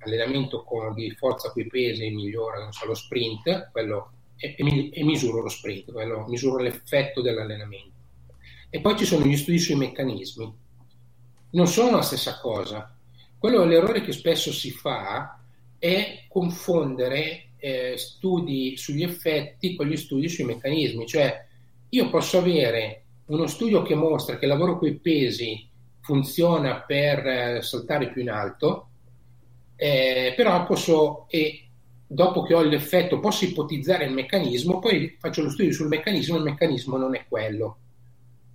allenamento 0.00 0.62
con, 0.64 0.94
di 0.94 1.10
forza 1.12 1.50
coi 1.50 1.66
pesi 1.66 2.10
migliora 2.10 2.60
non 2.60 2.72
so, 2.72 2.86
lo 2.86 2.94
sprint, 2.94 3.70
quello, 3.70 4.12
e, 4.36 4.54
e, 4.56 4.90
e 4.92 5.04
misuro 5.04 5.42
lo 5.42 5.48
sprint, 5.48 5.92
quello, 5.92 6.26
misuro 6.28 6.58
l'effetto 6.58 7.20
dell'allenamento. 7.22 7.94
E 8.70 8.80
poi 8.80 8.96
ci 8.96 9.04
sono 9.04 9.24
gli 9.24 9.36
studi 9.36 9.58
sui 9.58 9.76
meccanismi 9.76 10.64
non 11.56 11.66
sono 11.66 11.96
la 11.96 12.02
stessa 12.02 12.38
cosa. 12.38 12.94
Quello 13.38 13.64
l'errore 13.64 14.02
che 14.02 14.12
spesso 14.12 14.52
si 14.52 14.70
fa 14.70 15.40
è 15.78 16.24
confondere 16.28 17.50
eh, 17.58 17.94
studi 17.96 18.76
sugli 18.76 19.02
effetti 19.02 19.74
con 19.74 19.86
gli 19.86 19.96
studi 19.96 20.28
sui 20.28 20.44
meccanismi, 20.44 21.06
cioè 21.06 21.44
io 21.88 22.10
posso 22.10 22.38
avere 22.38 23.02
uno 23.26 23.46
studio 23.46 23.82
che 23.82 23.94
mostra 23.94 24.36
che 24.38 24.44
il 24.44 24.50
lavoro 24.50 24.78
con 24.78 24.88
i 24.88 24.98
pesi 24.98 25.68
funziona 26.00 26.80
per 26.82 27.26
eh, 27.26 27.62
saltare 27.62 28.10
più 28.10 28.22
in 28.22 28.30
alto, 28.30 28.88
eh, 29.76 30.34
però 30.36 30.64
posso, 30.66 31.26
e 31.28 31.65
dopo 32.06 32.42
che 32.42 32.54
ho 32.54 32.62
l'effetto, 32.62 33.18
posso 33.18 33.44
ipotizzare 33.44 34.04
il 34.04 34.12
meccanismo, 34.12 34.78
poi 34.78 35.16
faccio 35.18 35.42
lo 35.42 35.50
studio 35.50 35.72
sul 35.72 35.88
meccanismo, 35.88 36.36
il 36.36 36.44
meccanismo 36.44 36.96
non 36.96 37.14
è 37.14 37.24
quello. 37.28 37.78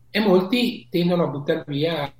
E 0.09 0.19
molti 0.19 0.87
tendono 0.89 1.23
a 1.23 1.27
buttare 1.27 1.63
via 1.67 2.13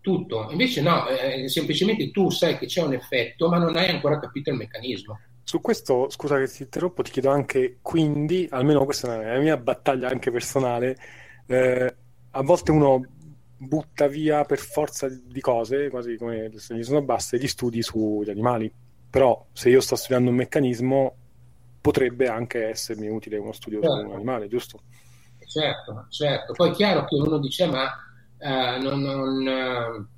tutto. 0.00 0.48
Invece 0.50 0.80
no, 0.82 1.08
eh, 1.08 1.48
semplicemente 1.48 2.10
tu 2.10 2.30
sai 2.30 2.58
che 2.58 2.66
c'è 2.66 2.82
un 2.82 2.94
effetto, 2.94 3.48
ma 3.48 3.58
non 3.58 3.76
hai 3.76 3.88
ancora 3.88 4.18
capito 4.18 4.50
il 4.50 4.56
meccanismo. 4.56 5.18
Su 5.42 5.60
questo, 5.60 6.08
scusa 6.10 6.38
che 6.38 6.48
ti 6.48 6.62
interrompo, 6.62 7.02
ti 7.02 7.10
chiedo 7.10 7.30
anche, 7.30 7.78
quindi, 7.82 8.48
almeno 8.50 8.84
questa 8.84 9.20
è 9.20 9.34
la 9.34 9.40
mia 9.40 9.56
battaglia 9.56 10.08
anche 10.08 10.30
personale, 10.30 10.96
eh, 11.46 11.94
a 12.30 12.42
volte 12.42 12.70
uno 12.72 13.04
butta 13.58 14.06
via 14.06 14.44
per 14.44 14.58
forza 14.58 15.08
di 15.08 15.40
cose, 15.40 15.88
quasi 15.88 16.16
come 16.16 16.50
se 16.56 16.76
gli 16.76 16.82
sono 16.82 17.02
basse, 17.02 17.38
gli 17.38 17.46
studi 17.46 17.82
sugli 17.82 18.30
animali. 18.30 18.72
Però 19.10 19.46
se 19.52 19.70
io 19.70 19.80
sto 19.80 19.96
studiando 19.96 20.30
un 20.30 20.36
meccanismo, 20.36 21.14
potrebbe 21.80 22.26
anche 22.26 22.68
essermi 22.68 23.08
utile 23.08 23.38
uno 23.38 23.52
studio 23.52 23.80
certo. 23.80 24.00
su 24.00 24.06
un 24.06 24.14
animale, 24.14 24.48
giusto? 24.48 24.80
Certo, 25.46 26.06
certo. 26.10 26.52
Poi 26.52 26.70
è 26.70 26.72
chiaro 26.72 27.04
che 27.04 27.14
uno 27.14 27.38
dice, 27.38 27.66
ma 27.66 27.88
eh, 28.38 28.78
non, 28.78 29.00
non, 29.00 30.08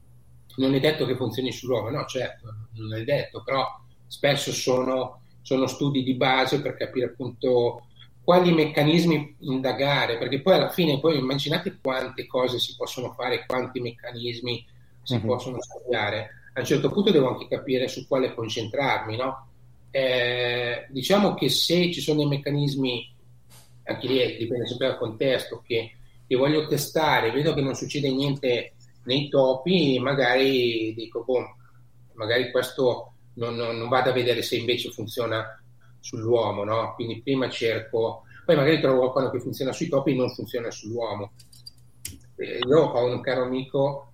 non, 0.56 0.74
è 0.74 0.80
detto 0.80 1.04
che 1.04 1.16
funzioni 1.16 1.52
sull'uomo, 1.52 1.90
no, 1.90 2.04
certo, 2.06 2.54
non 2.72 2.94
è 2.94 3.04
detto, 3.04 3.42
però 3.42 3.66
spesso 4.06 4.50
sono, 4.50 5.20
sono 5.42 5.66
studi 5.66 6.02
di 6.02 6.14
base 6.14 6.62
per 6.62 6.74
capire 6.74 7.06
appunto 7.06 7.82
quali 8.24 8.52
meccanismi 8.52 9.36
indagare, 9.40 10.18
perché 10.18 10.40
poi 10.40 10.54
alla 10.54 10.70
fine 10.70 11.00
poi 11.00 11.18
immaginate 11.18 11.78
quante 11.80 12.26
cose 12.26 12.58
si 12.58 12.74
possono 12.76 13.12
fare, 13.12 13.46
quanti 13.46 13.80
meccanismi 13.80 14.66
si 15.02 15.14
uh-huh. 15.14 15.24
possono 15.24 15.60
studiare. 15.60 16.37
A 16.58 16.62
un 16.62 16.66
certo 16.66 16.90
punto 16.90 17.10
devo 17.10 17.28
anche 17.28 17.46
capire 17.48 17.88
su 17.88 18.06
quale 18.06 18.34
concentrarmi, 18.34 19.16
no? 19.16 19.46
Eh, 19.90 20.86
diciamo 20.90 21.34
che 21.34 21.48
se 21.48 21.92
ci 21.92 22.00
sono 22.00 22.18
dei 22.18 22.26
meccanismi, 22.26 23.14
anche 23.84 24.06
lì 24.06 24.36
dipende 24.36 24.66
sempre 24.66 24.88
dal 24.88 24.98
contesto, 24.98 25.62
che 25.64 25.92
che 26.28 26.36
voglio 26.36 26.66
testare, 26.66 27.32
vedo 27.32 27.54
che 27.54 27.62
non 27.62 27.74
succede 27.74 28.12
niente 28.12 28.74
nei 29.04 29.30
topi, 29.30 29.98
magari 29.98 30.92
dico, 30.92 31.24
boh, 31.24 31.56
magari 32.12 32.50
questo 32.50 33.14
non, 33.34 33.54
non, 33.54 33.78
non 33.78 33.88
vado 33.88 34.10
a 34.10 34.12
vedere 34.12 34.42
se 34.42 34.56
invece 34.56 34.90
funziona 34.90 35.58
sull'uomo, 36.00 36.64
no? 36.64 36.92
Quindi 36.94 37.22
prima 37.22 37.48
cerco, 37.48 38.24
poi 38.44 38.56
magari 38.56 38.78
trovo 38.78 38.98
qualcuno 38.98 39.30
che 39.30 39.40
funziona 39.40 39.72
sui 39.72 39.88
topi 39.88 40.10
e 40.10 40.16
non 40.16 40.28
funziona 40.28 40.70
sull'uomo. 40.70 41.32
Eh, 42.36 42.58
io 42.58 42.78
ho 42.78 43.06
un 43.06 43.22
caro 43.22 43.44
amico 43.44 44.07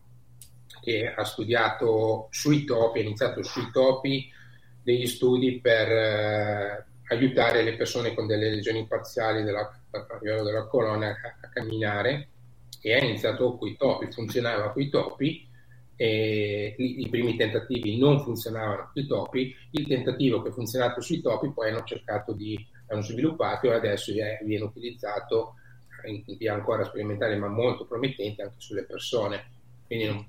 che 0.84 1.12
ha 1.12 1.24
studiato 1.24 2.28
sui 2.30 2.64
topi, 2.64 2.98
ha 2.98 3.02
iniziato 3.02 3.42
sui 3.42 3.70
topi 3.72 4.30
degli 4.82 5.06
studi 5.06 5.60
per 5.60 5.90
eh, 5.90 6.84
aiutare 7.08 7.62
le 7.62 7.74
persone 7.74 8.14
con 8.14 8.26
delle 8.26 8.50
lesioni 8.50 8.86
parziali 8.86 9.42
della, 9.42 9.74
della 10.20 10.66
colonna 10.66 11.08
a, 11.08 11.48
camminare 11.48 12.28
e 12.82 12.94
ha 12.94 13.02
iniziato 13.02 13.56
con 13.56 13.68
i 13.68 13.76
topi, 13.76 14.12
funzionava 14.12 14.72
con 14.72 14.82
i 14.82 14.90
topi, 14.90 15.48
i 15.96 17.06
primi 17.08 17.36
tentativi 17.36 17.96
non 17.98 18.20
funzionavano 18.20 18.90
con 18.92 19.02
i 19.02 19.06
topi, 19.06 19.54
il 19.70 19.86
tentativo 19.86 20.42
che 20.42 20.48
ha 20.48 20.52
funzionato 20.52 21.00
sui 21.00 21.20
topi 21.20 21.52
poi 21.52 21.70
hanno 21.70 21.84
cercato 21.84 22.32
di, 22.32 22.58
hanno 22.88 23.00
sviluppato 23.00 23.70
e 23.70 23.74
adesso 23.74 24.12
viene 24.12 24.64
utilizzato 24.64 25.54
in 26.06 26.22
via 26.36 26.52
ancora 26.52 26.84
sperimentale 26.84 27.36
ma 27.36 27.48
molto 27.48 27.86
promettente 27.86 28.42
anche 28.42 28.56
sulle 28.58 28.84
persone. 28.84 29.52
Quindi 29.86 30.06
non, 30.06 30.26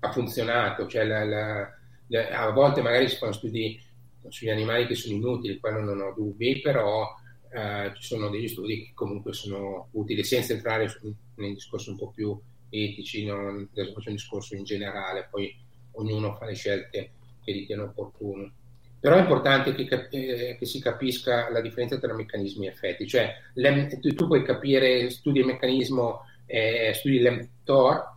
ha 0.00 0.12
funzionato, 0.12 0.86
cioè 0.86 1.04
la, 1.04 1.24
la, 1.24 1.74
la, 2.08 2.28
a 2.28 2.50
volte 2.50 2.82
magari 2.82 3.08
si 3.08 3.16
fanno 3.16 3.32
studi 3.32 3.80
sugli 4.28 4.50
animali 4.50 4.86
che 4.86 4.94
sono 4.94 5.14
inutili, 5.14 5.58
quello 5.58 5.80
non 5.80 6.00
ho 6.00 6.12
dubbi, 6.12 6.60
però 6.60 7.14
eh, 7.50 7.92
ci 7.94 8.02
sono 8.02 8.28
degli 8.28 8.48
studi 8.48 8.86
che 8.86 8.90
comunque 8.94 9.32
sono 9.32 9.88
utili, 9.92 10.24
senza 10.24 10.52
entrare 10.52 10.92
nei 11.36 11.54
discorsi 11.54 11.90
un 11.90 11.96
po' 11.96 12.10
più 12.10 12.38
etici, 12.68 13.24
non, 13.24 13.68
adesso 13.70 13.92
faccio 13.92 14.08
un 14.08 14.16
discorso 14.16 14.54
in 14.54 14.64
generale, 14.64 15.28
poi 15.30 15.56
ognuno 15.92 16.34
fa 16.34 16.46
le 16.46 16.54
scelte 16.54 17.10
che 17.42 17.52
ritiene 17.52 17.82
opportune. 17.82 18.52
Però 18.98 19.16
è 19.16 19.20
importante 19.20 19.74
che, 19.74 20.08
eh, 20.10 20.56
che, 20.58 20.66
si 20.66 20.80
capisca 20.80 21.50
la 21.50 21.60
differenza 21.60 21.98
tra 21.98 22.14
meccanismi 22.14 22.66
e 22.66 22.70
effetti, 22.70 23.06
cioè 23.06 23.34
le, 23.54 23.98
tu, 24.00 24.26
puoi 24.26 24.42
capire 24.42 25.10
studi 25.10 25.40
il 25.40 25.46
meccanismo, 25.46 26.22
eh, 26.46 26.92
studi 26.94 27.20
l'EMTOR, 27.20 28.14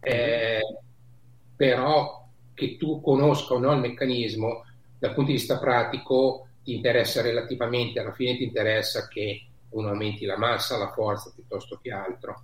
eh, 0.00 0.60
però 1.56 2.26
che 2.54 2.76
tu 2.76 3.00
conosca 3.00 3.54
o 3.54 3.58
no 3.58 3.72
il 3.72 3.80
meccanismo 3.80 4.64
dal 4.98 5.12
punto 5.12 5.30
di 5.30 5.36
vista 5.36 5.58
pratico 5.58 6.48
ti 6.62 6.74
interessa 6.74 7.20
relativamente, 7.20 8.00
alla 8.00 8.12
fine 8.12 8.36
ti 8.36 8.44
interessa 8.44 9.06
che 9.08 9.46
uno 9.70 9.88
aumenti 9.88 10.24
la 10.24 10.38
massa, 10.38 10.78
la 10.78 10.92
forza 10.92 11.32
piuttosto 11.34 11.78
che 11.82 11.90
altro. 11.90 12.42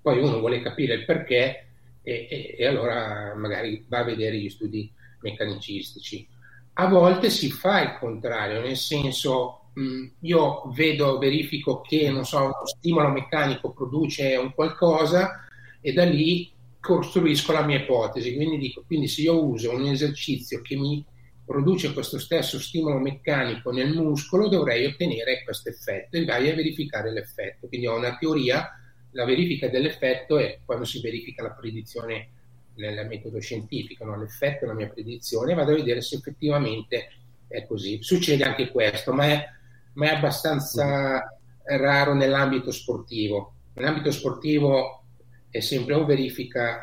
Poi 0.00 0.18
uno 0.18 0.40
vuole 0.40 0.60
capire 0.60 0.94
il 0.94 1.04
perché 1.04 1.68
e, 2.02 2.26
e, 2.28 2.56
e 2.58 2.66
allora 2.66 3.34
magari 3.36 3.84
va 3.86 3.98
a 3.98 4.04
vedere 4.04 4.38
gli 4.38 4.48
studi 4.48 4.90
meccanicistici. 5.20 6.26
A 6.74 6.88
volte 6.88 7.30
si 7.30 7.50
fa 7.50 7.82
il 7.82 7.96
contrario, 7.98 8.60
nel 8.60 8.76
senso 8.76 9.70
mh, 9.74 10.06
io 10.20 10.70
vedo, 10.74 11.18
verifico 11.18 11.80
che 11.80 12.10
so, 12.22 12.38
uno 12.38 12.66
stimolo 12.66 13.08
meccanico 13.10 13.72
produce 13.72 14.36
un 14.36 14.52
qualcosa 14.54 15.44
e 15.80 15.92
da 15.92 16.04
lì 16.04 16.50
costruisco 16.88 17.52
la 17.52 17.64
mia 17.64 17.78
ipotesi. 17.78 18.34
Quindi 18.34 18.56
dico, 18.56 18.82
quindi 18.86 19.08
se 19.08 19.20
io 19.20 19.44
uso 19.44 19.74
un 19.74 19.84
esercizio 19.84 20.62
che 20.62 20.74
mi 20.74 21.04
produce 21.44 21.92
questo 21.92 22.18
stesso 22.18 22.58
stimolo 22.58 22.98
meccanico 22.98 23.70
nel 23.70 23.92
muscolo, 23.94 24.48
dovrei 24.48 24.86
ottenere 24.86 25.42
questo 25.44 25.68
effetto 25.68 26.16
e 26.16 26.24
vai 26.24 26.48
a 26.50 26.54
verificare 26.54 27.12
l'effetto. 27.12 27.68
Quindi 27.68 27.86
ho 27.86 27.96
una 27.96 28.16
teoria, 28.16 28.70
la 29.12 29.24
verifica 29.26 29.68
dell'effetto 29.68 30.38
è 30.38 30.60
quando 30.64 30.84
si 30.84 31.00
verifica 31.00 31.42
la 31.42 31.50
predizione 31.50 32.30
nel 32.74 33.06
metodo 33.06 33.40
scientifico, 33.40 34.04
no? 34.04 34.18
l'effetto 34.18 34.64
è 34.64 34.68
la 34.68 34.74
mia 34.74 34.88
predizione, 34.88 35.54
vado 35.54 35.72
a 35.72 35.76
vedere 35.76 36.00
se 36.00 36.16
effettivamente 36.16 37.10
è 37.48 37.66
così. 37.66 38.02
Succede 38.02 38.44
anche 38.44 38.70
questo, 38.70 39.12
ma 39.12 39.26
è, 39.26 39.44
ma 39.94 40.10
è 40.10 40.14
abbastanza 40.14 41.38
raro 41.64 42.14
nell'ambito 42.14 42.70
sportivo. 42.70 43.52
Nell'ambito 43.74 44.10
sportivo 44.10 44.97
è 45.50 45.60
sempre, 45.60 45.94
o 45.94 46.04
verifica, 46.04 46.80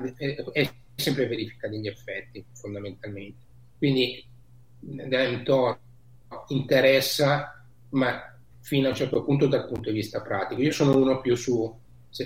è 0.51 0.69
sempre 0.95 1.27
verifica 1.27 1.67
degli 1.67 1.87
effetti, 1.87 2.43
fondamentalmente. 2.53 3.43
Quindi 3.77 4.25
dell'entorno 4.79 5.79
interessa, 6.47 7.65
ma 7.89 8.37
fino 8.61 8.87
a 8.87 8.89
un 8.89 8.95
certo 8.95 9.23
punto 9.23 9.47
dal 9.47 9.67
punto 9.67 9.89
di 9.89 9.97
vista 9.97 10.21
pratico. 10.21 10.61
Io 10.61 10.71
sono 10.71 10.97
uno 10.97 11.21
più 11.21 11.35
su, 11.35 11.79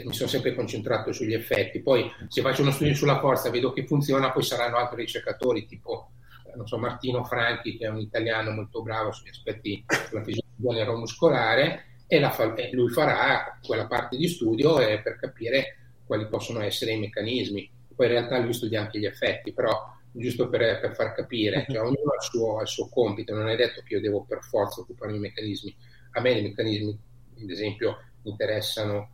mi 0.06 0.14
sono 0.14 0.30
sempre 0.30 0.56
concentrato 0.56 1.12
sugli 1.12 1.34
effetti, 1.34 1.82
poi 1.82 2.10
se 2.28 2.42
faccio 2.42 2.62
uno 2.62 2.72
studio 2.72 2.94
sulla 2.94 3.20
forza 3.20 3.50
vedo 3.50 3.74
che 3.74 3.86
funziona, 3.86 4.32
poi 4.32 4.44
saranno 4.44 4.78
altri 4.78 5.02
ricercatori 5.02 5.66
tipo 5.66 6.12
non 6.56 6.68
so, 6.68 6.78
Martino 6.78 7.24
Franchi, 7.24 7.78
che 7.78 7.86
è 7.86 7.90
un 7.90 8.00
italiano 8.00 8.52
molto 8.52 8.82
bravo 8.82 9.12
sugli 9.12 9.30
aspetti 9.30 9.84
della 10.10 10.24
fisiologia 10.24 10.84
neuromuscolare, 10.84 11.86
e, 12.08 12.30
fa, 12.32 12.54
lui 12.72 12.90
farà 12.90 13.60
quella 13.64 13.86
parte 13.86 14.18
di 14.18 14.28
studio 14.28 14.76
per 14.76 15.18
capire 15.20 15.78
quali 16.10 16.28
possono 16.28 16.62
essere 16.62 16.94
i 16.94 17.00
meccanismi. 17.00 17.70
Poi 17.96 18.08
in 18.08 18.14
realtà 18.14 18.40
lui 18.40 18.54
studia 18.54 18.82
anche 18.82 18.98
gli 18.98 19.06
effetti, 19.06 19.54
però 19.54 19.72
giusto 20.12 20.50
per, 20.50 20.80
per 20.80 20.96
far 20.96 21.14
capire, 21.14 21.68
cioè, 21.70 21.82
ognuno 21.82 22.12
ha 22.12 22.16
il, 22.16 22.22
suo, 22.22 22.58
ha 22.58 22.62
il, 22.64 22.68
suo, 22.68 22.90
compito, 22.90 23.36
non 23.36 23.48
è 23.48 23.56
detto 23.56 23.84
che 23.86 23.94
io 23.94 24.02
devo 24.02 24.26
per 24.28 24.42
forza 24.42 24.82
occuparmi 24.82 25.14
dei 25.14 25.22
meccanismi. 25.22 25.76
A 26.14 26.22
me 26.22 26.32
i 26.32 26.42
meccanismi, 26.42 27.00
ad 27.44 27.50
esempio, 27.52 27.98
interessano 28.24 29.12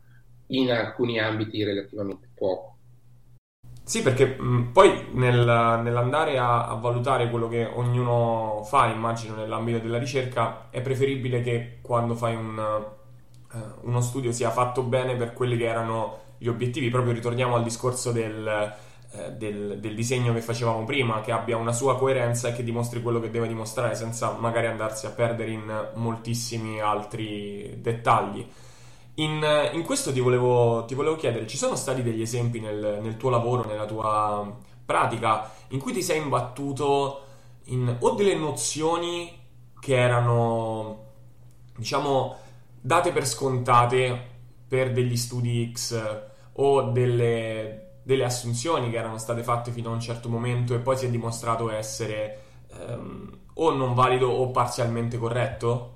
in 0.48 0.72
alcuni 0.72 1.20
ambiti 1.20 1.66
relativamente 1.66 2.30
poco. 2.34 2.78
Sì, 3.84 4.02
perché 4.02 4.38
mh, 4.40 4.70
poi 4.72 5.08
nel, 5.12 5.82
nell'andare 5.84 6.38
a, 6.38 6.70
a, 6.70 6.76
valutare 6.76 7.30
quello 7.30 7.50
che 7.50 7.66
ognuno 7.66 8.64
fa, 8.64 8.88
immagino, 8.88 9.36
nell'ambito 9.36 9.80
della 9.80 10.00
ricerca, 10.00 10.70
è 10.70 10.82
preferibile 10.82 11.42
che 11.42 11.80
quando 11.82 12.16
fai 12.16 12.36
un, 12.36 12.58
uh, 12.58 13.60
uno 13.82 14.00
studio 14.00 14.32
sia 14.32 14.50
fatto 14.50 14.82
bene 14.82 15.18
per 15.18 15.34
quelli 15.34 15.58
che 15.58 15.66
erano 15.66 16.24
gli 16.38 16.48
obiettivi. 16.48 16.90
Proprio 16.90 17.14
ritorniamo 17.14 17.56
al 17.56 17.64
discorso 17.64 18.12
del 18.12 18.74
eh, 19.18 19.32
del, 19.34 19.80
del, 19.80 19.96
disegno 19.96 20.34
che 20.34 20.42
facevamo 20.42 20.84
prima, 20.84 21.22
che 21.22 21.32
abbia 21.32 21.56
una 21.56 21.72
sua 21.72 21.98
coerenza 21.98 22.50
e 22.50 22.54
che 22.54 22.64
dimostri 22.64 23.02
quello 23.02 23.22
che 23.22 23.30
deve 23.30 23.48
dimostrare 23.48 23.96
senza 23.96 24.32
magari 24.32 24.68
andarsi 24.68 25.06
a 25.06 25.12
perdere 25.12 25.52
in 25.52 25.90
moltissimi 25.96 26.82
altri 26.82 27.76
dettagli. 27.78 28.46
In, 29.16 29.70
in 29.72 29.84
questo 29.84 30.12
ti 30.12 30.20
volevo, 30.20 30.84
ti 30.86 30.96
volevo, 30.96 31.16
chiedere, 31.16 31.48
ci 31.48 31.56
sono 31.56 31.76
stati 31.76 32.04
degli 32.04 32.22
esempi 32.22 32.60
nel, 32.60 33.00
nel, 33.02 33.16
tuo 33.16 33.30
lavoro, 33.30 33.66
nella 33.66 33.86
tua 33.86 34.54
pratica, 34.86 35.50
in 35.70 35.80
cui 35.80 35.94
ti 35.94 36.02
sei 36.02 36.22
imbattuto 36.22 37.22
in 37.66 37.96
o 38.00 38.12
delle 38.16 38.36
nozioni 38.36 39.32
che 39.80 39.96
erano, 39.96 41.04
diciamo, 41.78 42.36
date 42.82 43.12
per 43.12 43.26
scontate 43.26 44.34
per 44.68 44.92
degli 44.92 45.16
studi 45.16 45.72
X 45.74 46.25
o 46.58 46.92
delle, 46.92 48.00
delle 48.04 48.24
assunzioni 48.24 48.90
che 48.90 48.98
erano 48.98 49.18
state 49.18 49.44
fatte 49.44 49.72
fino 49.72 49.90
a 49.90 49.94
un 49.94 50.00
certo 50.00 50.30
momento 50.30 50.74
e 50.76 50.80
poi 50.80 50.98
si 50.98 51.06
è 51.06 51.10
dimostrato 51.10 51.72
essere 51.72 52.40
ehm, 52.72 53.40
o 53.56 53.74
non 53.74 53.94
valido 53.94 54.30
o 54.30 54.52
parzialmente 54.52 55.18
corretto? 55.18 55.92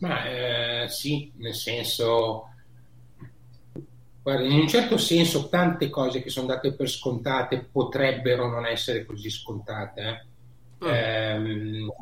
Ma 0.00 0.24
eh, 0.24 0.88
sì, 0.88 1.30
nel 1.36 1.54
senso, 1.54 2.48
guarda, 4.22 4.44
in 4.44 4.60
un 4.60 4.68
certo 4.68 4.96
senso 4.96 5.48
tante 5.48 5.90
cose 5.90 6.22
che 6.22 6.30
sono 6.30 6.46
date 6.46 6.74
per 6.74 6.88
scontate 6.88 7.68
potrebbero 7.70 8.48
non 8.48 8.66
essere 8.66 9.04
così 9.04 9.30
scontate. 9.30 10.28
Eh? 10.80 10.86
Mm. 10.86 10.88
Ehm, 10.88 11.92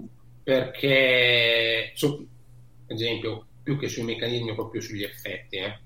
perché, 0.43 1.93
so, 1.95 2.25
ad 2.87 2.91
esempio, 2.91 3.47
più 3.63 3.79
che 3.79 3.89
sui 3.89 4.03
meccanismi, 4.03 4.55
proprio 4.55 4.81
sugli 4.81 5.05
effetti. 5.05 5.57
Eh? 5.57 5.79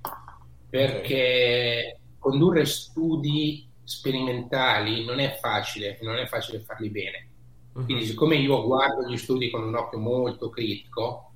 Perché 0.76 1.98
condurre 2.18 2.64
studi 2.64 3.68
sperimentali 3.82 5.04
non 5.04 5.20
è 5.20 5.38
facile, 5.40 5.98
non 6.02 6.16
è 6.16 6.26
facile 6.26 6.60
farli 6.60 6.90
bene. 6.90 7.28
Mhm. 7.72 7.84
Quindi, 7.84 8.04
siccome 8.04 8.36
io 8.36 8.64
guardo 8.64 9.08
gli 9.08 9.16
studi 9.16 9.50
con 9.50 9.62
un 9.62 9.74
occhio 9.74 9.98
molto 9.98 10.48
critico, 10.50 11.32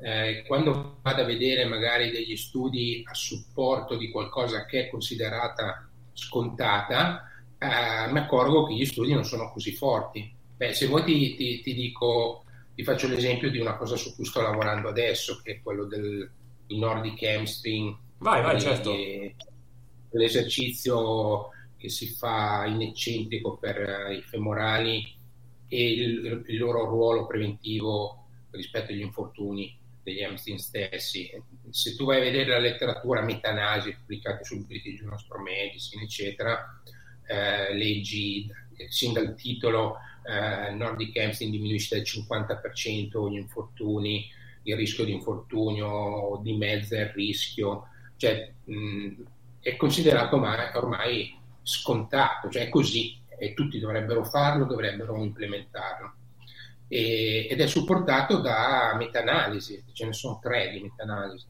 eh, 0.00 0.44
quando 0.46 0.98
vado 1.02 1.22
a 1.22 1.24
vedere 1.24 1.64
magari 1.64 2.10
degli 2.10 2.36
studi 2.36 3.02
a 3.04 3.14
supporto 3.14 3.96
di 3.96 4.10
qualcosa 4.10 4.64
che 4.64 4.86
è 4.86 4.90
considerata 4.90 5.88
scontata, 6.12 7.24
eh, 7.58 8.12
mi 8.12 8.18
accorgo 8.20 8.66
che 8.66 8.74
gli 8.74 8.84
studi 8.84 9.12
non 9.12 9.24
sono 9.24 9.50
così 9.50 9.72
forti. 9.72 10.32
Beh, 10.56 10.72
se 10.72 10.86
vuoi 10.86 11.04
ti, 11.04 11.34
ti, 11.34 11.60
ti, 11.60 11.74
dico, 11.74 12.44
ti 12.74 12.84
faccio 12.84 13.08
l'esempio 13.08 13.50
di 13.50 13.58
una 13.58 13.76
cosa 13.76 13.96
su 13.96 14.14
cui 14.14 14.24
sto 14.24 14.40
lavorando 14.40 14.88
adesso, 14.88 15.40
che 15.42 15.52
è 15.52 15.60
quello 15.62 15.84
del 15.84 16.30
Nordic 16.68 17.22
Hamstring. 17.22 17.96
Vai, 18.18 18.42
vai, 18.42 18.60
certo. 18.60 18.94
L'esercizio 20.10 21.50
che 21.76 21.88
si 21.88 22.08
fa 22.08 22.64
in 22.66 22.82
eccentrico 22.82 23.56
per 23.56 23.78
eh, 23.78 24.16
i 24.16 24.22
femorali 24.22 25.16
e 25.68 25.92
il, 25.92 26.44
il, 26.46 26.56
loro 26.58 26.86
ruolo 26.86 27.26
preventivo 27.26 28.26
rispetto 28.50 28.90
agli 28.90 29.02
infortuni 29.02 29.78
degli 30.02 30.22
hamstring 30.22 30.58
stessi. 30.58 31.30
Se 31.70 31.94
tu 31.94 32.06
vai 32.06 32.18
a 32.18 32.22
vedere 32.22 32.50
la 32.50 32.58
letteratura 32.58 33.22
metanasi 33.22 33.94
pubblicata 33.94 34.42
sul 34.42 34.64
British 34.64 34.98
Journal 34.98 35.22
of 35.28 35.40
Medicine, 35.40 36.02
eccetera, 36.02 36.80
eh, 37.26 37.74
leggi 37.74 38.50
sin 38.88 39.12
dal 39.12 39.34
titolo 39.34 39.98
eh, 40.24 40.72
Nordic 40.72 41.16
Hamstring 41.16 41.52
diminuisce 41.52 41.96
del 41.96 42.04
50% 42.04 43.30
gli 43.30 43.36
infortuni, 43.36 44.30
il 44.62 44.76
rischio 44.76 45.04
di 45.04 45.12
infortunio 45.12 46.40
dimezza 46.42 46.98
il 46.98 47.08
rischio, 47.08 47.88
cioè 48.18 48.52
mh, 48.64 49.22
è 49.60 49.76
considerato 49.76 50.36
ormai, 50.36 50.70
ormai 50.74 51.38
scontato, 51.62 52.50
cioè 52.50 52.64
è 52.64 52.68
così, 52.68 53.18
e 53.38 53.54
tutti 53.54 53.78
dovrebbero 53.78 54.24
farlo, 54.24 54.64
dovrebbero 54.64 55.16
implementarlo. 55.22 56.12
E, 56.88 57.46
ed 57.48 57.60
è 57.60 57.66
supportato 57.66 58.40
da 58.40 58.94
meta-analisi, 58.98 59.84
ce 59.92 60.06
ne 60.06 60.12
sono 60.12 60.38
tre 60.42 60.70
di 60.70 60.80
meta-analisi. 60.80 61.46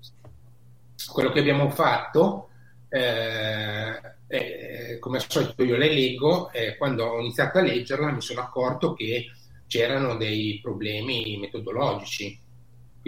quello 1.13 1.31
che 1.31 1.41
abbiamo 1.41 1.71
fatto, 1.71 2.51
eh, 2.89 4.01
eh, 4.27 4.99
come 4.99 5.17
al 5.19 5.25
solito 5.29 5.63
io 5.65 5.77
le 5.77 5.89
leggo, 5.89 6.51
eh, 6.53 6.77
quando 6.77 7.07
ho 7.07 7.21
iniziato 7.21 7.59
a 7.59 7.63
leggerla 7.63 8.11
mi 8.11 8.21
sono 8.21 8.41
accorto 8.41 8.93
che 8.93 9.31
c'erano 9.67 10.17
dei 10.17 10.59
problemi 10.61 11.39
metodologici. 11.39 12.39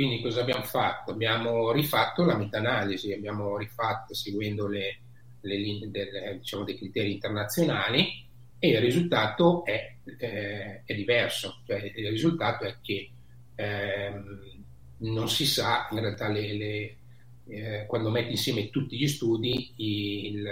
Quindi 0.01 0.23
cosa 0.23 0.41
abbiamo 0.41 0.63
fatto? 0.63 1.11
Abbiamo 1.11 1.73
rifatto 1.73 2.25
la 2.25 2.35
meta-analisi, 2.35 3.13
abbiamo 3.13 3.59
rifatto 3.59 4.15
seguendo 4.15 4.67
le, 4.67 4.99
le 5.43 5.57
linee 5.59 5.91
del, 5.91 6.39
diciamo, 6.39 6.65
dei 6.65 6.79
criteri 6.79 7.13
internazionali 7.13 8.27
e 8.59 8.69
il 8.71 8.81
risultato 8.81 9.63
è, 9.63 9.97
eh, 10.17 10.85
è 10.87 10.95
diverso. 10.95 11.61
Cioè, 11.67 11.93
il 11.95 12.09
risultato 12.09 12.65
è 12.65 12.77
che 12.81 13.11
ehm, 13.57 14.65
non 15.01 15.29
si 15.29 15.45
sa 15.45 15.87
in 15.91 16.01
realtà 16.01 16.29
le, 16.29 16.55
le, 16.55 16.97
eh, 17.49 17.85
quando 17.87 18.09
metti 18.09 18.31
insieme 18.31 18.71
tutti 18.71 18.97
gli 18.97 19.07
studi 19.07 19.75
il, 19.77 20.49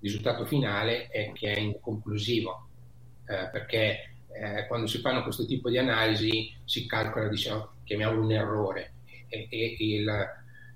risultato 0.00 0.46
finale 0.46 1.08
è 1.08 1.32
che 1.32 1.52
è 1.52 1.58
inconclusivo 1.58 2.68
eh, 3.26 3.50
perché 3.52 4.09
eh, 4.40 4.66
quando 4.66 4.86
si 4.86 4.98
fanno 5.00 5.22
questo 5.22 5.44
tipo 5.44 5.68
di 5.68 5.76
analisi 5.76 6.50
si 6.64 6.86
calcola, 6.86 7.28
diciamo, 7.28 7.72
chiamiamolo 7.84 8.22
un 8.22 8.32
errore 8.32 8.92
e, 9.28 9.46
e, 9.50 9.76
il, 9.78 10.08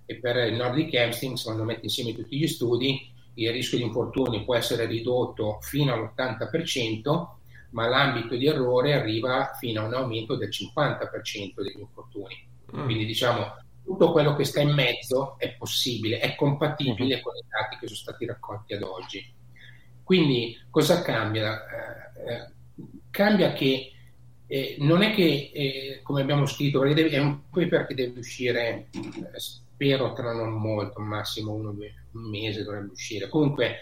e 0.04 0.16
per 0.16 0.36
il 0.48 0.54
Nordic 0.54 0.94
Hamstring 0.94 1.40
quando 1.40 1.64
metti 1.64 1.84
insieme 1.84 2.14
tutti 2.14 2.36
gli 2.36 2.46
studi 2.46 3.10
il 3.34 3.50
rischio 3.50 3.78
di 3.78 3.84
infortuni 3.84 4.44
può 4.44 4.54
essere 4.54 4.84
ridotto 4.84 5.58
fino 5.62 5.94
all'80% 5.94 7.28
ma 7.70 7.88
l'ambito 7.88 8.36
di 8.36 8.46
errore 8.46 8.92
arriva 8.92 9.52
fino 9.58 9.80
a 9.80 9.86
un 9.86 9.94
aumento 9.94 10.36
del 10.36 10.50
50% 10.50 11.54
degli 11.56 11.80
infortuni. 11.80 12.46
Mm. 12.76 12.84
Quindi 12.84 13.06
diciamo 13.06 13.56
tutto 13.82 14.12
quello 14.12 14.36
che 14.36 14.44
sta 14.44 14.60
in 14.60 14.72
mezzo 14.72 15.36
è 15.38 15.54
possibile, 15.54 16.20
è 16.20 16.36
compatibile 16.36 17.18
mm. 17.18 17.22
con 17.22 17.34
i 17.34 17.44
dati 17.48 17.76
che 17.78 17.86
sono 17.86 17.98
stati 17.98 18.26
raccolti 18.26 18.74
ad 18.74 18.82
oggi. 18.82 19.32
Quindi 20.04 20.56
cosa 20.70 21.02
cambia? 21.02 21.64
Eh, 21.66 22.32
eh, 22.32 22.53
cambia 23.14 23.52
che 23.52 23.92
eh, 24.48 24.74
non 24.80 25.02
è 25.02 25.14
che, 25.14 25.52
eh, 25.54 26.00
come 26.02 26.20
abbiamo 26.20 26.46
scritto, 26.46 26.80
perché 26.80 26.94
deve, 26.94 27.10
è 27.10 27.18
un 27.20 27.48
paper 27.48 27.86
che 27.86 27.94
deve 27.94 28.18
uscire, 28.18 28.88
eh, 28.90 29.38
spero 29.38 30.12
tra 30.14 30.32
non 30.32 30.52
molto, 30.54 30.98
massimo 31.00 31.52
uno, 31.52 31.70
due, 31.70 31.94
un 32.10 32.28
mese 32.28 32.64
dovrebbe 32.64 32.90
uscire. 32.90 33.28
Comunque, 33.28 33.76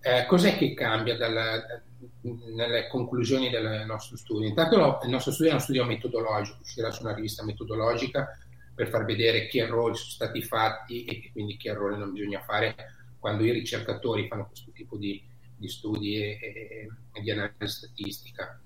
eh, 0.00 0.24
cos'è 0.26 0.56
che 0.56 0.72
cambia 0.72 1.18
dalla, 1.18 1.82
nelle 2.22 2.88
conclusioni 2.88 3.50
del 3.50 3.84
nostro 3.86 4.16
studio? 4.16 4.48
Intanto 4.48 5.00
il 5.02 5.10
nostro 5.10 5.32
studio 5.32 5.50
è 5.50 5.54
uno 5.54 5.62
studio 5.62 5.84
metodologico, 5.84 6.58
uscirà 6.62 6.90
su 6.90 7.02
una 7.02 7.14
rivista 7.14 7.44
metodologica 7.44 8.38
per 8.74 8.88
far 8.88 9.04
vedere 9.04 9.48
che 9.48 9.58
errori 9.58 9.96
sono 9.96 10.10
stati 10.10 10.40
fatti 10.40 11.04
e 11.04 11.30
quindi 11.30 11.58
che 11.58 11.68
errori 11.68 11.98
non 11.98 12.12
bisogna 12.12 12.40
fare 12.40 12.74
quando 13.18 13.44
i 13.44 13.50
ricercatori 13.50 14.28
fanno 14.28 14.46
questo 14.46 14.70
tipo 14.72 14.96
di, 14.96 15.22
di 15.56 15.68
studi 15.68 16.16
e, 16.16 16.38
e, 16.40 16.88
e 17.12 17.20
di 17.20 17.30
analisi 17.30 17.66
statistica 17.66 18.58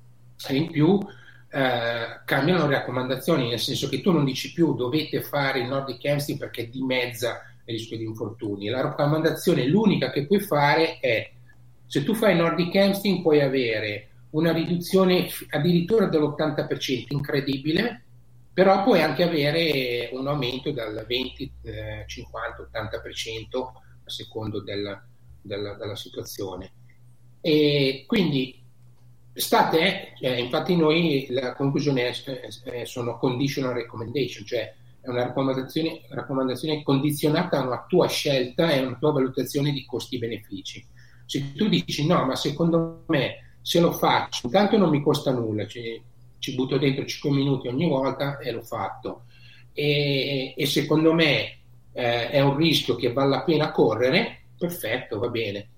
e 0.49 0.55
in 0.55 0.71
più 0.71 0.99
eh, 1.55 2.21
cambiano 2.25 2.67
le 2.67 2.77
raccomandazioni, 2.77 3.49
nel 3.49 3.59
senso 3.59 3.89
che 3.89 4.01
tu 4.01 4.11
non 4.11 4.25
dici 4.25 4.53
più 4.53 4.75
dovete 4.75 5.23
fare 5.23 5.61
il 5.61 5.69
Nordic 5.69 6.05
Hamstring 6.05 6.39
perché 6.39 6.69
dimezza 6.69 7.43
il 7.65 7.75
rischio 7.77 7.99
di 7.99 8.05
infortuni. 8.05 8.69
La 8.69 8.81
raccomandazione, 8.81 9.67
l'unica 9.67 10.11
che 10.11 10.27
puoi 10.27 10.41
fare 10.41 10.99
è 10.99 11.31
se 11.87 12.05
tu 12.05 12.15
fai 12.15 12.35
Nordic 12.35 12.75
Hamstring 12.75 13.21
puoi 13.21 13.43
avere 13.43 14.09
una 14.31 14.53
riduzione 14.53 15.29
addirittura 15.51 16.07
dell'80%, 16.07 17.05
incredibile, 17.09 18.03
però 18.53 18.83
puoi 18.83 19.03
anche 19.03 19.23
avere 19.23 20.09
un 20.13 20.27
aumento 20.27 20.71
dal 20.71 21.05
20, 21.07 21.53
eh, 21.65 22.05
50, 22.07 22.69
80% 22.73 23.73
a 24.05 24.11
secondo 24.11 24.63
del, 24.63 25.03
del, 25.41 25.77
della 25.79 25.97
situazione. 25.97 26.73
E 27.43 28.05
quindi 28.07 28.62
State, 29.35 30.13
eh, 30.21 30.41
infatti 30.41 30.77
noi 30.77 31.27
la 31.31 31.55
conclusione 31.55 32.09
è, 32.09 32.49
eh, 32.65 32.85
sono 32.85 33.17
conditional 33.17 33.73
recommendation, 33.73 34.45
cioè 34.45 34.75
è 35.01 35.09
una 35.09 35.25
raccomandazione, 35.25 36.03
raccomandazione 36.11 36.83
condizionata 36.83 37.59
a 37.59 37.67
una 37.67 37.87
tua 37.89 38.09
scelta 38.09 38.71
e 38.71 38.79
a 38.79 38.87
una 38.87 38.97
tua 38.99 39.13
valutazione 39.13 39.73
di 39.73 39.87
costi-benefici. 39.87 40.87
Se 41.25 41.53
tu 41.55 41.69
dici 41.69 42.07
no, 42.07 42.27
ma 42.27 42.37
secondo 42.37 43.05
me 43.07 43.57
se 43.63 43.81
lo 43.81 43.93
faccio, 43.93 44.47
intanto 44.47 44.77
non 44.77 44.91
mi 44.91 45.01
costa 45.01 45.33
nulla, 45.33 45.67
ci, 45.67 46.01
ci 46.39 46.55
butto 46.55 46.77
dentro 46.77 47.07
5 47.07 47.31
minuti 47.31 47.69
ogni 47.69 47.89
volta 47.89 48.37
e 48.37 48.53
l'ho 48.53 48.63
fatto. 48.63 49.25
E, 49.73 50.53
e 50.55 50.67
secondo 50.67 51.15
me 51.15 51.59
eh, 51.93 52.29
è 52.29 52.41
un 52.41 52.55
rischio 52.55 52.97
che 52.97 53.15
vale 53.15 53.31
la 53.31 53.43
pena 53.45 53.73
correre, 53.73 54.43
perfetto, 54.59 55.19
va 55.19 55.29
bene 55.29 55.69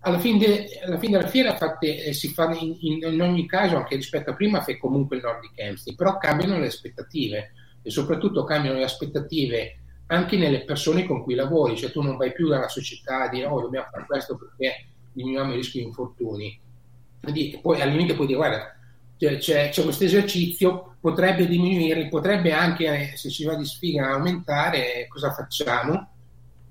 alla 0.00 0.18
fine, 0.18 0.66
alla 0.84 0.98
fine, 0.98 1.18
della 1.18 1.28
fiera 1.28 1.56
fatte, 1.56 2.04
eh, 2.04 2.12
si 2.12 2.28
fa 2.28 2.54
in, 2.54 2.76
in, 2.80 3.20
ogni 3.20 3.46
caso, 3.46 3.76
anche 3.76 3.96
rispetto 3.96 4.30
a 4.30 4.34
prima, 4.34 4.62
fa 4.62 4.76
comunque 4.78 5.16
il 5.16 5.22
Nordic 5.22 5.58
Hamstring, 5.58 5.96
però 5.96 6.16
cambiano 6.16 6.58
le 6.58 6.66
aspettative 6.66 7.52
e 7.82 7.90
soprattutto 7.90 8.44
cambiano 8.44 8.78
le 8.78 8.84
aspettative 8.84 9.76
anche 10.06 10.36
nelle 10.36 10.64
persone 10.64 11.04
con 11.06 11.22
cui 11.22 11.34
lavori, 11.34 11.76
cioè 11.76 11.92
tu 11.92 12.02
non 12.02 12.16
vai 12.16 12.32
più 12.32 12.48
dalla 12.48 12.68
società 12.68 13.24
a 13.24 13.28
dire 13.28 13.46
oh 13.46 13.60
dobbiamo 13.60 13.86
fare 13.90 14.06
questo 14.06 14.36
perché 14.36 14.86
diminuiamo 15.12 15.50
il 15.50 15.56
rischio 15.56 15.80
di 15.80 15.86
infortuni. 15.86 16.60
Quindi, 17.20 17.58
poi 17.62 17.80
al 17.80 17.90
limite 17.90 18.14
puoi 18.14 18.26
dire 18.26 18.38
guarda 18.38 18.74
c'è, 19.18 19.36
c'è, 19.36 19.68
c'è 19.68 19.82
questo 19.82 20.04
esercizio, 20.04 20.96
potrebbe 20.98 21.46
diminuire, 21.46 22.08
potrebbe 22.08 22.52
anche 22.52 23.12
se 23.16 23.28
ci 23.28 23.44
va 23.44 23.54
di 23.54 23.66
sfiga 23.66 24.12
aumentare, 24.12 25.06
cosa 25.08 25.32
facciamo? 25.32 26.08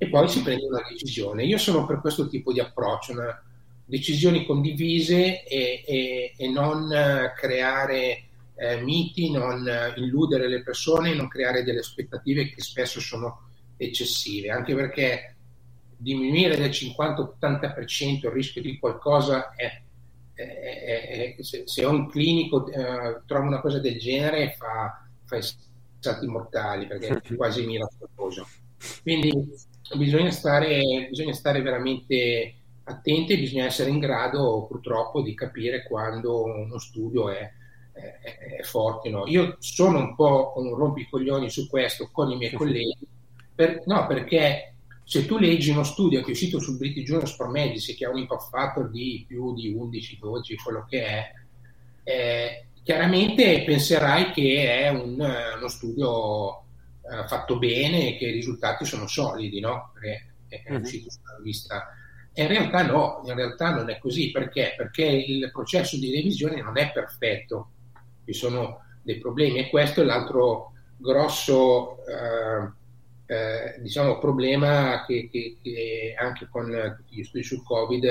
E 0.02 0.10
poi 0.10 0.28
si 0.30 0.42
prende 0.42 0.66
una 0.66 0.82
decisione. 0.90 1.44
Io 1.44 1.58
sono 1.58 1.86
per 1.86 2.00
questo 2.00 2.28
tipo 2.28 2.52
di 2.54 2.60
approccio, 2.60 3.12
una, 3.12 3.44
decisioni 3.90 4.46
condivise 4.46 5.44
e, 5.44 5.84
e, 5.86 6.34
e 6.38 6.48
non 6.48 6.92
eh, 6.94 7.34
creare 7.36 8.24
eh, 8.56 8.82
miti, 8.82 9.32
non 9.32 9.68
eh, 9.68 9.94
illudere 9.98 10.48
le 10.48 10.62
persone, 10.62 11.16
non 11.16 11.28
creare 11.28 11.64
delle 11.64 11.80
aspettative 11.80 12.50
che 12.50 12.62
spesso 12.62 13.00
sono 13.00 13.50
eccessive, 13.78 14.52
anche 14.52 14.76
perché 14.76 15.36
diminuire 15.98 16.56
del 16.56 16.70
50-80% 16.70 18.26
il 18.26 18.32
rischio 18.32 18.62
di 18.62 18.78
qualcosa 18.78 19.54
è, 19.56 19.82
è, 20.34 20.44
è, 20.44 21.36
è 21.36 21.42
se, 21.42 21.64
se, 21.66 21.84
un 21.84 22.08
clinico 22.08 22.68
eh, 22.68 23.22
trova 23.26 23.48
una 23.48 23.60
cosa 23.60 23.80
del 23.80 23.98
genere 23.98 24.56
fa, 24.56 25.04
fa 25.26 25.40
stati 25.42 26.28
mortali 26.28 26.86
perché 26.86 27.22
è 27.24 27.36
quasi 27.36 27.66
miracoloso. 27.66 28.48
Quindi 29.02 29.32
bisogna 29.96 30.32
stare, 30.32 31.08
bisogna 31.10 31.34
stare 31.34 31.62
veramente 31.62 32.56
attenti 32.84 33.34
e 33.34 33.40
bisogna 33.40 33.66
essere 33.66 33.90
in 33.90 34.00
grado 34.00 34.66
purtroppo 34.68 35.22
di 35.22 35.34
capire 35.34 35.84
quando 35.84 36.44
uno 36.44 36.80
studio 36.80 37.30
è, 37.30 37.52
è, 37.94 38.58
è 38.60 38.64
forte. 38.64 39.10
No? 39.10 39.28
Io 39.28 39.58
sono 39.60 40.00
un 40.00 40.16
po' 40.16 40.54
un 40.58 40.76
rompicoglioni 40.76 41.50
su 41.50 41.68
questo 41.70 42.10
con 42.12 42.32
i 42.32 42.38
miei 42.38 42.54
colleghi, 42.54 42.98
per, 43.54 43.84
no, 43.86 44.08
perché 44.08 44.74
se 45.04 45.26
tu 45.26 45.38
leggi 45.38 45.72
uno 45.72 45.84
studio 45.84 46.22
che 46.22 46.28
è 46.28 46.32
uscito 46.32 46.60
sul 46.60 46.78
British 46.78 47.06
Journal 47.06 47.28
for 47.28 47.50
Medicine 47.50 47.98
che 47.98 48.06
ha 48.06 48.10
un 48.10 48.20
impact 48.20 48.50
factor 48.50 48.90
di 48.90 49.26
più 49.28 49.54
di 49.56 49.74
11, 49.74 50.20
12, 50.20 50.56
quello 50.58 50.86
che 50.88 51.04
è, 51.04 51.32
eh, 52.04 52.66
chiaramente 52.84 53.64
penserai 53.66 54.32
che 54.32 54.84
è 54.84 54.90
un, 54.90 55.20
uno 55.58 55.68
studio 55.68 56.64
fatto 57.28 57.58
bene 57.58 58.10
e 58.10 58.18
che 58.18 58.28
i 58.28 58.32
risultati 58.32 58.86
sono 58.86 59.08
solidi, 59.08 59.60
no? 59.60 59.92
Perché 59.94 60.34
è 60.48 60.72
mhm. 60.72 60.82
uscito 60.82 61.10
sulla 61.10 61.36
rivista. 61.38 61.88
E 62.34 62.44
in 62.44 62.48
realtà 62.48 62.84
no, 62.84 63.22
in 63.26 63.36
realtà 63.36 63.74
non 63.74 63.90
è 63.90 63.98
così. 64.00 64.32
Perché? 64.32 64.74
Perché 64.78 65.04
il 65.04 65.50
processo 65.52 65.98
di 65.98 66.12
revisione 66.12 66.62
non 66.62 66.78
è 66.78 66.92
perfetto, 66.92 67.72
ci 68.26 68.34
sono 68.34 68.84
dei 69.02 69.18
problemi 69.18 69.60
e 69.60 69.70
questo 69.70 70.02
è 70.02 70.04
l'altro 70.04 70.74
grosso 70.98 71.98
eh, 72.06 72.78
eh, 73.26 73.80
diciamo, 73.80 74.20
problema 74.20 75.06
che, 75.06 75.30
che, 75.32 75.58
che, 75.62 76.16
anche 76.18 76.48
con 76.50 76.68
gli 77.08 77.24
studi 77.24 77.44
sul 77.44 77.64
Covid 77.64 78.06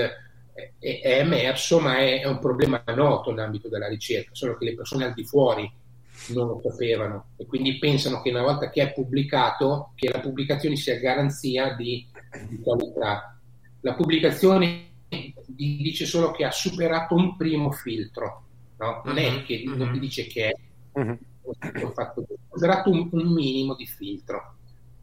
è, 0.54 0.72
è 0.78 1.18
emerso, 1.20 1.80
ma 1.80 1.98
è, 1.98 2.20
è, 2.20 2.26
un 2.26 2.38
problema 2.38 2.82
noto 2.94 3.30
nell'ambito 3.30 3.68
della 3.68 3.88
ricerca, 3.88 4.30
solo 4.32 4.56
che 4.56 4.64
le 4.64 4.74
persone 4.74 5.04
al 5.04 5.14
di 5.14 5.24
fuori 5.24 5.70
non 6.34 6.48
lo 6.48 6.60
sapevano 6.62 7.30
e 7.36 7.46
quindi 7.46 7.78
pensano 7.78 8.20
che 8.20 8.30
una 8.30 8.42
volta 8.42 8.70
che 8.70 8.82
è 8.82 8.92
pubblicato 8.92 9.92
che 9.94 10.10
la 10.10 10.20
pubblicazione 10.20 10.76
sia 10.76 10.98
garanzia 10.98 11.74
di, 11.74 12.06
di 12.48 12.60
qualità. 12.60 13.38
La 13.80 13.94
pubblicazione 13.94 14.86
dice 15.46 16.04
solo 16.06 16.30
che 16.32 16.44
ha 16.44 16.50
superato 16.50 17.14
un 17.14 17.36
primo 17.36 17.70
filtro, 17.70 18.44
no? 18.78 19.02
non 19.04 19.18
è 19.18 19.30
mm-hmm. 19.30 19.44
che 19.44 19.62
non 19.64 19.76
ti 19.76 19.84
mm-hmm. 19.84 19.98
dice 19.98 20.26
che 20.26 20.48
è 20.48 21.00
mm-hmm. 21.00 21.92
fatto, 21.94 22.20
ha 22.20 22.54
superato 22.54 22.90
un, 22.90 23.08
un 23.10 23.32
minimo 23.32 23.74
di 23.74 23.86
filtro. 23.86 24.54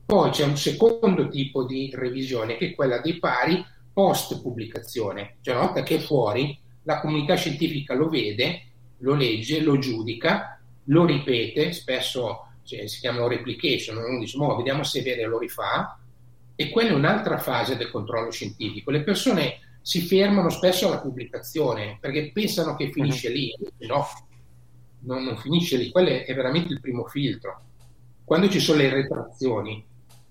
Poi 0.05 0.29
c'è 0.29 0.45
un 0.45 0.57
secondo 0.57 1.29
tipo 1.29 1.65
di 1.65 1.91
revisione 1.93 2.57
che 2.57 2.69
è 2.69 2.75
quella 2.75 2.99
dei 2.99 3.17
pari 3.17 3.63
post 3.91 4.41
pubblicazione, 4.41 5.37
cioè 5.41 5.55
una 5.55 5.65
volta 5.65 5.81
che 5.81 5.95
è 5.95 5.99
fuori 5.99 6.59
la 6.85 6.99
comunità 6.99 7.35
scientifica 7.35 7.93
lo 7.93 8.09
vede, 8.09 8.61
lo 8.99 9.15
legge, 9.15 9.61
lo 9.61 9.77
giudica 9.77 10.54
lo 10.85 11.05
ripete, 11.05 11.71
spesso 11.71 12.47
cioè, 12.63 12.87
si 12.87 12.99
chiamano 12.99 13.27
replication, 13.27 13.97
uno 13.97 14.19
dice, 14.19 14.37
oh, 14.37 14.55
vediamo 14.55 14.83
se 14.83 14.99
è 14.99 15.03
vero 15.03 15.21
e 15.21 15.25
lo 15.25 15.39
rifà, 15.39 15.99
E 16.57 16.69
quella 16.69 16.91
è 16.91 16.93
un'altra 16.93 17.37
fase 17.37 17.75
del 17.75 17.91
controllo 17.91 18.31
scientifico. 18.31 18.89
Le 18.89 19.03
persone 19.03 19.59
si 19.81 20.01
fermano 20.01 20.49
spesso 20.49 20.87
alla 20.87 21.01
pubblicazione 21.01 21.97
perché 21.99 22.31
pensano 22.31 22.75
che 22.75 22.91
finisce 22.91 23.29
lì. 23.29 23.53
No, 23.79 24.05
non, 25.01 25.23
non 25.23 25.37
finisce 25.37 25.77
lì. 25.77 25.91
Quello 25.91 26.09
è 26.09 26.33
veramente 26.33 26.71
il 26.71 26.79
primo 26.79 27.05
filtro. 27.05 27.61
Quando 28.23 28.49
ci 28.49 28.59
sono 28.59 28.79
le 28.79 28.89
retrazioni, 28.89 29.85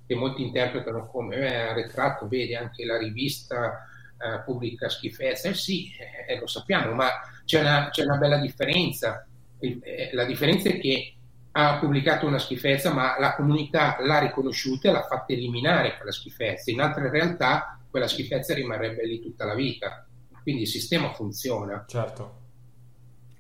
che 0.07 0.15
molti 0.15 0.43
interpretano 0.43 1.07
come 1.07 1.37
eh, 1.37 1.75
ritratto, 1.75 2.27
vedi 2.27 2.55
anche 2.55 2.85
la 2.85 2.99
rivista 2.99 3.87
eh, 4.19 4.41
pubblica 4.45 4.89
schifezza, 4.89 5.49
eh 5.49 5.55
sì, 5.55 5.93
eh, 6.27 6.39
lo 6.39 6.47
sappiamo, 6.47 6.93
ma 6.95 7.11
c'è 7.45 7.61
una, 7.61 7.91
c'è 7.91 8.05
una 8.05 8.17
bella 8.17 8.39
differenza. 8.39 9.27
Eh, 9.67 10.11
la 10.13 10.25
differenza 10.25 10.69
è 10.69 10.79
che 10.79 11.15
ha 11.53 11.79
pubblicato 11.79 12.27
una 12.27 12.39
schifezza, 12.39 12.93
ma 12.93 13.19
la 13.19 13.35
comunità 13.35 13.97
l'ha 14.01 14.19
riconosciuta 14.19 14.89
e 14.89 14.93
l'ha 14.93 15.03
fatta 15.03 15.33
eliminare 15.33 15.97
quella 15.97 16.11
schifezza. 16.11 16.71
In 16.71 16.81
altre 16.81 17.11
realtà 17.11 17.79
quella 17.89 18.09
schifezza 18.09 18.55
rimarrebbe 18.55 19.07
lì 19.07 19.21
tutta 19.21 19.45
la 19.45 19.55
vita. 19.55 20.05
Quindi 20.43 20.63
il 20.63 20.69
sistema 20.69 21.13
funziona. 21.13 21.85
Certo. 21.87 22.43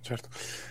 Certo. 0.01 0.29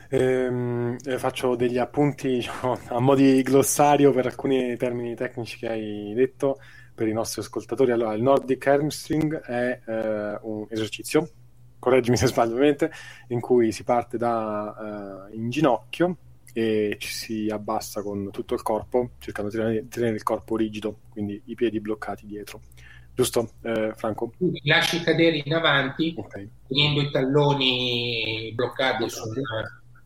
Ehm, 0.10 0.96
eh, 1.04 1.18
faccio 1.18 1.56
degli 1.56 1.80
appunti 1.80 2.30
diciamo, 2.36 2.80
a 2.88 3.00
mo' 3.00 3.16
di 3.16 3.42
glossario 3.42 4.14
per 4.14 4.28
alcuni 4.28 4.78
termini 4.78 5.16
tecnici 5.16 5.58
che 5.58 5.68
hai 5.68 6.14
detto 6.14 6.60
per 6.94 7.08
i 7.08 7.14
nostri 7.14 7.42
ascoltatori. 7.42 7.92
Allora, 7.92 8.14
il 8.14 8.22
Nordic 8.22 8.68
Hamstring 8.68 9.42
è 9.42 9.82
eh, 9.86 10.40
un 10.44 10.68
esercizio, 10.70 11.30
correggimi 11.84 12.16
se 12.16 12.28
sbaglio 12.28 12.54
ovviamente, 12.54 12.92
in 13.28 13.42
cui 13.42 13.74
si 13.74 13.84
parte 13.84 14.18
da 14.18 15.28
eh, 15.30 15.36
in 15.36 15.50
ginocchio 15.50 16.16
e 16.54 16.96
ci 16.98 17.10
si 17.10 17.50
abbassa 17.52 18.02
con 18.02 18.32
tutto 18.32 18.54
il 18.54 18.62
corpo, 18.62 19.12
cercando 19.20 19.50
di 19.50 19.58
tenere, 19.58 19.88
tenere 19.90 20.16
il 20.16 20.24
corpo 20.24 20.56
rigido, 20.56 21.00
quindi 21.10 21.42
i 21.46 21.56
piedi 21.56 21.82
bloccati 21.82 22.26
dietro. 22.26 22.62
Giusto, 23.14 23.52
eh, 23.64 23.94
Franco? 23.96 24.32
Lasci 24.64 25.02
cadere 25.02 25.42
in 25.44 25.54
avanti, 25.54 26.16
okay. 26.18 26.50
tenendo 26.68 27.02
i 27.02 27.12
talloni 27.12 28.52
bloccati 28.56 29.10
sul, 29.10 29.42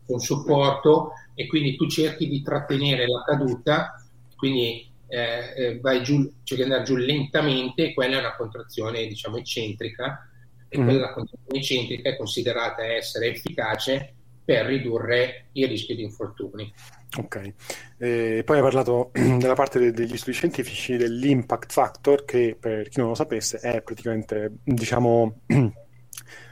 un 0.06 0.18
supporto 0.18 1.12
e 1.34 1.46
quindi 1.46 1.76
tu 1.76 1.86
cerchi 1.86 2.28
di 2.28 2.42
trattenere 2.42 3.06
la 3.06 3.22
caduta, 3.24 4.02
quindi 4.36 4.90
eh, 5.06 5.54
eh 5.56 5.80
vai 5.80 6.02
giù, 6.02 6.22
cerchi 6.42 6.64
di 6.64 6.70
andare 6.70 6.82
giù 6.82 6.96
lentamente, 6.96 7.94
quella 7.94 8.16
è 8.16 8.20
una 8.20 8.36
contrazione 8.36 9.06
diciamo 9.06 9.36
eccentrica 9.36 10.27
e 10.68 10.82
quella 10.82 11.12
contrazione 11.12 11.58
eccentrica 11.58 12.10
è 12.10 12.16
considerata 12.16 12.84
essere 12.84 13.28
efficace 13.28 14.14
per 14.44 14.66
ridurre 14.66 15.46
il 15.52 15.68
rischio 15.68 15.94
di 15.94 16.02
infortuni. 16.02 16.72
Ok, 17.18 17.52
eh, 17.98 18.42
poi 18.44 18.56
hai 18.56 18.62
parlato 18.62 19.10
della 19.12 19.54
parte 19.54 19.78
de- 19.78 19.92
degli 19.92 20.16
studi 20.16 20.36
scientifici 20.36 20.96
dell'impact 20.96 21.72
factor 21.72 22.24
che 22.24 22.56
per 22.58 22.88
chi 22.88 23.00
non 23.00 23.08
lo 23.08 23.14
sapesse 23.14 23.58
è 23.58 23.82
praticamente 23.82 24.52
diciamo 24.62 25.40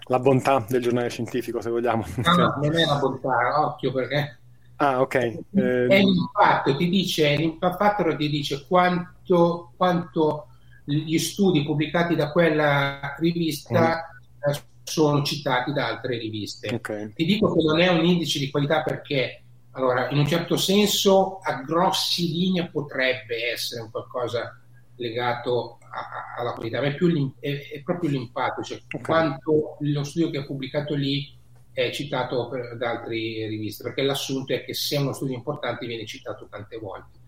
la 0.09 0.19
bontà 0.19 0.65
del 0.69 0.83
giornale 0.83 1.09
scientifico, 1.09 1.61
se 1.61 1.71
vogliamo. 1.71 2.05
No, 2.17 2.33
no, 2.37 2.59
non 2.63 2.77
è 2.77 2.85
la 2.85 2.99
bontà, 2.99 3.67
occhio 3.67 3.93
perché... 3.93 4.39
Ah, 4.77 5.01
ok. 5.01 5.15
Eh... 5.15 5.87
È 5.87 5.99
l'impatto, 5.99 6.77
ti 6.77 6.89
dice, 6.89 7.35
l'impact 7.35 7.77
factor 7.79 8.17
ti 8.17 8.29
dice 8.29 8.67
quanto, 8.67 9.73
quanto 9.77 10.49
gli 10.87 11.19
studi 11.19 11.65
pubblicati 11.65 12.15
da 12.15 12.31
quella 12.31 13.17
rivista 13.19 14.09
mm. 14.49 14.53
sono 14.85 15.23
citati 15.23 15.73
da 15.73 15.89
altre 15.89 16.17
riviste. 16.17 16.75
Okay. 16.77 17.13
Ti 17.13 17.25
dico 17.25 17.53
che 17.53 17.63
non 17.65 17.81
è 17.81 17.89
un 17.89 18.05
indice 18.05 18.39
di 18.39 18.51
qualità 18.51 18.83
perché, 18.83 19.43
allora, 19.73 20.09
in 20.11 20.19
un 20.19 20.27
certo 20.27 20.57
senso, 20.57 21.39
a 21.39 21.61
grossi 21.63 22.31
linee 22.31 22.69
potrebbe 22.71 23.51
essere 23.53 23.83
un 23.83 23.91
qualcosa 23.91 24.61
legato 24.97 25.79
a, 25.81 26.41
alla 26.41 26.53
qualità, 26.53 26.81
ma 26.81 26.87
è, 26.87 26.95
più 26.95 27.35
è, 27.41 27.71
è 27.73 27.83
proprio 27.83 28.11
l'impatto, 28.11 28.63
cioè 28.63 28.81
okay. 28.87 29.03
quanto 29.03 29.77
lo 29.81 30.05
studio 30.05 30.31
che 30.31 30.39
ha 30.39 30.45
pubblicato 30.45 30.95
lì 30.95 31.35
è 31.73 31.91
citato 31.91 32.49
per, 32.49 32.77
da 32.79 32.91
altre 32.91 33.17
riviste, 33.17 33.83
perché 33.83 34.03
l'assunto 34.03 34.55
è 34.55 34.65
che 34.65 34.73
se 34.73 34.97
è 34.97 35.01
uno 35.01 35.13
studio 35.13 35.35
importante 35.35 35.87
viene 35.87 36.07
citato 36.07 36.47
tante 36.49 36.79
volte, 36.79 37.19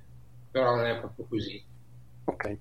però 0.50 0.76
non 0.76 0.86
è 0.86 0.96
proprio 0.98 1.26
così. 1.28 1.62
Ok. 2.24 2.56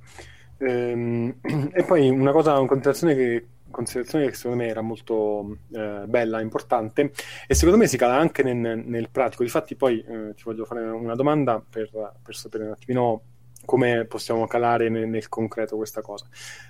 Ehm, 0.60 1.36
e 1.74 1.84
poi 1.84 2.10
una 2.10 2.32
cosa, 2.32 2.58
una 2.58 2.68
considerazione 2.68 3.16
che, 3.16 3.48
considerazione 3.70 4.28
che 4.28 4.34
secondo 4.36 4.64
me 4.64 4.70
era 4.70 4.82
molto 4.82 5.58
eh, 5.74 6.04
bella, 6.06 6.42
importante, 6.42 7.12
e 7.48 7.54
secondo 7.54 7.78
me 7.78 7.88
si 7.88 7.98
cala 7.98 8.18
anche 8.18 8.44
nel, 8.44 8.84
nel 8.86 9.10
pratico. 9.10 9.44
Difatti 9.44 9.76
poi 9.76 10.00
eh, 10.00 10.34
ti 10.36 10.44
voglio 10.44 10.66
fare 10.66 10.82
una 10.84 11.16
domanda 11.16 11.64
per, 11.68 11.90
per 12.24 12.36
sapere 12.36 12.66
un 12.66 12.72
attimino 12.72 13.22
come 13.66 14.06
possiamo 14.06 14.48
calare 14.48 14.90
nel, 14.90 15.08
nel 15.08 15.30
concreto 15.30 15.76
questa 15.76 16.02
cosa. 16.02 16.26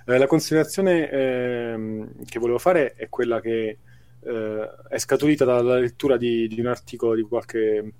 Eh, 0.06 0.18
la 0.18 0.26
considerazione 0.26 1.10
eh, 1.10 2.08
che 2.24 2.38
volevo 2.38 2.58
fare 2.58 2.94
è 2.94 3.08
quella 3.08 3.40
che 3.40 3.78
eh, 4.20 4.70
è 4.88 4.98
scaturita 4.98 5.44
dalla 5.44 5.78
lettura 5.78 6.16
di, 6.16 6.48
di, 6.48 6.60
un 6.60 6.66
articolo 6.66 7.14
di 7.14 7.22
qualche 7.22 7.92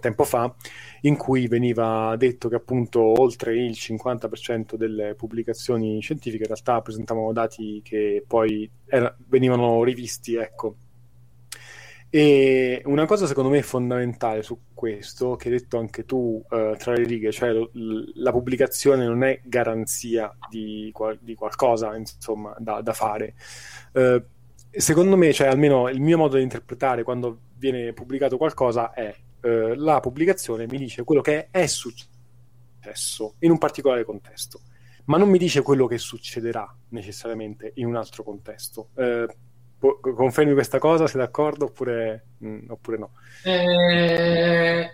tempo 0.00 0.24
fa 0.24 0.54
in 1.02 1.16
cui 1.16 1.46
veniva 1.46 2.14
detto 2.16 2.48
che 2.48 2.56
appunto 2.56 3.00
oltre 3.00 3.56
il 3.56 3.72
50% 3.72 4.74
delle 4.74 5.14
pubblicazioni 5.14 6.00
scientifiche 6.00 6.42
in 6.42 6.48
realtà 6.48 6.80
presentavano 6.82 7.32
dati 7.32 7.80
che 7.84 8.24
poi 8.26 8.68
era, 8.86 9.14
venivano 9.28 9.82
rivisti 9.84 10.34
ecco, 10.34 10.76
e 12.08 12.82
una 12.86 13.04
cosa 13.04 13.26
secondo 13.26 13.50
me 13.50 13.62
fondamentale 13.62 14.42
su 14.42 14.58
questo, 14.72 15.36
che 15.36 15.48
hai 15.48 15.58
detto 15.58 15.78
anche 15.78 16.04
tu 16.04 16.42
uh, 16.48 16.76
tra 16.76 16.92
le 16.92 17.04
righe, 17.04 17.32
cioè 17.32 17.50
lo, 17.52 17.70
la 18.14 18.30
pubblicazione 18.30 19.04
non 19.04 19.22
è 19.24 19.40
garanzia 19.44 20.34
di, 20.48 20.92
di 21.20 21.34
qualcosa 21.34 21.96
insomma, 21.96 22.54
da, 22.58 22.80
da 22.80 22.92
fare. 22.92 23.34
Uh, 23.92 24.22
secondo 24.70 25.16
me, 25.16 25.32
cioè 25.32 25.48
almeno 25.48 25.88
il 25.88 26.00
mio 26.00 26.16
modo 26.16 26.36
di 26.36 26.42
interpretare 26.42 27.02
quando 27.02 27.40
viene 27.58 27.92
pubblicato 27.92 28.36
qualcosa 28.36 28.92
è 28.92 29.14
uh, 29.46 29.74
la 29.74 30.00
pubblicazione 30.00 30.66
mi 30.66 30.78
dice 30.78 31.04
quello 31.04 31.20
che 31.20 31.48
è 31.50 31.66
successo 31.66 33.34
in 33.40 33.50
un 33.50 33.58
particolare 33.58 34.04
contesto, 34.04 34.60
ma 35.06 35.18
non 35.18 35.28
mi 35.28 35.38
dice 35.38 35.62
quello 35.62 35.86
che 35.86 35.98
succederà 35.98 36.74
necessariamente 36.90 37.72
in 37.76 37.86
un 37.86 37.96
altro 37.96 38.22
contesto. 38.22 38.88
Uh, 38.94 39.26
Confermi 39.78 40.54
questa 40.54 40.78
cosa? 40.78 41.06
Sei 41.06 41.20
d'accordo 41.20 41.66
oppure, 41.66 42.28
mh, 42.38 42.48
mm, 42.48 42.70
oppure 42.70 42.98
no? 42.98 43.10
Eh, 43.44 44.90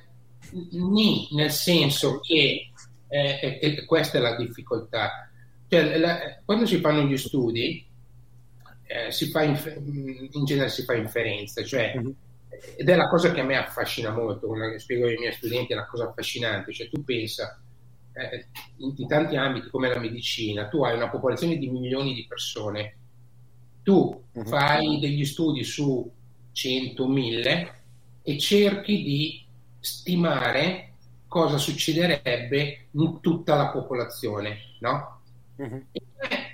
nì, 0.72 1.28
nel 1.32 1.50
senso 1.50 2.18
che 2.18 2.72
eh, 3.08 3.58
eh, 3.60 3.84
questa 3.84 4.18
è 4.18 4.20
la 4.20 4.36
difficoltà. 4.36 5.30
Cioè, 5.68 5.98
la, 5.98 6.40
quando 6.44 6.66
si 6.66 6.78
fanno 6.80 7.02
gli 7.04 7.16
studi, 7.16 7.86
eh, 8.84 9.12
si 9.12 9.30
fa 9.30 9.44
inf- 9.44 9.78
mm, 9.78 10.26
in 10.32 10.44
genere 10.44 10.68
si 10.68 10.82
fa 10.82 10.94
inferenza, 10.94 11.62
cioè, 11.62 11.94
mm-hmm. 11.96 12.10
Ed 12.76 12.88
è 12.88 12.94
la 12.94 13.08
cosa 13.08 13.32
che 13.32 13.40
a 13.40 13.44
me 13.44 13.56
affascina 13.56 14.10
molto, 14.10 14.46
come 14.46 14.78
spiego 14.78 15.06
ai 15.06 15.16
miei 15.16 15.32
studenti, 15.32 15.72
è 15.72 15.76
una 15.76 15.86
cosa 15.86 16.08
affascinante, 16.08 16.72
cioè 16.72 16.88
tu 16.88 17.02
pensa 17.04 17.60
eh, 18.12 18.46
in, 18.78 18.94
in 18.96 19.06
tanti 19.08 19.36
ambiti 19.36 19.70
come 19.70 19.88
la 19.88 19.98
medicina, 19.98 20.68
tu 20.68 20.84
hai 20.84 20.96
una 20.96 21.08
popolazione 21.08 21.56
di 21.56 21.68
milioni 21.68 22.14
di 22.14 22.26
persone 22.26 22.96
tu 23.82 24.24
uh-huh. 24.32 24.44
fai 24.44 24.98
degli 25.00 25.24
studi 25.24 25.64
su 25.64 26.10
100, 26.52 27.08
1000 27.08 27.74
e 28.22 28.38
cerchi 28.38 29.02
di 29.02 29.44
stimare 29.80 30.92
cosa 31.26 31.58
succederebbe 31.58 32.88
in 32.92 33.20
tutta 33.20 33.56
la 33.56 33.68
popolazione, 33.68 34.58
no? 34.80 35.20
Uh-huh. 35.56 35.84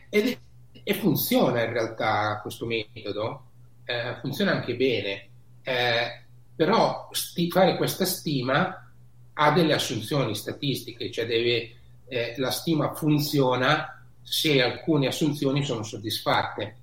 E, 0.08 0.38
e, 0.82 0.94
funziona 0.94 1.64
in 1.64 1.72
realtà 1.72 2.38
questo 2.40 2.64
metodo, 2.64 3.42
eh, 3.84 4.16
funziona 4.20 4.52
anche 4.52 4.76
bene, 4.76 5.28
eh, 5.62 6.22
però 6.54 7.08
sti- 7.12 7.50
fare 7.50 7.76
questa 7.76 8.04
stima 8.04 8.90
ha 9.32 9.52
delle 9.52 9.74
assunzioni 9.74 10.34
statistiche, 10.34 11.10
cioè 11.10 11.26
deve, 11.26 11.72
eh, 12.08 12.34
la 12.38 12.50
stima 12.50 12.94
funziona 12.94 14.02
se 14.22 14.62
alcune 14.62 15.06
assunzioni 15.06 15.64
sono 15.64 15.82
soddisfatte 15.82 16.76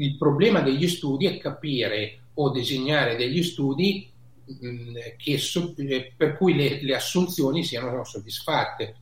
il 0.00 0.16
problema 0.16 0.60
degli 0.60 0.88
studi 0.88 1.26
è 1.26 1.38
capire 1.38 2.18
o 2.34 2.50
disegnare 2.50 3.16
degli 3.16 3.42
studi 3.42 4.10
mh, 4.44 4.66
mm, 4.66 4.94
che, 5.16 5.40
eh, 5.76 6.12
per 6.16 6.36
cui 6.36 6.54
le, 6.54 6.82
le, 6.82 6.94
assunzioni 6.94 7.62
siano 7.62 8.02
soddisfatte 8.02 8.96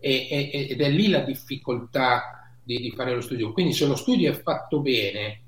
e, 0.00 0.28
e, 0.30 0.66
ed 0.70 0.80
è 0.80 0.88
lì 0.88 1.08
la 1.08 1.20
difficoltà 1.20 2.50
di, 2.62 2.80
di, 2.80 2.90
fare 2.90 3.14
lo 3.14 3.20
studio. 3.20 3.52
Quindi 3.52 3.74
se 3.74 3.86
lo 3.86 3.96
studio 3.96 4.30
è 4.30 4.40
fatto 4.40 4.80
bene 4.80 5.40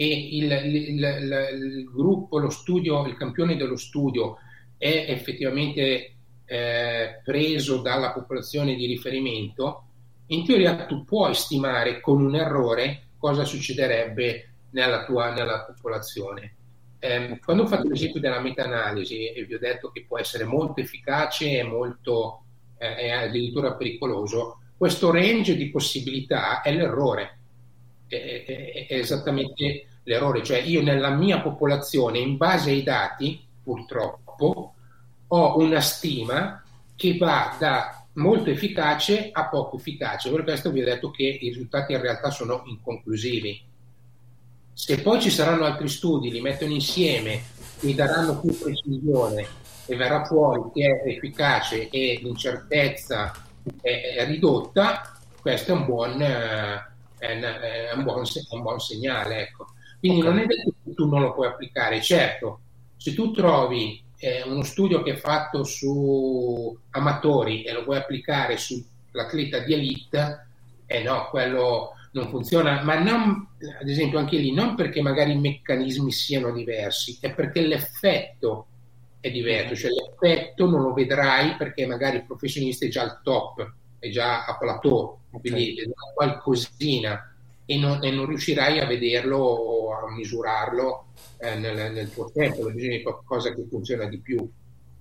e 0.00 0.28
il, 0.36 0.44
il, 0.44 0.76
il, 0.76 1.48
il 1.60 1.84
gruppo, 1.84 2.38
lo 2.38 2.50
studio, 2.50 3.04
il 3.06 3.16
campione 3.16 3.56
dello 3.56 3.74
studio 3.74 4.36
è 4.76 5.06
effettivamente 5.08 6.14
eh, 6.44 7.20
preso 7.24 7.78
dalla 7.78 8.12
popolazione 8.12 8.76
di 8.76 8.86
riferimento, 8.86 9.86
in 10.26 10.44
teoria 10.44 10.86
tu 10.86 11.04
puoi 11.04 11.34
stimare 11.34 12.00
con 12.00 12.24
un 12.24 12.36
errore 12.36 13.08
cosa 13.18 13.42
succederebbe 13.42 14.52
nella 14.70 15.04
tua 15.04 15.32
nella 15.32 15.64
popolazione. 15.64 16.54
Eh, 17.00 17.40
quando 17.44 17.64
ho 17.64 17.66
fatto 17.66 17.88
l'esempio 17.88 18.20
della 18.20 18.40
meta-analisi 18.40 19.32
e 19.32 19.44
vi 19.46 19.54
ho 19.54 19.58
detto 19.58 19.90
che 19.90 20.04
può 20.06 20.16
essere 20.16 20.44
molto 20.44 20.80
efficace 20.80 21.58
e 21.58 21.64
molto 21.64 22.44
eh, 22.78 22.94
è 22.94 23.10
addirittura 23.10 23.74
pericoloso, 23.74 24.60
questo 24.76 25.10
range 25.10 25.56
di 25.56 25.70
possibilità 25.70 26.60
è 26.60 26.72
l'errore, 26.72 27.38
è, 28.06 28.14
è, 28.14 28.86
è 28.86 28.94
esattamente 28.94 29.87
l'errore, 30.08 30.42
cioè 30.42 30.58
io 30.58 30.82
nella 30.82 31.10
mia 31.10 31.40
popolazione, 31.40 32.18
in 32.18 32.38
base 32.38 32.70
ai 32.70 32.82
dati, 32.82 33.46
purtroppo, 33.62 34.74
ho 35.28 35.58
una 35.58 35.80
stima 35.80 36.62
che 36.96 37.16
va 37.18 37.54
da 37.58 38.06
molto 38.14 38.50
efficace 38.50 39.28
a 39.30 39.48
poco 39.48 39.76
efficace. 39.76 40.30
Per 40.30 40.42
questo 40.44 40.70
vi 40.70 40.80
ho 40.80 40.84
detto 40.84 41.10
che 41.10 41.24
i 41.24 41.48
risultati 41.48 41.92
in 41.92 42.00
realtà 42.00 42.30
sono 42.30 42.62
inconclusivi. 42.64 43.60
Se 44.72 45.02
poi 45.02 45.20
ci 45.20 45.30
saranno 45.30 45.64
altri 45.64 45.88
studi, 45.88 46.30
li 46.30 46.40
mettono 46.40 46.72
insieme, 46.72 47.42
mi 47.80 47.94
daranno 47.94 48.40
più 48.40 48.56
precisione 48.58 49.46
e 49.86 49.94
verrà 49.96 50.24
fuori 50.24 50.62
che 50.72 51.02
è 51.02 51.08
efficace 51.08 51.90
e 51.90 52.18
l'incertezza 52.22 53.32
è, 53.82 54.24
ridotta, 54.26 55.18
questo 55.40 55.72
è 55.72 55.74
un 55.74 55.84
buon, 55.84 56.22
eh, 56.22 56.92
è 57.18 57.34
un, 57.34 57.42
è 57.42 57.92
un 57.94 58.62
buon 58.62 58.80
segnale. 58.80 59.40
Ecco. 59.40 59.66
Quindi 59.98 60.20
okay. 60.20 60.30
non 60.30 60.40
è 60.40 60.46
detto 60.46 60.74
che 60.84 60.94
tu 60.94 61.08
non 61.08 61.20
lo 61.20 61.34
puoi 61.34 61.48
applicare. 61.48 62.00
Certo, 62.00 62.60
se 62.96 63.14
tu 63.14 63.32
trovi 63.32 64.02
eh, 64.18 64.42
uno 64.46 64.62
studio 64.62 65.02
che 65.02 65.12
è 65.12 65.16
fatto 65.16 65.64
su 65.64 66.76
amatori 66.90 67.62
e 67.62 67.72
lo 67.72 67.84
vuoi 67.84 67.98
applicare 67.98 68.56
sull'atleta 68.56 69.60
di 69.60 69.72
elite, 69.72 70.46
eh 70.86 71.02
no, 71.02 71.28
quello 71.30 71.92
non 72.12 72.28
funziona, 72.28 72.82
ma 72.82 72.98
non, 72.98 73.46
ad 73.80 73.88
esempio 73.88 74.18
anche 74.18 74.38
lì, 74.38 74.52
non 74.52 74.74
perché 74.74 75.02
magari 75.02 75.32
i 75.32 75.38
meccanismi 75.38 76.10
siano 76.10 76.52
diversi, 76.52 77.18
è 77.20 77.32
perché 77.34 77.60
l'effetto 77.60 78.66
è 79.20 79.30
diverso, 79.30 79.74
cioè 79.74 79.90
l'effetto 79.90 80.68
non 80.68 80.82
lo 80.82 80.92
vedrai 80.92 81.56
perché 81.56 81.86
magari 81.86 82.16
il 82.16 82.24
professionista 82.24 82.86
è 82.86 82.88
già 82.88 83.02
al 83.02 83.20
top, 83.22 83.72
è 83.98 84.08
già 84.10 84.44
a 84.44 84.56
plateau, 84.56 85.18
quindi 85.40 85.74
okay. 85.80 85.92
qualcosina 86.14 87.34
e 87.66 87.76
non, 87.76 88.02
e 88.02 88.10
non, 88.10 88.26
riuscirai 88.26 88.80
a 88.80 88.86
vederlo 88.86 89.77
a 90.06 90.10
misurarlo 90.10 91.06
eh, 91.38 91.56
nel, 91.56 91.92
nel, 91.92 92.12
tuo 92.12 92.30
tempo, 92.30 92.66
hai 92.66 92.72
bisogno 92.72 92.96
di 92.96 93.02
qualcosa 93.02 93.52
che 93.52 93.66
funziona 93.68 94.06
di 94.06 94.18
più 94.18 94.36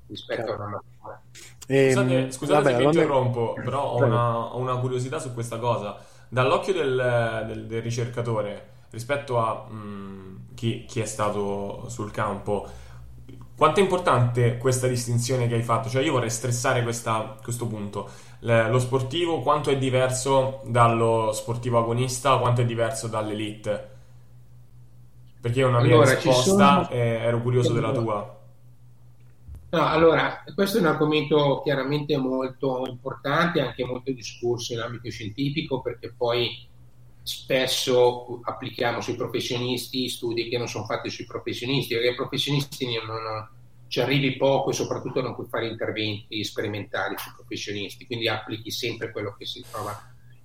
rispetto 0.08 0.48
certo. 0.48 0.62
a 0.62 0.66
una 0.66 0.82
macchina. 0.82 1.22
Eh, 1.68 1.92
scusate, 1.92 2.32
scusate 2.32 2.64
vabbè, 2.64 2.76
se 2.76 2.78
vi 2.78 2.84
interrompo, 2.86 3.56
è... 3.56 3.62
però 3.62 3.84
ho 3.92 4.04
una, 4.04 4.38
ho 4.54 4.58
una, 4.58 4.78
curiosità 4.78 5.20
su 5.20 5.34
questa 5.34 5.58
cosa. 5.58 5.98
Dall'occhio 6.30 6.74
del, 6.74 7.44
del, 7.48 7.66
del 7.68 7.82
ricercatore 7.82 8.76
rispetto 8.90 9.38
a 9.38 9.66
mh, 9.70 9.76
mm, 9.76 10.36
chi, 10.56 10.86
chi, 10.86 11.00
è 11.02 11.06
stato 11.06 11.86
sul 11.90 12.12
campo, 12.12 12.68
quanto 13.56 13.80
è 13.80 13.84
importante 13.84 14.58
questa 14.58 14.88
distinzione 14.88 15.48
che 15.48 15.56
hai 15.56 15.64
fatto? 15.64 15.90
Cioè 15.90 16.04
io 16.04 16.14
vorrei 16.14 16.30
stressare 16.30 16.84
questa, 16.84 17.38
questo 17.42 17.68
punto 17.68 18.10
lo 18.40 18.80
sportivo 18.80 19.42
quanto 19.42 19.72
è 19.72 19.78
diverso 19.78 20.62
dallo 20.66 21.32
sportivo 21.34 21.80
agonista, 21.80 22.38
quanto 22.38 22.62
è 22.62 22.66
diverso 22.66 23.08
dall'elite? 23.08 23.96
Perché 25.40 25.62
è 25.62 25.66
una 25.66 25.82
mia 25.82 25.94
allora, 25.94 26.14
risposta 26.14 26.84
sono... 26.84 26.90
e 26.90 26.98
ero 26.98 27.42
curioso 27.42 27.74
della 27.74 27.92
tua. 27.92 28.38
No, 29.70 29.86
allora, 29.86 30.44
questo 30.56 30.78
è 30.78 30.80
un 30.80 30.88
argomento 30.88 31.62
chiaramente 31.64 32.16
molto 32.18 32.86
importante, 32.88 33.60
anche 33.60 33.84
molto 33.84 34.12
discusso 34.12 34.74
in 34.74 34.80
ambito 34.80 35.10
scientifico, 35.10 35.82
perché 35.82 36.14
poi 36.16 36.66
spesso 37.22 38.40
applichiamo 38.44 39.02
sui 39.02 39.16
professionisti 39.16 40.08
studi 40.08 40.48
che 40.48 40.58
non 40.58 40.68
sono 40.68 40.86
fatti 40.86 41.10
sui 41.10 41.26
professionisti, 41.26 41.94
perché 41.94 42.12
i 42.12 42.16
professionisti 42.16 42.86
non, 42.86 43.22
non, 43.22 43.50
ci 43.88 44.00
arrivi 44.00 44.38
poco 44.38 44.70
e 44.70 44.74
soprattutto 44.74 45.22
non 45.22 45.36
puoi 45.36 45.48
fare 45.48 45.68
interventi 45.68 46.42
sperimentali 46.46 47.16
sui 47.18 47.34
professionisti, 47.36 48.06
quindi 48.06 48.30
applichi 48.30 48.72
sempre 48.72 49.12
quello 49.12 49.36
che 49.38 49.46
si 49.46 49.64
trova 49.70 50.00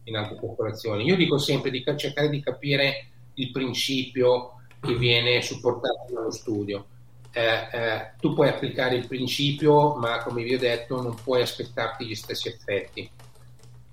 in 0.05 0.16
altre 0.16 0.36
popolazioni. 0.36 1.05
Io 1.05 1.16
dico 1.16 1.38
sempre 1.38 1.70
di 1.70 1.84
cercare 1.97 2.28
di 2.28 2.43
capire 2.43 3.07
il 3.34 3.53
principio 3.53 4.61
che 4.82 4.94
viene 4.96 5.40
supportato 5.42 6.12
dallo 6.12 6.32
studio. 6.32 6.86
Eh, 7.30 7.40
eh, 7.40 8.10
tu 8.20 8.34
puoi 8.34 8.48
applicare 8.48 8.96
il 8.96 9.06
principio, 9.06 9.94
ma 9.94 10.22
come 10.22 10.42
vi 10.42 10.54
ho 10.54 10.58
detto, 10.58 11.00
non 11.00 11.14
puoi 11.14 11.40
aspettarti 11.40 12.04
gli 12.04 12.14
stessi 12.14 12.48
effetti. 12.48 13.08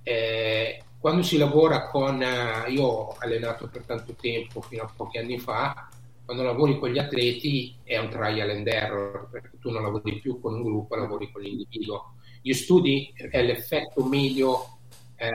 Eh, 0.04 0.84
quando 1.00 1.22
si 1.22 1.38
lavora 1.38 1.88
con, 1.88 2.22
eh, 2.22 2.72
io 2.72 2.84
ho 2.84 3.16
allenato 3.20 3.70
per 3.70 3.84
tanto 3.86 4.16
tempo, 4.20 4.62
fino 4.62 4.84
a 4.84 4.92
pochi 4.94 5.20
anni 5.20 5.40
fa, 5.40 5.90
quando 6.26 6.44
lavori 6.44 6.78
con 6.78 6.90
gli 6.90 7.00
atleti 7.00 7.76
è 7.84 7.98
un 7.98 8.10
trial 8.10 8.50
and 8.50 8.68
error, 8.68 9.30
perché 9.32 9.58
tu 9.60 9.70
non 9.70 9.84
lavori 9.84 10.20
più 10.20 10.42
con 10.42 10.56
un 10.56 10.64
gruppo, 10.64 10.96
lavori 10.96 11.32
con 11.32 11.42
l'individuo. 11.42 12.16
Gli 12.42 12.54
studi 12.54 13.14
è 13.16 13.42
l'effetto 13.44 14.04
medio 14.04 14.80
eh, 15.16 15.30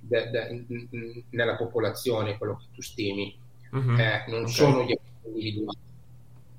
de, 0.00 0.30
de, 0.30 1.24
nella 1.30 1.56
popolazione, 1.56 2.36
quello 2.38 2.56
che 2.56 2.66
tu 2.74 2.82
stimi, 2.82 3.38
mm-hmm. 3.74 3.98
eh, 3.98 4.24
non 4.28 4.42
okay. 4.42 4.52
sono 4.52 4.82
gli 4.84 4.92
effetti 4.92 5.26
individuali. 5.26 5.78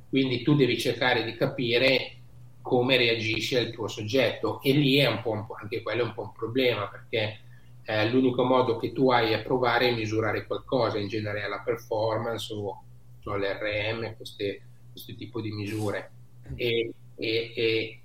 Quindi 0.10 0.42
tu 0.44 0.56
devi 0.56 0.78
cercare 0.78 1.24
di 1.24 1.36
capire 1.36 2.16
come 2.62 2.98
reagisce 2.98 3.60
il 3.60 3.72
tuo 3.72 3.88
soggetto 3.88 4.62
e 4.62 4.74
lì 4.74 4.98
è 4.98 5.08
un 5.08 5.22
po', 5.22 5.32
un 5.32 5.46
po' 5.46 5.56
anche 5.60 5.82
quello 5.82 6.04
è 6.04 6.06
un 6.06 6.14
po' 6.14 6.24
un 6.24 6.34
problema 6.34 6.88
perché 6.88 7.40
eh, 7.84 8.10
l'unico 8.10 8.44
modo 8.44 8.78
che 8.78 8.92
tu 8.92 9.10
hai 9.10 9.34
a 9.34 9.42
provare 9.42 9.90
è 9.90 9.96
misurare 9.96 10.46
qualcosa, 10.46 10.98
in 10.98 11.08
genere 11.08 11.48
la 11.48 11.62
performance 11.62 12.54
o 12.54 12.84
cioè 13.22 13.38
l'RM, 13.38 14.16
queste, 14.16 14.62
questo 14.92 15.16
tipo 15.16 15.42
di 15.42 15.52
misure. 15.52 16.12
E, 16.56 16.92
e, 17.16 17.54
e 17.56 18.02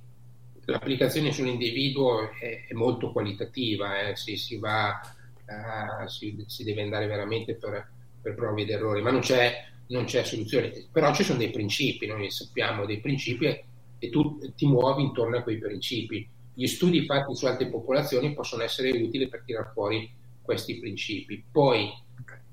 l'applicazione 0.66 1.32
sull'individuo 1.32 2.30
è, 2.32 2.66
è 2.68 2.74
molto 2.74 3.12
qualitativa, 3.12 4.00
eh, 4.00 4.16
si, 4.16 4.36
si, 4.36 4.58
va, 4.58 5.00
uh, 5.46 6.06
si, 6.06 6.44
si, 6.46 6.64
deve 6.64 6.82
andare 6.82 7.06
veramente 7.06 7.54
per, 7.54 7.88
per 8.26 8.34
prove 8.34 8.62
ed 8.62 8.70
errori, 8.70 9.02
ma 9.02 9.12
non 9.12 9.20
c'è, 9.20 9.64
non 9.88 10.04
c'è, 10.04 10.24
soluzione. 10.24 10.72
Però 10.90 11.14
ci 11.14 11.22
sono 11.22 11.38
dei 11.38 11.50
principi, 11.50 12.08
noi 12.08 12.28
sappiamo 12.28 12.84
dei 12.84 12.98
principi 12.98 13.46
e 13.46 14.10
tu 14.10 14.40
ti 14.56 14.66
muovi 14.66 15.04
intorno 15.04 15.36
a 15.36 15.42
quei 15.42 15.58
principi. 15.58 16.28
Gli 16.52 16.66
studi 16.66 17.04
fatti 17.04 17.36
su 17.36 17.46
altre 17.46 17.68
popolazioni 17.68 18.34
possono 18.34 18.64
essere 18.64 18.90
utili 18.90 19.28
per 19.28 19.44
tirare 19.46 19.70
fuori 19.72 20.10
questi 20.42 20.80
principi. 20.80 21.44
Poi 21.52 21.88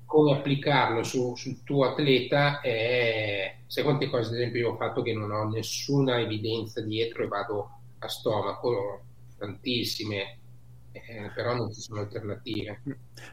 come 0.04 0.36
applicarlo 0.36 1.02
su, 1.02 1.34
sul 1.34 1.64
tuo 1.64 1.86
atleta 1.86 2.60
è, 2.60 3.56
sai 3.66 3.82
quante 3.82 4.08
cose 4.08 4.28
ad 4.28 4.36
esempio 4.36 4.60
io 4.60 4.70
ho 4.70 4.76
fatto 4.76 5.02
che 5.02 5.12
non 5.12 5.32
ho 5.32 5.48
nessuna 5.48 6.20
evidenza 6.20 6.80
dietro 6.82 7.24
e 7.24 7.26
vado 7.26 7.70
a 7.98 8.06
stomaco, 8.06 9.02
tantissime, 9.36 10.38
eh, 10.92 11.32
però 11.34 11.56
non 11.56 11.72
ci 11.72 11.80
sono 11.80 12.00
alternative. 12.00 12.80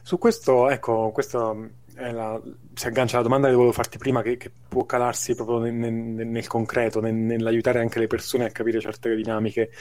Su 0.01 0.17
questo, 0.17 0.69
ecco, 0.69 1.11
questo 1.11 1.69
la, 2.11 2.41
si 2.73 2.87
aggancia 2.87 3.15
alla 3.15 3.23
domanda 3.23 3.47
che 3.47 3.53
volevo 3.53 3.73
farti 3.73 3.97
prima, 3.97 4.21
che, 4.21 4.37
che 4.37 4.51
può 4.67 4.85
calarsi 4.85 5.35
proprio 5.35 5.59
nel, 5.59 5.73
nel, 5.73 6.27
nel 6.27 6.47
concreto, 6.47 6.99
nel, 7.01 7.13
nell'aiutare 7.13 7.79
anche 7.79 7.99
le 7.99 8.07
persone 8.07 8.45
a 8.45 8.51
capire 8.51 8.79
certe 8.79 9.15
dinamiche. 9.15 9.71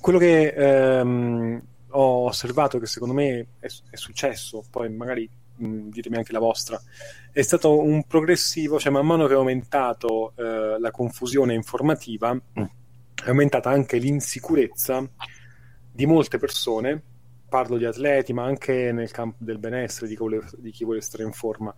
Quello 0.00 0.18
che 0.18 0.48
ehm, 0.48 1.62
ho 1.90 2.24
osservato 2.24 2.78
che 2.78 2.86
secondo 2.86 3.14
me 3.14 3.46
è, 3.58 3.66
è 3.90 3.96
successo, 3.96 4.64
poi 4.70 4.90
magari 4.90 5.28
Mm, 5.62 5.90
ditemi 5.90 6.16
anche 6.16 6.32
la 6.32 6.38
vostra, 6.38 6.80
è 7.30 7.42
stato 7.42 7.82
un 7.82 8.04
progressivo, 8.04 8.78
cioè 8.78 8.90
man 8.90 9.04
mano 9.04 9.26
che 9.26 9.34
è 9.34 9.36
aumentato 9.36 10.32
eh, 10.34 10.78
la 10.78 10.90
confusione 10.90 11.52
informativa, 11.52 12.32
mm. 12.32 12.62
è 13.24 13.28
aumentata 13.28 13.68
anche 13.68 13.98
l'insicurezza 13.98 15.06
di 15.92 16.06
molte 16.06 16.38
persone, 16.38 17.02
parlo 17.50 17.76
di 17.76 17.84
atleti, 17.84 18.32
ma 18.32 18.44
anche 18.44 18.92
nel 18.92 19.10
campo 19.10 19.36
del 19.40 19.58
benessere, 19.58 20.06
di 20.06 20.14
chi 20.14 20.20
vuole, 20.20 20.40
di 20.56 20.70
chi 20.70 20.84
vuole 20.84 21.02
stare 21.02 21.24
in 21.24 21.32
forma, 21.32 21.74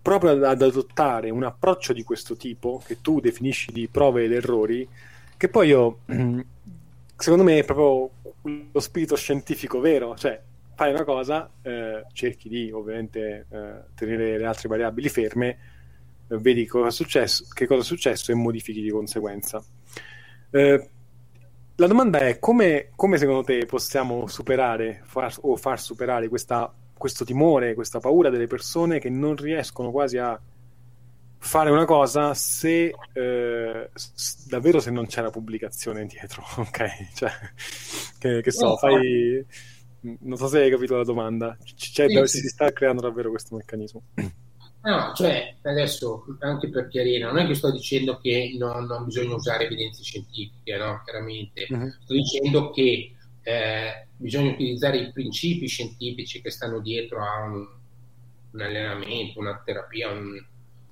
proprio 0.00 0.30
ad, 0.30 0.44
ad 0.44 0.62
adottare 0.62 1.28
un 1.28 1.42
approccio 1.42 1.92
di 1.92 2.04
questo 2.04 2.36
tipo, 2.36 2.80
che 2.86 3.02
tu 3.02 3.20
definisci 3.20 3.72
di 3.72 3.88
prove 3.88 4.24
ed 4.24 4.32
errori, 4.32 4.88
che 5.36 5.48
poi 5.48 5.68
io, 5.68 5.98
secondo 7.16 7.44
me 7.44 7.58
è 7.58 7.64
proprio 7.64 8.10
lo 8.72 8.80
spirito 8.80 9.16
scientifico 9.16 9.80
vero, 9.80 10.16
cioè 10.16 10.40
fai 10.74 10.92
una 10.92 11.04
cosa, 11.04 11.50
eh, 11.62 12.04
cerchi 12.12 12.48
di 12.48 12.70
ovviamente 12.70 13.46
eh, 13.50 13.72
tenere 13.96 14.38
le 14.38 14.46
altre 14.46 14.68
variabili 14.68 15.08
ferme, 15.08 15.58
eh, 16.28 16.38
vedi 16.38 16.66
cosa 16.66 16.86
è 16.86 16.92
successo, 16.92 17.46
che 17.52 17.66
cosa 17.66 17.80
è 17.80 17.84
successo 17.84 18.30
e 18.30 18.36
modifichi 18.36 18.80
di 18.80 18.90
conseguenza. 18.90 19.62
Eh, 20.50 20.88
la 21.80 21.86
domanda 21.86 22.18
è 22.18 22.40
come, 22.40 22.90
come, 22.96 23.18
secondo 23.18 23.42
te 23.42 23.64
possiamo 23.64 24.26
superare 24.26 25.00
far, 25.04 25.32
o 25.42 25.56
far 25.56 25.80
superare 25.80 26.28
questa, 26.28 26.72
questo 26.96 27.24
timore, 27.24 27.74
questa 27.74 28.00
paura 28.00 28.30
delle 28.30 28.48
persone 28.48 28.98
che 28.98 29.10
non 29.10 29.36
riescono 29.36 29.92
quasi 29.92 30.18
a 30.18 30.40
fare 31.40 31.70
una 31.70 31.84
cosa 31.84 32.34
se 32.34 32.92
eh, 33.12 33.90
davvero 34.48 34.80
se 34.80 34.90
non 34.90 35.06
c'è 35.06 35.22
la 35.22 35.30
pubblicazione 35.30 36.04
dietro, 36.06 36.42
ok? 36.58 37.14
Cioè, 37.14 37.30
che, 38.18 38.42
che 38.42 38.50
so, 38.50 38.76
fai 38.76 39.46
non 40.00 40.36
so 40.36 40.48
se 40.48 40.60
hai 40.62 40.70
capito 40.70 40.96
la 40.96 41.04
domanda. 41.04 41.56
C'è, 41.62 42.08
sì, 42.08 42.26
sì. 42.26 42.38
Si 42.38 42.48
sta 42.48 42.72
creando 42.72 43.02
davvero 43.02 43.30
questo 43.30 43.54
meccanismo. 43.54 44.02
No, 44.80 45.12
cioè, 45.14 45.56
adesso 45.62 46.24
anche 46.40 46.68
per 46.68 46.88
chiarire, 46.88 47.24
non 47.24 47.38
è 47.38 47.46
che 47.46 47.54
sto 47.54 47.70
dicendo 47.70 48.18
che 48.18 48.54
non, 48.58 48.84
non 48.84 49.04
bisogna 49.04 49.34
usare 49.34 49.64
evidenze 49.64 50.02
scientifiche, 50.02 50.76
no? 50.76 51.02
Chiaramente. 51.04 51.66
Uh-huh. 51.68 51.92
Sto 52.00 52.14
dicendo 52.14 52.70
che 52.70 53.12
eh, 53.42 54.06
bisogna 54.16 54.50
utilizzare 54.50 54.98
i 54.98 55.12
principi 55.12 55.66
scientifici 55.66 56.40
che 56.40 56.50
stanno 56.50 56.80
dietro 56.80 57.22
a 57.22 57.42
un, 57.44 57.66
un 58.52 58.60
allenamento, 58.60 59.40
una 59.40 59.60
terapia, 59.64 60.10
un, 60.10 60.42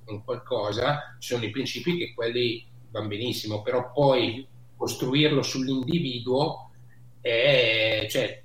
un, 0.05 0.23
qualcosa, 0.23 1.15
sono 1.19 1.45
i 1.45 1.49
principi 1.49 1.97
che 1.97 2.13
quelli 2.13 2.65
vanno 2.91 3.07
benissimo, 3.07 3.61
però 3.61 3.91
poi 3.91 4.45
costruirlo 4.75 5.41
sull'individuo 5.41 6.71
è, 7.21 8.05
cioè, 8.09 8.43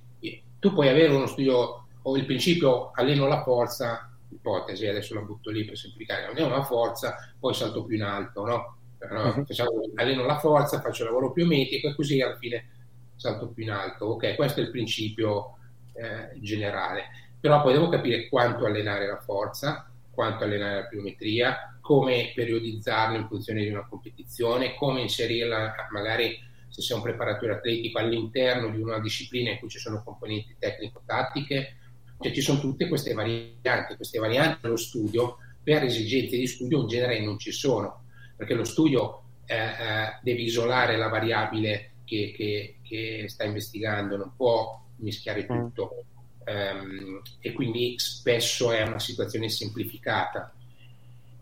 tu 0.59 0.73
puoi 0.73 0.89
avere 0.89 1.13
uno 1.13 1.27
studio 1.27 1.87
o 2.03 2.17
il 2.17 2.25
principio 2.25 2.91
alleno 2.95 3.27
la 3.27 3.43
forza, 3.43 4.12
ipotesi, 4.43 4.87
adesso 4.87 5.15
la 5.15 5.21
butto 5.21 5.51
lì 5.51 5.65
per 5.65 5.79
semplificare, 5.79 6.27
alleno 6.27 6.49
la 6.49 6.65
forza, 6.65 7.33
poi 7.39 7.55
salto 7.55 7.85
più 7.85 7.97
in 7.97 8.03
alto, 8.03 8.45
no? 8.45 8.77
no 9.09 9.23
uh-huh. 9.23 9.45
facciamo, 9.45 9.71
alleno 9.95 10.25
la 10.25 10.39
forza, 10.39 10.81
faccio 10.81 11.05
il 11.05 11.09
lavoro 11.09 11.33
più 11.33 11.47
metico 11.47 11.89
e 11.89 11.95
così 11.95 12.21
alla 12.21 12.37
fine 12.37 12.69
salto 13.17 13.49
più 13.49 13.63
in 13.63 13.71
alto. 13.71 14.07
Ok, 14.07 14.35
questo 14.35 14.61
è 14.61 14.65
il 14.65 14.71
principio 14.71 15.57
eh, 15.95 16.39
generale, 16.41 17.05
però 17.41 17.63
poi 17.63 17.73
devo 17.73 17.89
capire 17.89 18.29
quanto 18.29 18.67
allenare 18.67 19.07
la 19.07 19.21
forza, 19.21 19.89
quanto 20.11 20.45
allenare 20.45 20.83
la 20.83 20.87
pliometria, 20.87 21.79
come 21.81 22.33
periodizzarlo 22.35 23.17
in 23.17 23.27
funzione 23.29 23.63
di 23.63 23.71
una 23.71 23.87
competizione, 23.89 24.75
come 24.75 25.01
inserirla 25.03 25.75
magari 25.91 26.51
se 26.69 26.81
sei 26.81 26.97
un 26.97 27.03
preparatore 27.03 27.55
atletico 27.55 27.99
all'interno 27.99 28.71
di 28.71 28.81
una 28.81 28.99
disciplina 28.99 29.51
in 29.51 29.59
cui 29.59 29.69
ci 29.69 29.79
sono 29.79 30.03
componenti 30.03 30.57
tecnico-tattiche, 30.59 31.77
cioè 32.23 32.33
ci 32.33 32.41
sono 32.41 32.61
tutte 32.61 32.89
queste 32.89 33.13
varianti, 33.13 33.97
queste 33.97 34.19
varianti 34.19 34.59
dello 34.63 34.77
studio 34.77 35.37
per 35.63 35.85
esigenze 35.85 36.37
di 36.37 36.47
studio 36.47 36.81
in 36.81 36.89
genere 36.89 37.21
non 37.21 37.39
ci 37.39 37.53
sono, 37.53 38.05
perché 38.37 38.55
lo 38.55 38.65
studio 38.65 39.23
eh, 39.47 39.57
eh, 39.57 40.19
deve 40.23 40.41
isolare 40.41 40.97
la 40.97 41.09
variabile 41.09 41.93
che, 42.05 42.33
che, 42.37 42.77
che, 42.83 43.25
sta 43.29 43.45
investigando, 43.45 44.17
non 44.17 44.33
può 44.37 44.81
mischiare 44.97 45.47
mm. 45.51 45.57
tutto 45.57 46.05
um, 46.47 47.23
e 47.41 47.53
quindi 47.53 47.95
spesso 47.99 48.73
è 48.73 48.83
una 48.83 48.99
situazione 48.99 49.49
semplificata. 49.49 50.53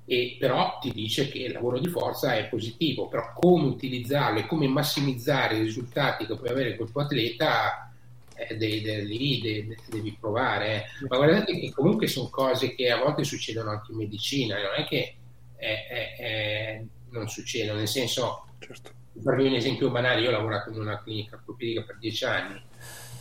E 0.05 0.37
però 0.41 0.79
ti 0.81 0.91
dice 0.93 1.29
che 1.29 1.39
il 1.39 1.53
lavoro 1.53 1.79
di 1.79 1.89
forza 1.89 2.35
è 2.35 2.49
positivo, 2.49 3.09
però 3.09 3.33
come 3.33 3.67
utilizzarlo 3.67 4.41
e 4.41 4.47
come 4.47 4.67
massimizzare 4.67 5.57
i 5.57 5.63
risultati 5.63 6.27
che 6.27 6.35
puoi 6.35 6.49
avere 6.49 6.77
col 6.77 6.91
tuo 6.91 7.03
atleta 7.03 7.90
eh, 8.49 8.57
de, 8.57 8.81
de, 8.81 9.03
lì 9.03 9.41
de, 9.41 9.77
devi 9.89 10.17
provare. 10.19 10.77
Eh. 10.77 11.07
Ma 11.09 11.17
guardate 11.17 11.59
che 11.59 11.71
comunque 11.73 12.07
sono 12.07 12.29
cose 12.29 12.75
che 12.75 12.91
a 12.91 12.99
volte 12.99 13.25
succedono 13.25 13.71
anche 13.71 13.93
in 13.93 13.99
medicina, 13.99 14.57
non 14.57 14.75
è 14.77 14.87
che 14.87 15.15
è, 15.57 15.87
è, 15.89 16.17
è, 16.17 16.85
non 17.11 17.29
succedono, 17.29 17.79
nel 17.79 17.89
senso, 17.89 18.47
certo. 18.59 18.91
per 19.23 19.39
un 19.39 19.55
esempio 19.55 19.91
banale, 19.91 20.23
io 20.23 20.29
ho 20.29 20.33
lavorato 20.33 20.71
in 20.71 20.81
una 20.81 21.03
clinica 21.03 21.37
ortopedica 21.37 21.83
per 21.83 21.99
dieci 21.99 22.25
anni, 22.25 22.63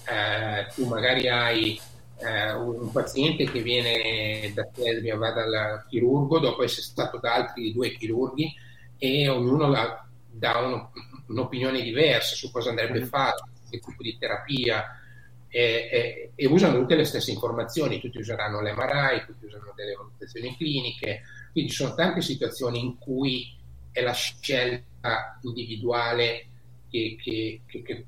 eh, 0.05 0.67
tu 0.73 0.85
magari 0.85 1.27
hai 1.27 1.79
eh, 2.19 2.53
un 2.53 2.91
paziente 2.91 3.43
che 3.45 3.61
viene 3.61 4.51
da 4.53 4.65
te, 4.65 5.01
va 5.15 5.31
dal 5.31 5.85
chirurgo, 5.89 6.39
dopo 6.39 6.63
essere 6.63 6.83
stato 6.83 7.17
da 7.17 7.35
altri 7.35 7.73
due 7.73 7.91
chirurghi 7.91 8.53
e 8.97 9.27
ognuno 9.27 9.69
dà 10.31 10.57
un, 10.59 10.87
un'opinione 11.27 11.81
diversa 11.81 12.35
su 12.35 12.51
cosa 12.51 12.69
andrebbe 12.69 13.01
mm. 13.01 13.05
fatto, 13.05 13.49
che 13.69 13.79
tipo 13.79 14.01
di 14.01 14.17
terapia 14.17 14.98
e, 15.49 15.89
e, 15.91 16.31
e, 16.35 16.45
usano 16.47 16.79
tutte 16.79 16.95
le 16.95 17.05
stesse 17.05 17.31
informazioni, 17.31 17.99
tutti 17.99 18.19
useranno 18.19 18.61
l'MRI, 18.61 19.25
tutti 19.25 19.45
usano 19.45 19.73
delle 19.75 19.93
valutazioni 19.93 20.55
cliniche, 20.55 21.23
quindi 21.51 21.71
ci 21.71 21.77
sono 21.77 21.95
tante 21.95 22.21
situazioni 22.21 22.79
in 22.79 22.97
cui 22.97 23.51
è 23.91 24.01
la 24.01 24.13
scelta 24.13 25.39
individuale 25.41 26.45
che, 26.89 27.17
che, 27.19 27.61
che, 27.65 28.05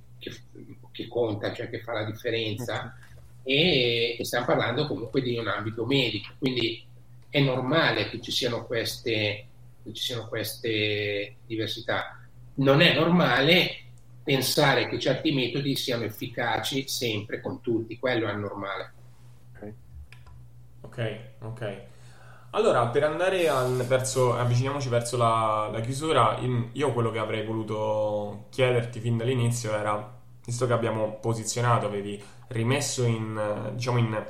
che 0.91 1.07
conta, 1.07 1.53
cioè 1.53 1.69
che 1.69 1.81
fa 1.81 1.93
la 1.93 2.03
differenza. 2.03 2.95
E, 3.43 4.17
e 4.19 4.23
stiamo 4.23 4.45
parlando 4.45 4.85
comunque 4.85 5.21
di 5.21 5.35
un 5.35 5.47
ambito 5.47 5.85
medico, 5.85 6.33
quindi 6.37 6.85
è 7.27 7.39
normale 7.39 8.09
che 8.09 8.21
ci 8.21 8.31
siano 8.31 8.65
queste, 8.65 9.47
ci 9.91 10.01
siano 10.01 10.27
queste 10.27 11.37
diversità. 11.47 12.19
Non 12.55 12.81
è 12.81 12.93
normale 12.93 13.90
pensare 14.23 14.87
che 14.87 14.99
certi 14.99 15.31
metodi 15.31 15.75
siano 15.75 16.03
efficaci 16.03 16.87
sempre 16.87 17.41
con 17.41 17.61
tutti, 17.61 17.97
quello 17.97 18.27
è 18.27 18.33
normale. 18.33 18.93
Ok, 20.81 21.19
ok. 21.41 21.81
Allora, 22.51 22.87
per 22.87 23.03
andare 23.03 23.47
al, 23.47 23.85
verso, 23.87 24.35
avviciniamoci 24.35 24.89
verso 24.89 25.15
la, 25.15 25.69
la 25.71 25.79
chiusura, 25.79 26.37
io 26.73 26.91
quello 26.91 27.09
che 27.09 27.19
avrei 27.19 27.45
voluto 27.45 28.47
chiederti 28.49 28.99
fin 28.99 29.15
dall'inizio 29.15 29.73
era, 29.73 30.19
visto 30.43 30.67
che 30.67 30.73
abbiamo 30.73 31.17
posizionato, 31.21 31.85
avevi 31.85 32.21
rimesso 32.47 33.05
in, 33.05 33.71
diciamo 33.73 33.99
in, 33.99 34.25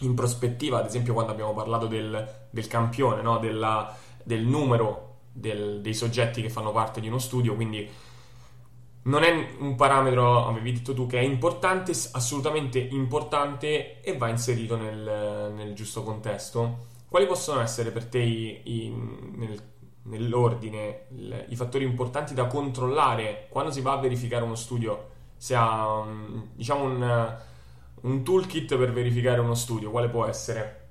in 0.00 0.14
prospettiva, 0.14 0.78
ad 0.78 0.86
esempio 0.86 1.12
quando 1.12 1.32
abbiamo 1.32 1.52
parlato 1.52 1.86
del, 1.86 2.46
del 2.48 2.66
campione, 2.66 3.20
no? 3.20 3.38
Della, 3.38 3.94
del 4.22 4.42
numero 4.44 5.18
del, 5.30 5.82
dei 5.82 5.94
soggetti 5.94 6.40
che 6.40 6.48
fanno 6.48 6.72
parte 6.72 7.00
di 7.00 7.08
uno 7.08 7.18
studio, 7.18 7.54
quindi 7.54 7.86
non 9.02 9.22
è 9.22 9.54
un 9.58 9.76
parametro, 9.76 10.46
avevi 10.46 10.72
detto 10.72 10.92
tu, 10.92 11.06
che 11.06 11.18
è 11.18 11.22
importante, 11.22 11.92
assolutamente 12.12 12.78
importante 12.78 14.00
e 14.00 14.16
va 14.16 14.28
inserito 14.28 14.76
nel, 14.76 15.52
nel 15.54 15.74
giusto 15.74 16.02
contesto. 16.02 16.88
Quali 17.08 17.26
possono 17.26 17.60
essere 17.60 17.90
per 17.90 18.04
te 18.06 18.18
i, 18.18 18.60
i, 18.64 18.90
nel, 19.36 19.60
nell'ordine 20.04 21.06
il, 21.12 21.46
i 21.48 21.56
fattori 21.56 21.84
importanti 21.84 22.34
da 22.34 22.46
controllare 22.46 23.46
quando 23.48 23.70
si 23.70 23.80
va 23.80 23.92
a 23.92 24.00
verificare 24.00 24.44
uno 24.44 24.54
studio? 24.54 25.08
Se 25.36 25.54
ha 25.56 26.04
diciamo 26.54 26.84
un, 26.84 27.36
un 28.02 28.22
toolkit 28.22 28.76
per 28.76 28.92
verificare 28.92 29.40
uno 29.40 29.54
studio, 29.54 29.90
quale 29.90 30.08
può 30.08 30.26
essere? 30.26 30.88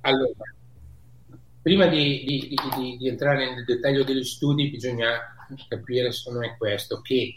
Allora, 0.00 0.32
prima 1.62 1.86
di, 1.86 2.24
di, 2.24 2.58
di, 2.76 2.96
di 2.98 3.08
entrare 3.08 3.54
nel 3.54 3.64
dettaglio 3.64 4.02
degli 4.02 4.24
studi 4.24 4.68
bisogna 4.68 5.18
capire 5.68 6.12
se 6.12 6.30
non 6.30 6.44
è 6.44 6.56
questo, 6.56 7.00
che 7.00 7.36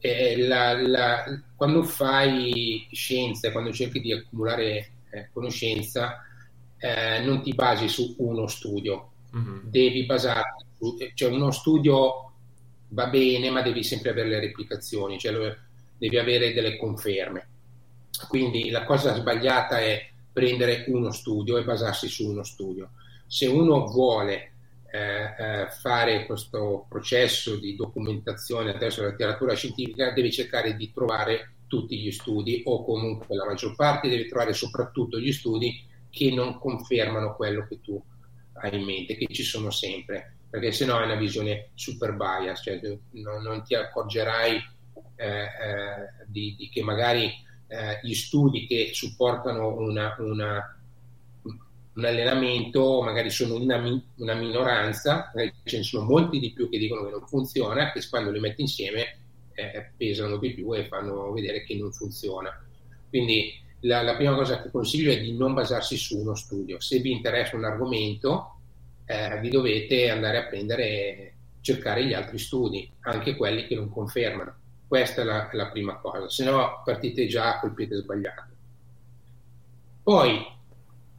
eh, 0.00 0.46
la, 0.46 0.80
la, 0.80 1.24
quando 1.54 1.82
fai 1.82 2.86
scienza, 2.92 3.52
quando 3.52 3.72
cerchi 3.72 4.00
di 4.00 4.12
accumulare 4.12 4.90
eh, 5.10 5.28
conoscenza, 5.32 6.22
eh, 6.78 7.20
non 7.20 7.42
ti 7.42 7.54
basi 7.54 7.88
su 7.88 8.14
uno 8.18 8.46
studio, 8.46 9.12
mm-hmm. 9.36 9.58
devi 9.64 10.06
basarti 10.06 10.64
su, 10.76 10.96
cioè 11.14 11.30
uno 11.30 11.50
studio 11.50 12.32
va 12.88 13.06
bene, 13.08 13.50
ma 13.50 13.62
devi 13.62 13.82
sempre 13.82 14.10
avere 14.10 14.28
le 14.28 14.40
replicazioni, 14.40 15.18
cioè 15.18 15.32
lo, 15.32 15.56
devi 15.98 16.18
avere 16.18 16.52
delle 16.52 16.76
conferme. 16.76 17.48
Quindi 18.28 18.70
la 18.70 18.84
cosa 18.84 19.14
sbagliata 19.14 19.80
è 19.80 20.08
prendere 20.32 20.84
uno 20.88 21.10
studio 21.10 21.56
e 21.56 21.64
basarsi 21.64 22.08
su 22.08 22.28
uno 22.28 22.42
studio. 22.42 22.90
Se 23.26 23.46
uno 23.46 23.86
vuole 23.86 24.52
eh, 24.90 25.34
eh, 25.38 25.66
fare 25.68 26.24
questo 26.26 26.86
processo 26.88 27.56
di 27.56 27.76
documentazione 27.76 28.70
attraverso 28.70 29.02
la 29.02 29.08
letteratura 29.08 29.54
scientifica, 29.54 30.12
deve 30.12 30.30
cercare 30.30 30.76
di 30.76 30.92
trovare 30.92 31.52
tutti 31.66 31.98
gli 31.98 32.10
studi 32.10 32.62
o 32.64 32.84
comunque 32.84 33.36
la 33.36 33.44
maggior 33.44 33.76
parte 33.76 34.08
deve 34.08 34.26
trovare 34.26 34.54
soprattutto 34.54 35.18
gli 35.18 35.32
studi 35.32 35.84
che 36.10 36.32
non 36.32 36.58
confermano 36.58 37.36
quello 37.36 37.66
che 37.68 37.80
tu 37.80 38.02
hai 38.54 38.76
in 38.76 38.84
mente, 38.84 39.16
che 39.16 39.26
ci 39.32 39.42
sono 39.42 39.70
sempre, 39.70 40.36
perché 40.50 40.72
se 40.72 40.84
no 40.84 40.98
è 41.00 41.04
una 41.04 41.14
visione 41.14 41.70
super 41.74 42.14
bias, 42.14 42.62
cioè 42.62 42.80
non, 43.10 43.42
non 43.42 43.62
ti 43.62 43.74
accorgerai 43.74 44.56
eh, 45.16 45.26
eh 45.26 45.46
di, 46.26 46.56
di, 46.56 46.68
che 46.68 46.82
magari 46.82 47.30
eh, 47.68 48.00
gli 48.02 48.14
studi 48.14 48.66
che 48.66 48.90
supportano 48.92 49.76
una, 49.76 50.16
una, 50.18 50.77
un 51.98 52.04
allenamento 52.04 53.02
magari 53.02 53.28
sono 53.28 53.56
una, 53.56 53.76
una 54.16 54.34
minoranza, 54.34 55.32
ce 55.64 55.76
ne 55.78 55.82
sono 55.82 56.04
molti 56.04 56.38
di 56.38 56.52
più 56.52 56.68
che 56.68 56.78
dicono 56.78 57.04
che 57.04 57.10
non 57.10 57.26
funziona, 57.26 57.90
che 57.90 58.00
quando 58.08 58.30
li 58.30 58.38
metti 58.38 58.60
insieme 58.60 59.18
eh, 59.52 59.90
pesano 59.96 60.36
di 60.36 60.54
più 60.54 60.72
e 60.74 60.86
fanno 60.86 61.32
vedere 61.32 61.64
che 61.64 61.74
non 61.74 61.90
funziona. 61.92 62.56
Quindi 63.08 63.52
la, 63.80 64.02
la, 64.02 64.14
prima 64.14 64.36
cosa 64.36 64.62
che 64.62 64.70
consiglio 64.70 65.10
è 65.10 65.20
di 65.20 65.36
non 65.36 65.54
basarsi 65.54 65.96
su 65.96 66.20
uno 66.20 66.36
studio. 66.36 66.78
Se 66.78 67.00
vi 67.00 67.10
interessa 67.10 67.56
un 67.56 67.64
argomento, 67.64 68.60
eh, 69.04 69.40
vi 69.40 69.48
dovete 69.48 70.08
andare 70.08 70.38
a 70.38 70.46
prendere, 70.46 71.34
cercare 71.62 72.06
gli 72.06 72.12
altri 72.12 72.38
studi, 72.38 72.88
anche 73.00 73.34
quelli 73.34 73.66
che 73.66 73.74
non 73.74 73.90
confermano. 73.90 74.54
Questa 74.86 75.22
è 75.22 75.24
la, 75.24 75.48
la 75.52 75.68
prima 75.70 75.96
cosa, 75.96 76.28
se 76.28 76.44
no 76.44 76.80
partite 76.84 77.26
già 77.26 77.58
col 77.58 77.74
piede 77.74 77.96
sbagliato. 77.96 78.54
Poi 80.04 80.56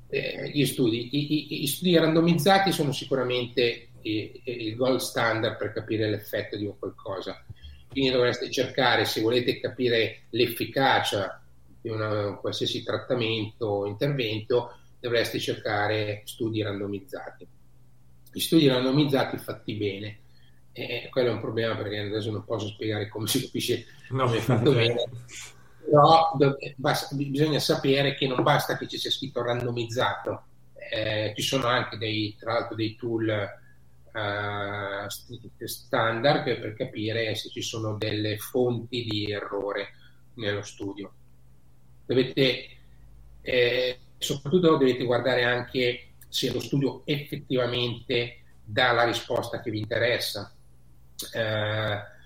eh, 0.09 0.49
gli 0.49 0.65
studi, 0.65 1.09
I, 1.11 1.33
i, 1.33 1.63
i, 1.63 1.67
studi 1.67 1.95
randomizzati 1.95 2.71
sono 2.71 2.91
sicuramente 2.91 3.89
il, 4.01 4.41
il 4.43 4.75
gold 4.75 4.99
standard 4.99 5.57
per 5.57 5.71
capire 5.71 6.09
l'effetto 6.09 6.57
di 6.57 6.65
un 6.65 6.77
qualcosa. 6.77 7.43
Quindi 7.89 8.11
dovreste 8.11 8.49
cercare, 8.49 9.05
se 9.05 9.21
volete 9.21 9.59
capire 9.59 10.23
l'efficacia 10.31 11.41
di 11.81 11.89
una, 11.89 12.35
qualsiasi 12.35 12.83
trattamento 12.83 13.65
o 13.65 13.85
intervento, 13.85 14.77
dovreste 14.99 15.39
cercare 15.39 16.21
studi 16.25 16.61
randomizzati. 16.61 17.47
Gli 18.31 18.39
studi 18.39 18.67
randomizzati 18.67 19.37
fatti 19.37 19.73
bene 19.73 20.19
e 20.71 21.07
quello 21.09 21.29
è 21.29 21.33
un 21.33 21.41
problema 21.41 21.75
perché 21.75 21.99
adesso 21.99 22.31
non 22.31 22.45
posso 22.45 22.67
spiegare 22.67 23.09
come 23.09 23.27
si 23.27 23.41
capisce 23.41 23.85
no, 24.11 24.25
come 24.25 24.37
è 24.37 24.41
fatto 24.41 24.71
bene 24.71 25.03
però 25.83 26.31
basta, 26.75 27.15
bisogna 27.15 27.59
sapere 27.59 28.15
che 28.15 28.27
non 28.27 28.43
basta 28.43 28.77
che 28.77 28.87
ci 28.87 28.97
sia 28.97 29.11
scritto 29.11 29.41
randomizzato 29.41 30.43
eh, 30.89 31.33
ci 31.35 31.43
sono 31.43 31.67
anche 31.67 31.97
dei, 31.97 32.35
tra 32.37 32.53
l'altro 32.53 32.75
dei 32.75 32.95
tool 32.95 33.47
uh, 34.11 35.65
standard 35.65 36.59
per 36.59 36.73
capire 36.73 37.35
se 37.35 37.49
ci 37.49 37.61
sono 37.61 37.95
delle 37.95 38.37
fonti 38.37 39.03
di 39.03 39.31
errore 39.31 39.93
nello 40.35 40.63
studio. 40.63 41.13
Dovete, 42.05 42.67
eh, 43.41 43.99
soprattutto 44.17 44.71
dovete 44.71 45.03
guardare 45.03 45.43
anche 45.43 46.13
se 46.27 46.51
lo 46.51 46.59
studio 46.59 47.03
effettivamente 47.05 48.37
dà 48.63 48.91
la 48.91 49.03
risposta 49.03 49.61
che 49.61 49.69
vi 49.69 49.79
interessa. 49.79 50.51
Uh, 51.33 52.17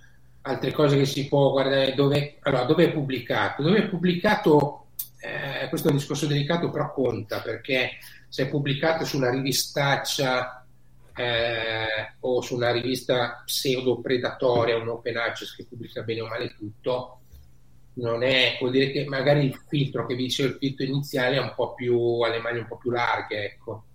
altre 0.43 0.71
cose 0.71 0.97
che 0.97 1.05
si 1.05 1.27
può 1.27 1.51
guardare 1.51 1.93
dove, 1.93 2.37
allora, 2.41 2.63
dove 2.65 2.85
è 2.85 2.91
pubblicato 2.91 3.61
dove 3.63 3.79
è 3.79 3.87
pubblicato 3.87 4.85
eh, 5.19 5.67
questo 5.69 5.87
è 5.87 5.91
un 5.91 5.97
discorso 5.97 6.27
delicato 6.27 6.69
però 6.69 6.93
conta 6.93 7.39
perché 7.41 7.91
se 8.27 8.43
è 8.43 8.49
pubblicato 8.49 9.05
su 9.05 9.17
una 9.17 9.29
rivistaccia 9.29 10.63
eh, 11.15 12.15
o 12.21 12.41
su 12.41 12.55
una 12.55 12.71
rivista 12.71 13.43
pseudo 13.45 13.99
predatoria, 13.99 14.77
un 14.77 14.89
open 14.89 15.17
access 15.17 15.55
che 15.55 15.65
pubblica 15.65 16.01
bene 16.01 16.21
o 16.21 16.27
male 16.27 16.55
tutto, 16.57 17.19
non 17.95 18.23
è, 18.23 18.57
vuol 18.59 18.71
dire 18.71 18.91
che 18.91 19.05
magari 19.05 19.45
il 19.45 19.61
filtro 19.67 20.05
che 20.05 20.15
vi 20.15 20.23
dice 20.23 20.43
il 20.43 20.57
filtro 20.59 20.85
iniziale 20.85 21.35
è 21.35 21.39
un 21.39 21.53
po' 21.55 21.73
più, 21.73 22.21
alle 22.21 22.39
mani 22.39 22.59
un 22.59 22.67
po' 22.67 22.77
più 22.77 22.89
larghe, 22.89 23.43
ecco. 23.43 23.85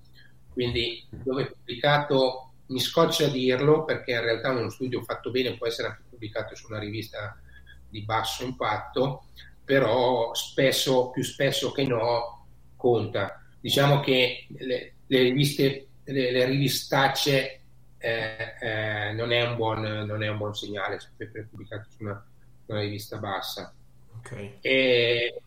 Quindi 0.52 1.04
dove 1.10 1.42
è 1.42 1.50
pubblicato, 1.50 2.52
mi 2.66 2.80
scoccia 2.80 3.26
dirlo 3.28 3.84
perché 3.84 4.12
in 4.12 4.22
realtà 4.22 4.50
uno 4.50 4.70
studio 4.70 5.02
fatto 5.02 5.30
bene 5.30 5.56
può 5.56 5.66
essere 5.66 5.88
anche 5.88 6.02
pubblicato 6.18 6.54
su 6.54 6.66
una 6.68 6.78
rivista 6.78 7.40
di 7.88 8.02
basso 8.02 8.44
impatto, 8.44 9.24
però 9.64 10.34
spesso, 10.34 11.10
più 11.10 11.22
spesso 11.22 11.72
che 11.72 11.84
no, 11.84 12.46
conta 12.76 13.42
diciamo 13.60 14.00
che 14.00 14.46
le, 14.48 14.94
le 15.06 15.22
riviste, 15.22 15.88
le, 16.04 16.30
le 16.30 16.44
rivistacce 16.44 17.60
eh, 17.98 18.54
eh, 18.60 19.12
non, 19.12 19.32
è 19.32 19.54
buon, 19.54 19.80
non, 19.80 20.22
è 20.22 20.28
un 20.28 20.38
buon, 20.38 20.54
segnale 20.54 21.00
se 21.00 21.10
è 21.18 21.42
pubblicato 21.42 21.88
su 21.90 22.02
una, 22.02 22.24
una 22.66 22.80
rivista 22.80 23.18
bassa. 23.18 23.74
Okay. 24.18 24.58
E, 24.60 25.42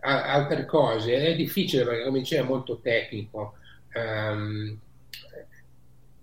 a, 0.00 0.32
altre 0.32 0.64
cose 0.66 1.14
è 1.14 1.34
difficile 1.34 1.84
perché 1.84 2.04
come 2.04 2.20
dicevo 2.20 2.44
è 2.44 2.48
molto 2.48 2.80
tecnico. 2.80 3.54
Um, 3.94 4.78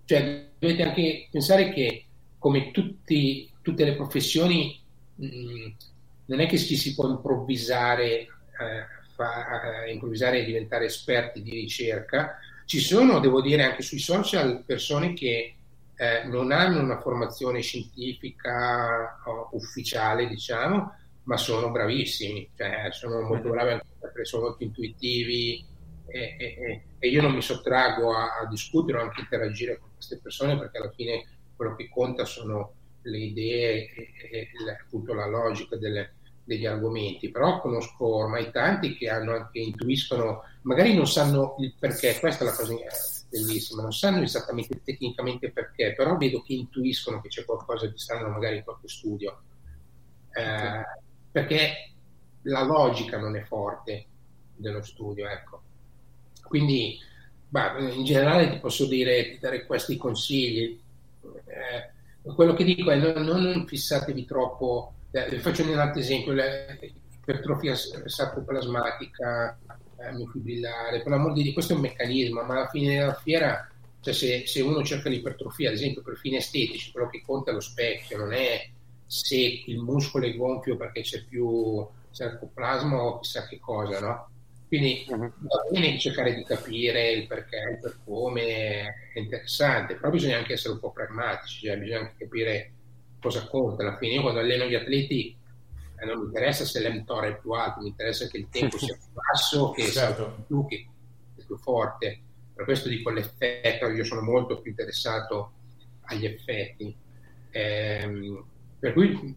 cioè, 0.04 0.48
dovete 0.58 0.82
anche 0.82 1.28
pensare 1.30 1.70
che 1.70 2.05
come 2.38 2.70
tutti, 2.70 3.50
tutte 3.62 3.84
le 3.84 3.94
professioni 3.94 4.80
mh, 5.14 5.26
mm, 5.26 5.66
non 6.26 6.40
è 6.40 6.46
che 6.46 6.58
ci 6.58 6.76
si 6.76 6.94
può 6.94 7.08
improvvisare 7.08 8.04
eh, 8.08 8.86
fa, 9.16 9.86
improvvisare 9.86 10.40
e 10.40 10.44
diventare 10.44 10.84
esperti 10.84 11.42
di 11.42 11.50
ricerca. 11.50 12.38
Ci 12.66 12.78
sono, 12.78 13.18
devo 13.18 13.40
dire, 13.40 13.64
anche 13.64 13.82
sui 13.82 13.98
social 13.98 14.62
persone 14.64 15.14
che 15.14 15.54
eh, 15.96 16.24
non 16.24 16.52
hanno 16.52 16.80
una 16.80 17.00
formazione 17.00 17.62
scientifica 17.62 19.20
o, 19.24 19.48
ufficiale, 19.52 20.28
diciamo, 20.28 20.92
ma 21.24 21.36
sono 21.36 21.70
bravissimi, 21.70 22.50
cioè 22.54 22.88
sono 22.92 23.22
molto 23.22 23.48
bravi 23.48 23.72
anche 23.72 23.86
perché 23.98 24.24
sono 24.24 24.44
molto 24.44 24.62
intuitivi 24.62 25.64
e, 26.06 26.36
e, 26.38 26.82
e 26.98 27.08
io 27.08 27.22
non 27.22 27.32
mi 27.32 27.42
sottraggo 27.42 28.14
a, 28.14 28.38
a, 28.40 28.46
discutere 28.46 28.98
o 28.98 29.02
anche 29.02 29.22
interagire 29.22 29.78
con 29.78 29.88
queste 29.94 30.18
persone 30.22 30.56
perché 30.56 30.78
alla 30.78 30.92
fine 30.94 31.24
quello 31.56 31.74
che 31.74 31.88
conta 31.88 32.24
sono 32.24 32.72
le 33.02 33.18
idee 33.18 33.92
e, 33.94 34.12
e 34.30 34.48
appunto 34.80 35.14
la 35.14 35.26
logica 35.26 35.76
delle, 35.76 36.14
degli 36.46 36.66
argomenti, 36.66 37.30
però 37.30 37.60
conosco 37.60 38.06
ormai 38.06 38.50
tanti 38.52 38.96
che 38.96 39.08
hanno 39.08 39.34
anche 39.34 39.58
intuiscono, 39.58 40.42
magari 40.62 40.94
non 40.94 41.06
sanno 41.06 41.56
il 41.58 41.74
perché, 41.78 42.18
questa 42.20 42.44
è 42.44 42.46
la 42.46 42.54
cosa 42.54 42.74
bellissima, 43.28 43.82
non 43.82 43.92
sanno 43.92 44.22
esattamente 44.22 44.80
tecnicamente 44.82 45.50
perché, 45.50 45.94
però 45.94 46.16
vedo 46.16 46.42
che 46.42 46.54
intuiscono 46.54 47.20
che 47.20 47.28
c'è 47.28 47.44
qualcosa 47.44 47.86
di 47.86 47.98
strano 47.98 48.28
magari 48.28 48.58
in 48.58 48.64
qualche 48.64 48.88
studio, 48.88 49.42
eh, 50.32 50.84
perché 51.32 51.90
la 52.42 52.62
logica 52.62 53.18
non 53.18 53.36
è 53.36 53.42
forte 53.42 54.06
dello 54.54 54.82
studio, 54.82 55.28
ecco. 55.28 55.62
Quindi, 56.42 56.98
bah, 57.48 57.76
in 57.78 58.04
generale 58.04 58.50
ti 58.50 58.58
posso 58.58 58.86
dire, 58.86 59.32
ti 59.32 59.38
dare 59.40 59.66
questi 59.66 59.96
consigli. 59.96 60.80
Quello 62.34 62.54
che 62.54 62.64
dico 62.64 62.90
è 62.90 62.96
non, 62.96 63.24
non 63.24 63.66
fissatevi 63.66 64.24
troppo 64.24 64.94
eh, 65.16 65.38
faccio 65.38 65.62
un 65.62 65.78
altro 65.78 66.00
esempio, 66.00 66.32
l'ipertrofia 66.32 67.74
sarcoplasmatica 67.74 69.58
eh, 69.98 70.12
miofibrillare, 70.12 71.00
per 71.02 71.10
l'amor 71.10 71.32
di 71.32 71.42
Dio, 71.42 71.52
questo 71.54 71.72
è 71.72 71.76
un 71.76 71.82
meccanismo, 71.82 72.42
ma 72.42 72.54
alla 72.54 72.68
fine 72.68 72.98
della 72.98 73.14
fiera, 73.14 73.66
cioè 74.00 74.12
se, 74.12 74.44
se, 74.46 74.60
uno 74.60 74.84
cerca 74.84 75.08
l'ipertrofia, 75.08 75.70
ad 75.70 75.74
esempio 75.74 76.02
per 76.02 76.18
fini 76.18 76.36
estetici, 76.36 76.92
quello 76.92 77.08
che 77.08 77.22
conta 77.24 77.50
è 77.50 77.54
lo 77.54 77.60
specchio, 77.60 78.18
non 78.18 78.32
è 78.34 78.68
se 79.06 79.62
il 79.66 79.78
muscolo 79.78 80.26
è 80.26 80.36
gonfio 80.36 80.76
perché 80.76 81.00
c'è 81.00 81.24
più 81.24 81.86
sarcoplasma 82.10 83.00
o 83.00 83.20
chissà 83.20 83.46
che 83.46 83.58
cosa, 83.58 84.00
no? 84.00 84.28
Quindi 84.68 85.06
uh-huh. 85.08 85.18
va 85.18 85.64
bene 85.70 85.98
cercare 85.98 86.34
di 86.34 86.44
capire 86.44 87.12
il 87.12 87.26
perché, 87.26 87.56
il 87.56 87.78
per 87.80 87.98
come, 88.04 88.42
è 89.12 89.18
interessante, 89.18 89.94
però 89.94 90.10
bisogna 90.10 90.38
anche 90.38 90.54
essere 90.54 90.74
un 90.74 90.80
po' 90.80 90.90
pragmatici, 90.90 91.66
cioè 91.66 91.78
bisogna 91.78 92.00
anche 92.00 92.24
capire 92.24 92.72
cosa 93.20 93.46
conta 93.46 93.82
alla 93.82 93.96
fine. 93.96 94.14
Io 94.14 94.22
quando 94.22 94.40
alleno 94.40 94.64
gli 94.64 94.74
atleti 94.74 95.36
eh, 95.98 96.04
non 96.04 96.18
mi 96.18 96.24
interessa 96.26 96.64
se 96.64 96.80
l'MTOR 96.80 97.24
è 97.24 97.38
più 97.38 97.52
alto, 97.52 97.80
mi 97.80 97.88
interessa 97.88 98.26
che 98.26 98.38
il 98.38 98.48
tempo 98.50 98.76
sia 98.78 98.94
più 98.94 99.12
basso, 99.12 99.70
che 99.70 99.84
certo. 99.84 100.34
sia 100.34 100.44
più, 100.46 100.66
che 100.66 100.88
sia 101.34 101.44
più 101.44 101.56
forte. 101.58 102.20
Per 102.54 102.64
questo 102.64 102.88
dico 102.88 103.10
l'effetto, 103.10 103.88
io 103.88 104.04
sono 104.04 104.22
molto 104.22 104.60
più 104.60 104.70
interessato 104.70 105.52
agli 106.06 106.24
effetti. 106.24 106.94
Eh, 107.50 108.44
per 108.78 108.92
cui 108.92 109.36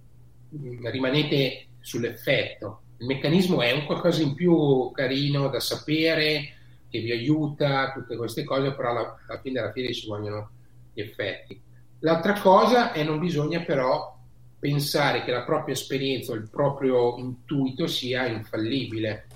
mm, 0.56 0.88
rimanete 0.88 1.68
sull'effetto. 1.80 2.82
Il 3.00 3.06
meccanismo 3.06 3.62
è 3.62 3.72
un 3.72 3.86
qualcosa 3.86 4.22
in 4.22 4.36
più 4.36 4.92
carino 4.92 5.50
da 5.50 5.60
sapere, 5.60 6.54
che 6.90 7.00
vi 7.00 7.12
aiuta, 7.12 7.92
tutte 7.94 8.18
queste 8.18 8.44
cose, 8.44 8.74
però 8.74 8.90
alla, 8.92 9.18
alla 9.28 9.40
fine 9.40 9.60
della 9.60 9.72
fiera 9.72 9.92
ci 9.92 10.08
vogliono 10.08 10.50
gli 10.94 11.02
effetti. 11.02 11.62
L'altra 12.00 12.40
cosa 12.40 12.92
è 12.92 13.04
non 13.04 13.20
bisogna 13.20 13.62
però 13.62 14.18
pensare 14.60 15.24
che 15.24 15.32
la 15.32 15.44
propria 15.44 15.74
esperienza 15.74 16.34
o 16.34 16.36
il 16.36 16.50
proprio 16.50 17.18
intuito 17.18 17.88
sia 17.88 18.28
infallibile. 18.28 19.28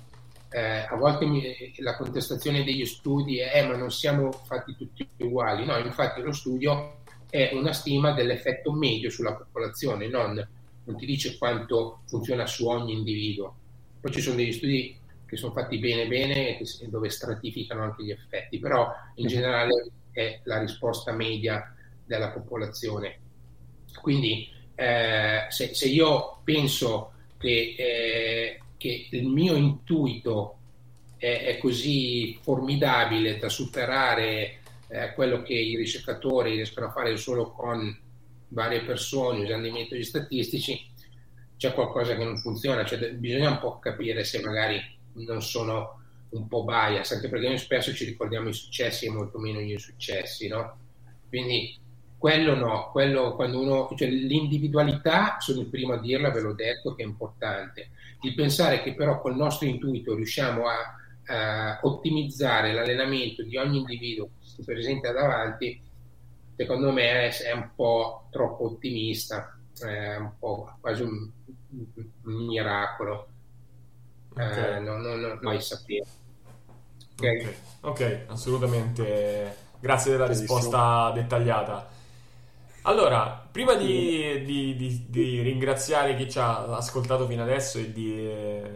Eh, 0.50 0.86
a 0.88 0.94
volte 0.96 1.26
mi, 1.26 1.42
la 1.78 1.96
contestazione 1.96 2.62
degli 2.62 2.84
studi 2.84 3.38
è 3.38 3.62
eh, 3.62 3.66
ma 3.66 3.76
non 3.76 3.90
siamo 3.90 4.30
fatti 4.30 4.76
tutti 4.76 5.08
uguali. 5.18 5.64
No, 5.64 5.78
infatti 5.78 6.20
lo 6.20 6.32
studio 6.32 6.98
è 7.30 7.50
una 7.54 7.72
stima 7.72 8.12
dell'effetto 8.12 8.72
medio 8.72 9.10
sulla 9.10 9.34
popolazione, 9.34 10.08
non, 10.08 10.34
non 10.84 10.96
ti 10.96 11.06
dice 11.06 11.36
quanto 11.36 12.02
funziona 12.06 12.46
su 12.46 12.66
ogni 12.68 12.92
individuo. 12.92 13.56
Poi 14.04 14.12
ci 14.12 14.20
sono 14.20 14.36
degli 14.36 14.52
studi 14.52 14.94
che 15.24 15.36
sono 15.36 15.54
fatti 15.54 15.78
bene 15.78 16.06
bene 16.06 16.60
dove 16.88 17.08
stratificano 17.08 17.84
anche 17.84 18.04
gli 18.04 18.10
effetti, 18.10 18.58
però 18.58 18.86
in 19.14 19.26
generale 19.26 19.92
è 20.10 20.40
la 20.44 20.58
risposta 20.58 21.12
media 21.12 21.74
della 22.04 22.28
popolazione. 22.28 23.18
Quindi 24.02 24.46
eh, 24.74 25.46
se, 25.48 25.72
se, 25.72 25.88
io 25.88 26.42
penso 26.44 27.12
che, 27.38 27.74
eh, 27.78 28.60
che, 28.76 29.08
il 29.10 29.26
mio 29.26 29.54
intuito 29.54 30.58
è, 31.16 31.54
è 31.54 31.56
così 31.56 32.38
formidabile 32.42 33.38
da 33.38 33.48
superare 33.48 34.58
eh, 34.88 35.14
quello 35.14 35.40
che 35.40 35.54
i 35.54 35.76
ricercatori 35.76 36.56
riescono 36.56 36.88
a 36.88 36.92
fare 36.92 37.16
solo 37.16 37.52
con 37.52 37.98
varie 38.48 38.82
persone 38.82 39.44
usando 39.44 39.66
i 39.66 39.72
metodi 39.72 40.04
statistici, 40.04 40.92
c'è 41.64 41.72
qualcosa 41.72 42.14
che 42.14 42.24
non 42.24 42.36
funziona, 42.36 42.84
cioè, 42.84 43.12
bisogna 43.12 43.48
un 43.48 43.58
po' 43.58 43.78
capire 43.78 44.22
se 44.22 44.40
magari 44.40 44.78
non 45.14 45.40
sono 45.40 46.02
un 46.30 46.46
po' 46.46 46.64
bias, 46.64 47.12
anche 47.12 47.30
perché 47.30 47.48
noi 47.48 47.58
spesso 47.58 47.94
ci 47.94 48.04
ricordiamo 48.04 48.50
i 48.50 48.52
successi 48.52 49.06
e 49.06 49.10
molto 49.10 49.38
meno 49.38 49.60
gli 49.60 49.70
insuccessi, 49.70 50.46
no? 50.48 50.76
Quindi 51.26 51.74
quello 52.18 52.54
no, 52.54 52.90
quello 52.90 53.34
quando 53.34 53.60
uno, 53.60 53.88
cioè 53.96 54.08
l'individualità, 54.08 55.38
sono 55.40 55.60
il 55.60 55.68
primo 55.68 55.94
a 55.94 56.00
dirla, 56.00 56.30
ve 56.30 56.40
l'ho 56.40 56.52
detto, 56.52 56.94
che 56.94 57.02
è 57.02 57.06
importante. 57.06 57.90
Il 58.20 58.34
pensare 58.34 58.82
che 58.82 58.94
però 58.94 59.20
col 59.20 59.36
nostro 59.36 59.66
intuito 59.66 60.14
riusciamo 60.14 60.64
a, 60.66 60.96
a 61.26 61.78
ottimizzare 61.82 62.74
l'allenamento 62.74 63.42
di 63.42 63.56
ogni 63.56 63.78
individuo 63.78 64.26
che 64.26 64.48
si 64.48 64.64
presenta 64.64 65.12
davanti, 65.12 65.80
secondo 66.56 66.92
me 66.92 67.28
è, 67.28 67.42
è 67.42 67.52
un 67.52 67.70
po' 67.74 68.26
troppo 68.30 68.64
ottimista, 68.64 69.58
è 69.78 70.16
un 70.16 70.32
po' 70.38 70.76
quasi 70.80 71.02
un, 71.02 71.30
un 72.24 72.46
miracolo. 72.46 73.28
Okay. 74.32 74.76
Eh, 74.76 74.80
non, 74.80 75.00
non, 75.00 75.20
non 75.20 75.38
mai 75.42 75.60
sapere. 75.60 76.04
Okay. 77.16 77.46
ok, 77.46 77.54
ok, 77.80 78.24
assolutamente. 78.28 79.56
Grazie 79.78 80.12
della 80.12 80.26
risposta 80.26 81.10
dettagliata. 81.12 81.86
Allora, 82.86 83.46
prima 83.50 83.74
di, 83.74 84.44
di, 84.44 84.76
di, 84.76 85.06
di, 85.08 85.40
ringraziare 85.40 86.16
chi 86.16 86.30
ci 86.30 86.38
ha 86.38 86.64
ascoltato 86.76 87.26
fino 87.26 87.42
adesso 87.42 87.78
e 87.78 87.92
di, 87.92 88.28
eh, 88.28 88.72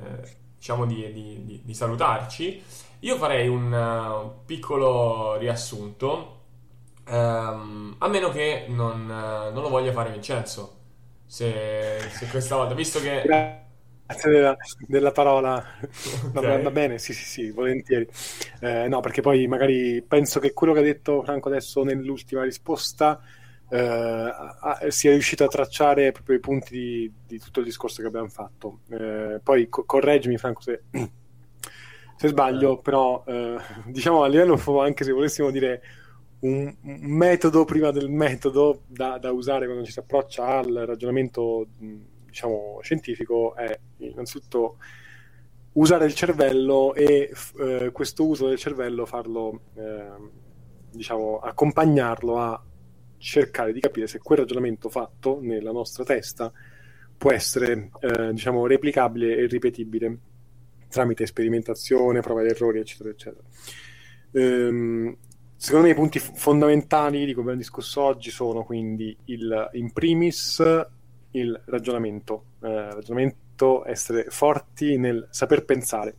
diciamo 0.56 0.86
di, 0.86 1.62
salutarci, 1.72 2.62
io 3.00 3.16
farei 3.16 3.48
un 3.48 4.32
piccolo 4.46 5.36
riassunto, 5.36 6.40
um, 7.06 7.96
a 7.98 8.08
meno 8.08 8.30
che 8.30 8.64
non, 8.68 9.06
non, 9.06 9.62
lo 9.62 9.68
voglia 9.68 9.92
fare 9.92 10.10
Vincenzo, 10.10 10.77
se, 11.28 11.98
se 12.10 12.26
questa 12.26 12.56
volta, 12.56 12.74
visto 12.74 13.00
che... 13.00 13.22
Grazie 13.22 14.30
della, 14.30 14.56
della 14.86 15.12
parola, 15.12 15.62
okay. 16.34 16.62
va, 16.62 16.70
bene, 16.70 16.98
sì 16.98 17.12
sì 17.12 17.24
sì, 17.24 17.50
volentieri. 17.50 18.08
Eh, 18.60 18.88
no, 18.88 19.00
perché 19.00 19.20
poi 19.20 19.46
magari 19.46 20.02
penso 20.02 20.40
che 20.40 20.54
quello 20.54 20.72
che 20.72 20.78
ha 20.78 20.82
detto 20.82 21.22
Franco 21.22 21.48
adesso 21.48 21.84
nell'ultima 21.84 22.42
risposta 22.44 23.20
eh, 23.68 24.90
sia 24.90 25.10
riuscito 25.10 25.44
a 25.44 25.48
tracciare 25.48 26.12
proprio 26.12 26.36
i 26.36 26.40
punti 26.40 26.72
di, 26.72 27.12
di, 27.26 27.38
tutto 27.38 27.60
il 27.60 27.66
discorso 27.66 28.00
che 28.00 28.08
abbiamo 28.08 28.28
fatto. 28.28 28.80
Eh, 28.88 29.40
poi 29.42 29.68
co- 29.68 29.84
correggimi 29.84 30.38
Franco 30.38 30.62
se, 30.62 30.84
se 32.16 32.28
sbaglio, 32.28 32.78
però 32.78 33.22
eh, 33.26 33.58
diciamo 33.84 34.22
a 34.22 34.28
livello 34.28 34.58
anche 34.80 35.04
se 35.04 35.12
volessimo 35.12 35.50
dire 35.50 35.82
un, 36.40 36.74
metodo 36.82 37.64
prima 37.64 37.90
del 37.90 38.08
metodo 38.08 38.82
da, 38.86 39.18
da, 39.18 39.32
usare 39.32 39.66
quando 39.66 39.84
ci 39.84 39.92
si 39.92 39.98
approccia 39.98 40.58
al 40.58 40.72
ragionamento 40.86 41.66
diciamo, 42.26 42.78
scientifico 42.82 43.54
è 43.54 43.78
innanzitutto 43.98 44.78
usare 45.72 46.06
il 46.06 46.14
cervello 46.14 46.94
e 46.94 47.30
eh, 47.58 47.90
questo 47.92 48.26
uso 48.26 48.48
del 48.48 48.58
cervello 48.58 49.06
farlo 49.06 49.60
eh, 49.74 50.12
diciamo 50.90 51.38
accompagnarlo 51.40 52.38
a 52.38 52.62
cercare 53.18 53.72
di 53.72 53.80
capire 53.80 54.06
se 54.06 54.18
quel 54.18 54.38
ragionamento 54.38 54.88
fatto 54.88 55.38
nella 55.40 55.72
nostra 55.72 56.04
testa 56.04 56.52
può 57.16 57.32
essere 57.32 57.90
eh, 58.00 58.32
diciamo 58.32 58.66
replicabile 58.66 59.36
e 59.36 59.46
ripetibile 59.46 60.18
tramite 60.88 61.26
sperimentazione, 61.26 62.20
prova 62.20 62.42
ed 62.42 62.50
errori, 62.50 62.80
eccetera, 62.80 63.10
eccetera. 63.10 63.44
Ehm, 64.32 65.16
secondo 65.60 65.86
me 65.86 65.92
i 65.92 65.96
punti 65.96 66.20
fondamentali 66.20 67.24
di 67.26 67.32
come 67.32 67.46
abbiamo 67.46 67.58
discusso 67.58 68.00
oggi 68.00 68.30
sono 68.30 68.62
quindi 68.62 69.14
il, 69.24 69.70
in 69.72 69.92
primis 69.92 70.62
il 71.32 71.60
ragionamento, 71.64 72.44
eh, 72.62 72.94
ragionamento 72.94 73.84
essere 73.84 74.26
forti 74.28 74.96
nel 74.98 75.26
saper 75.30 75.64
pensare 75.64 76.14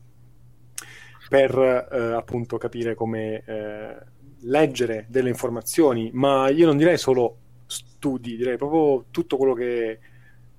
per 1.30 1.58
eh, 1.58 2.14
appunto 2.14 2.58
capire 2.58 2.96
come 2.96 3.42
eh, 3.46 3.96
leggere 4.42 5.06
delle 5.08 5.30
informazioni, 5.30 6.10
ma 6.14 6.50
io 6.50 6.66
non 6.66 6.76
direi 6.76 6.98
solo 6.98 7.38
studi, 7.66 8.36
direi 8.36 8.58
proprio 8.58 9.06
tutto 9.10 9.38
quello 9.38 9.54
che 9.54 10.00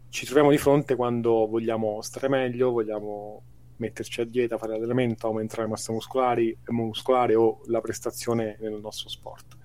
ci 0.08 0.24
troviamo 0.24 0.50
di 0.50 0.56
fronte 0.58 0.96
quando 0.96 1.46
vogliamo 1.46 2.00
stare 2.00 2.28
meglio, 2.28 2.70
vogliamo 2.70 3.42
metterci 3.80 4.20
a 4.20 4.24
dieta, 4.24 4.58
fare 4.58 4.74
allenamento, 4.74 5.26
aumentare 5.26 5.62
la 5.62 5.68
massa 5.68 5.92
muscolare 5.92 7.34
o 7.34 7.60
la 7.66 7.80
prestazione 7.80 8.56
nel 8.60 8.78
nostro 8.80 9.08
sport. 9.08 9.56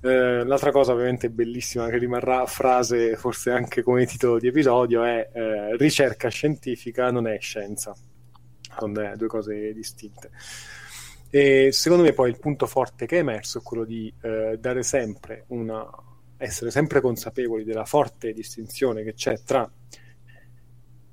Eh, 0.00 0.44
l'altra 0.44 0.70
cosa 0.70 0.92
ovviamente 0.92 1.30
bellissima 1.30 1.88
che 1.88 1.98
rimarrà 1.98 2.44
frase 2.46 3.16
forse 3.16 3.50
anche 3.50 3.82
come 3.82 4.06
titolo 4.06 4.38
di 4.38 4.46
episodio 4.46 5.02
è 5.02 5.30
eh, 5.32 5.76
ricerca 5.78 6.28
scientifica 6.28 7.10
non 7.10 7.26
è 7.26 7.38
scienza 7.40 7.96
sono 8.78 9.16
due 9.16 9.26
cose 9.26 9.72
distinte 9.72 10.30
e 11.30 11.70
secondo 11.72 12.04
me 12.04 12.12
poi 12.12 12.28
il 12.28 12.38
punto 12.38 12.66
forte 12.66 13.06
che 13.06 13.16
è 13.16 13.20
emerso 13.20 13.58
è 13.58 13.62
quello 13.62 13.84
di 13.84 14.12
eh, 14.20 14.58
dare 14.60 14.82
sempre 14.82 15.44
una 15.48 15.88
essere 16.36 16.70
sempre 16.70 17.00
consapevoli 17.00 17.64
della 17.64 17.86
forte 17.86 18.32
distinzione 18.32 19.02
che 19.02 19.14
c'è 19.14 19.40
tra 19.42 19.68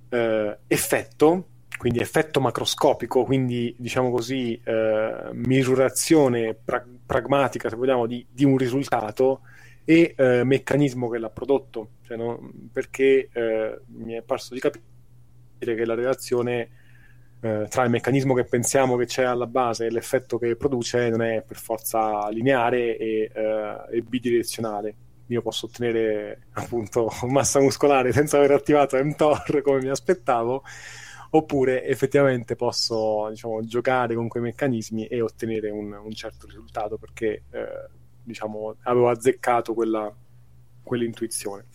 eh, 0.10 0.58
effetto 0.68 1.48
quindi 1.84 2.00
effetto 2.00 2.40
macroscopico, 2.40 3.26
quindi 3.26 3.76
diciamo 3.78 4.10
così 4.10 4.58
eh, 4.64 5.32
misurazione 5.34 6.54
pra- 6.54 6.88
pragmatica, 7.06 7.68
se 7.68 7.76
vogliamo, 7.76 8.06
di, 8.06 8.26
di 8.32 8.46
un 8.46 8.56
risultato 8.56 9.42
e 9.84 10.14
eh, 10.16 10.46
meccanismo 10.46 11.10
che 11.10 11.18
l'ha 11.18 11.30
prodotto, 11.30 11.96
cioè, 12.04 12.16
no? 12.16 12.40
perché 12.72 13.28
eh, 13.34 13.82
mi 13.88 14.14
è 14.14 14.22
parso 14.22 14.54
di 14.54 14.62
capire 14.62 15.76
che 15.76 15.84
la 15.84 15.94
relazione 15.94 16.70
eh, 17.42 17.66
tra 17.70 17.84
il 17.84 17.90
meccanismo 17.90 18.34
che 18.34 18.46
pensiamo 18.46 18.96
che 18.96 19.06
c'è 19.06 19.24
alla 19.24 19.46
base 19.46 19.88
e 19.88 19.92
l'effetto 19.92 20.38
che 20.38 20.56
produce 20.56 21.10
non 21.10 21.22
è 21.22 21.44
per 21.46 21.58
forza 21.58 22.30
lineare 22.30 22.96
e, 22.96 23.30
eh, 23.30 23.76
e 23.92 24.02
bidirezionale. 24.04 24.96
Io 25.28 25.42
posso 25.42 25.66
ottenere 25.66 26.44
appunto 26.54 27.12
massa 27.28 27.60
muscolare 27.60 28.14
senza 28.14 28.38
aver 28.38 28.52
attivato 28.52 28.96
mTOR 29.04 29.62
come 29.62 29.82
mi 29.82 29.90
aspettavo, 29.90 30.64
oppure 31.36 31.84
effettivamente 31.86 32.56
posso 32.56 33.28
diciamo, 33.30 33.64
giocare 33.66 34.14
con 34.14 34.28
quei 34.28 34.44
meccanismi 34.44 35.08
e 35.08 35.22
ottenere 35.22 35.72
un, 35.72 35.92
un 35.92 36.12
certo 36.12 36.46
risultato 36.46 36.98
perché 36.98 37.44
eh, 37.50 37.90
diciamo, 38.22 38.76
avevo 38.84 39.10
azzeccato 39.10 39.74
quella, 39.74 40.14
quell'intuizione. 40.84 41.66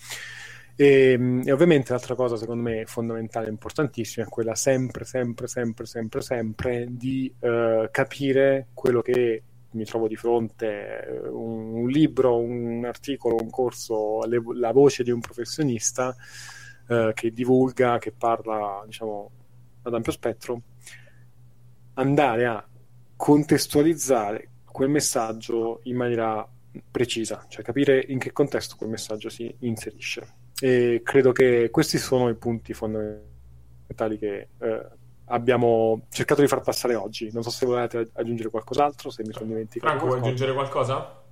E, 0.76 1.42
e, 1.44 1.50
ovviamente 1.50 1.90
l'altra 1.90 2.14
cosa 2.14 2.36
secondo 2.36 2.62
me 2.62 2.84
fondamentale, 2.86 3.48
importantissima, 3.48 4.26
è 4.26 4.28
quella 4.28 4.54
sempre, 4.54 5.04
sempre, 5.04 5.48
sempre, 5.48 5.86
sempre, 5.86 6.20
sempre 6.20 6.86
di 6.88 7.32
uh, 7.40 7.88
capire 7.90 8.68
quello 8.74 9.02
che 9.02 9.42
mi 9.72 9.84
trovo 9.84 10.06
di 10.06 10.14
fronte, 10.14 11.20
un, 11.30 11.74
un 11.74 11.88
libro, 11.88 12.38
un 12.38 12.84
articolo, 12.84 13.36
un 13.40 13.50
corso, 13.50 14.24
le, 14.24 14.40
la 14.54 14.70
voce 14.70 15.02
di 15.02 15.10
un 15.10 15.18
professionista 15.18 16.14
uh, 16.86 17.12
che 17.12 17.32
divulga, 17.32 17.98
che 17.98 18.12
parla, 18.12 18.84
diciamo, 18.86 19.32
ad 19.82 19.94
ampio 19.94 20.12
spettro, 20.12 20.62
andare 21.94 22.46
a 22.46 22.66
contestualizzare 23.16 24.50
quel 24.64 24.88
messaggio 24.88 25.80
in 25.84 25.96
maniera 25.96 26.48
precisa, 26.90 27.44
cioè 27.48 27.64
capire 27.64 28.04
in 28.08 28.18
che 28.18 28.32
contesto 28.32 28.76
quel 28.76 28.90
messaggio 28.90 29.28
si 29.28 29.52
inserisce. 29.60 30.34
E 30.60 31.02
credo 31.04 31.32
che 31.32 31.68
questi 31.70 31.98
sono 31.98 32.28
i 32.28 32.34
punti 32.36 32.74
fondamentali 32.74 34.18
che 34.18 34.48
eh, 34.58 34.86
abbiamo 35.26 36.06
cercato 36.10 36.40
di 36.40 36.48
far 36.48 36.60
passare 36.60 36.94
oggi. 36.94 37.30
Non 37.32 37.42
so 37.42 37.50
se 37.50 37.66
volete 37.66 38.10
aggiungere 38.14 38.50
qualcos'altro, 38.50 39.10
se 39.10 39.22
mi 39.24 39.32
sono 39.32 39.46
dimenticato. 39.46 39.90
Franco, 39.90 40.06
vuoi 40.06 40.18
aggiungere 40.18 40.52
qualcosa? 40.52 41.22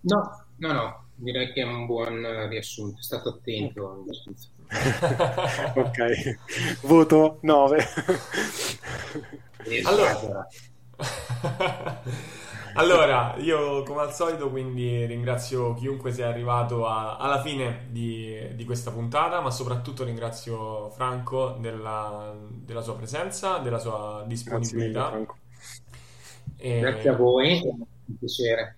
No, 0.00 0.46
no, 0.56 0.72
no, 0.72 1.04
direi 1.22 1.52
che 1.52 1.62
è 1.62 1.64
un 1.64 1.86
buon 1.86 2.48
riassunto, 2.48 2.98
è 2.98 3.02
stato 3.02 3.28
attento. 3.30 4.04
ok, 5.74 6.38
voto 6.86 7.38
9. 7.42 7.86
allora... 9.84 10.46
allora, 12.74 13.34
io 13.38 13.82
come 13.82 14.02
al 14.02 14.12
solito 14.14 14.50
quindi 14.50 15.04
ringrazio 15.06 15.74
chiunque 15.74 16.12
sia 16.12 16.28
arrivato 16.28 16.86
a, 16.86 17.16
alla 17.16 17.40
fine 17.40 17.86
di, 17.90 18.54
di, 18.54 18.64
questa 18.64 18.90
puntata, 18.90 19.40
ma 19.40 19.50
soprattutto 19.50 20.04
ringrazio 20.04 20.90
Franco 20.90 21.56
della, 21.60 22.36
della 22.50 22.82
sua 22.82 22.96
presenza, 22.96 23.58
della 23.58 23.78
sua 23.78 24.24
disponibilità. 24.26 25.10
Grazie, 25.10 25.18
mille, 25.18 25.34
e... 26.56 26.80
Grazie 26.80 27.10
a 27.10 27.16
voi, 27.16 27.58
è 27.58 27.66
un 27.66 28.18
piacere. 28.18 28.76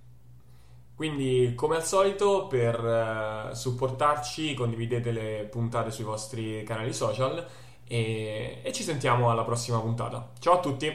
Quindi, 0.94 1.54
come 1.56 1.76
al 1.76 1.84
solito, 1.84 2.46
per 2.46 3.50
uh, 3.50 3.54
supportarci, 3.54 4.54
condividete 4.54 5.10
le 5.10 5.48
puntate 5.50 5.90
sui 5.90 6.04
vostri 6.04 6.62
canali 6.62 6.92
social 6.92 7.44
e, 7.86 8.60
e, 8.62 8.72
ci 8.72 8.84
sentiamo 8.84 9.30
alla 9.30 9.44
prossima 9.44 9.80
puntata. 9.80 10.30
Ciao 10.38 10.54
a 10.54 10.60
tutti. 10.60 10.92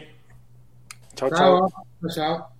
Ciao 1.14 1.30
ciao. 1.30 1.68
ciao. 1.68 2.10
ciao. 2.10 2.52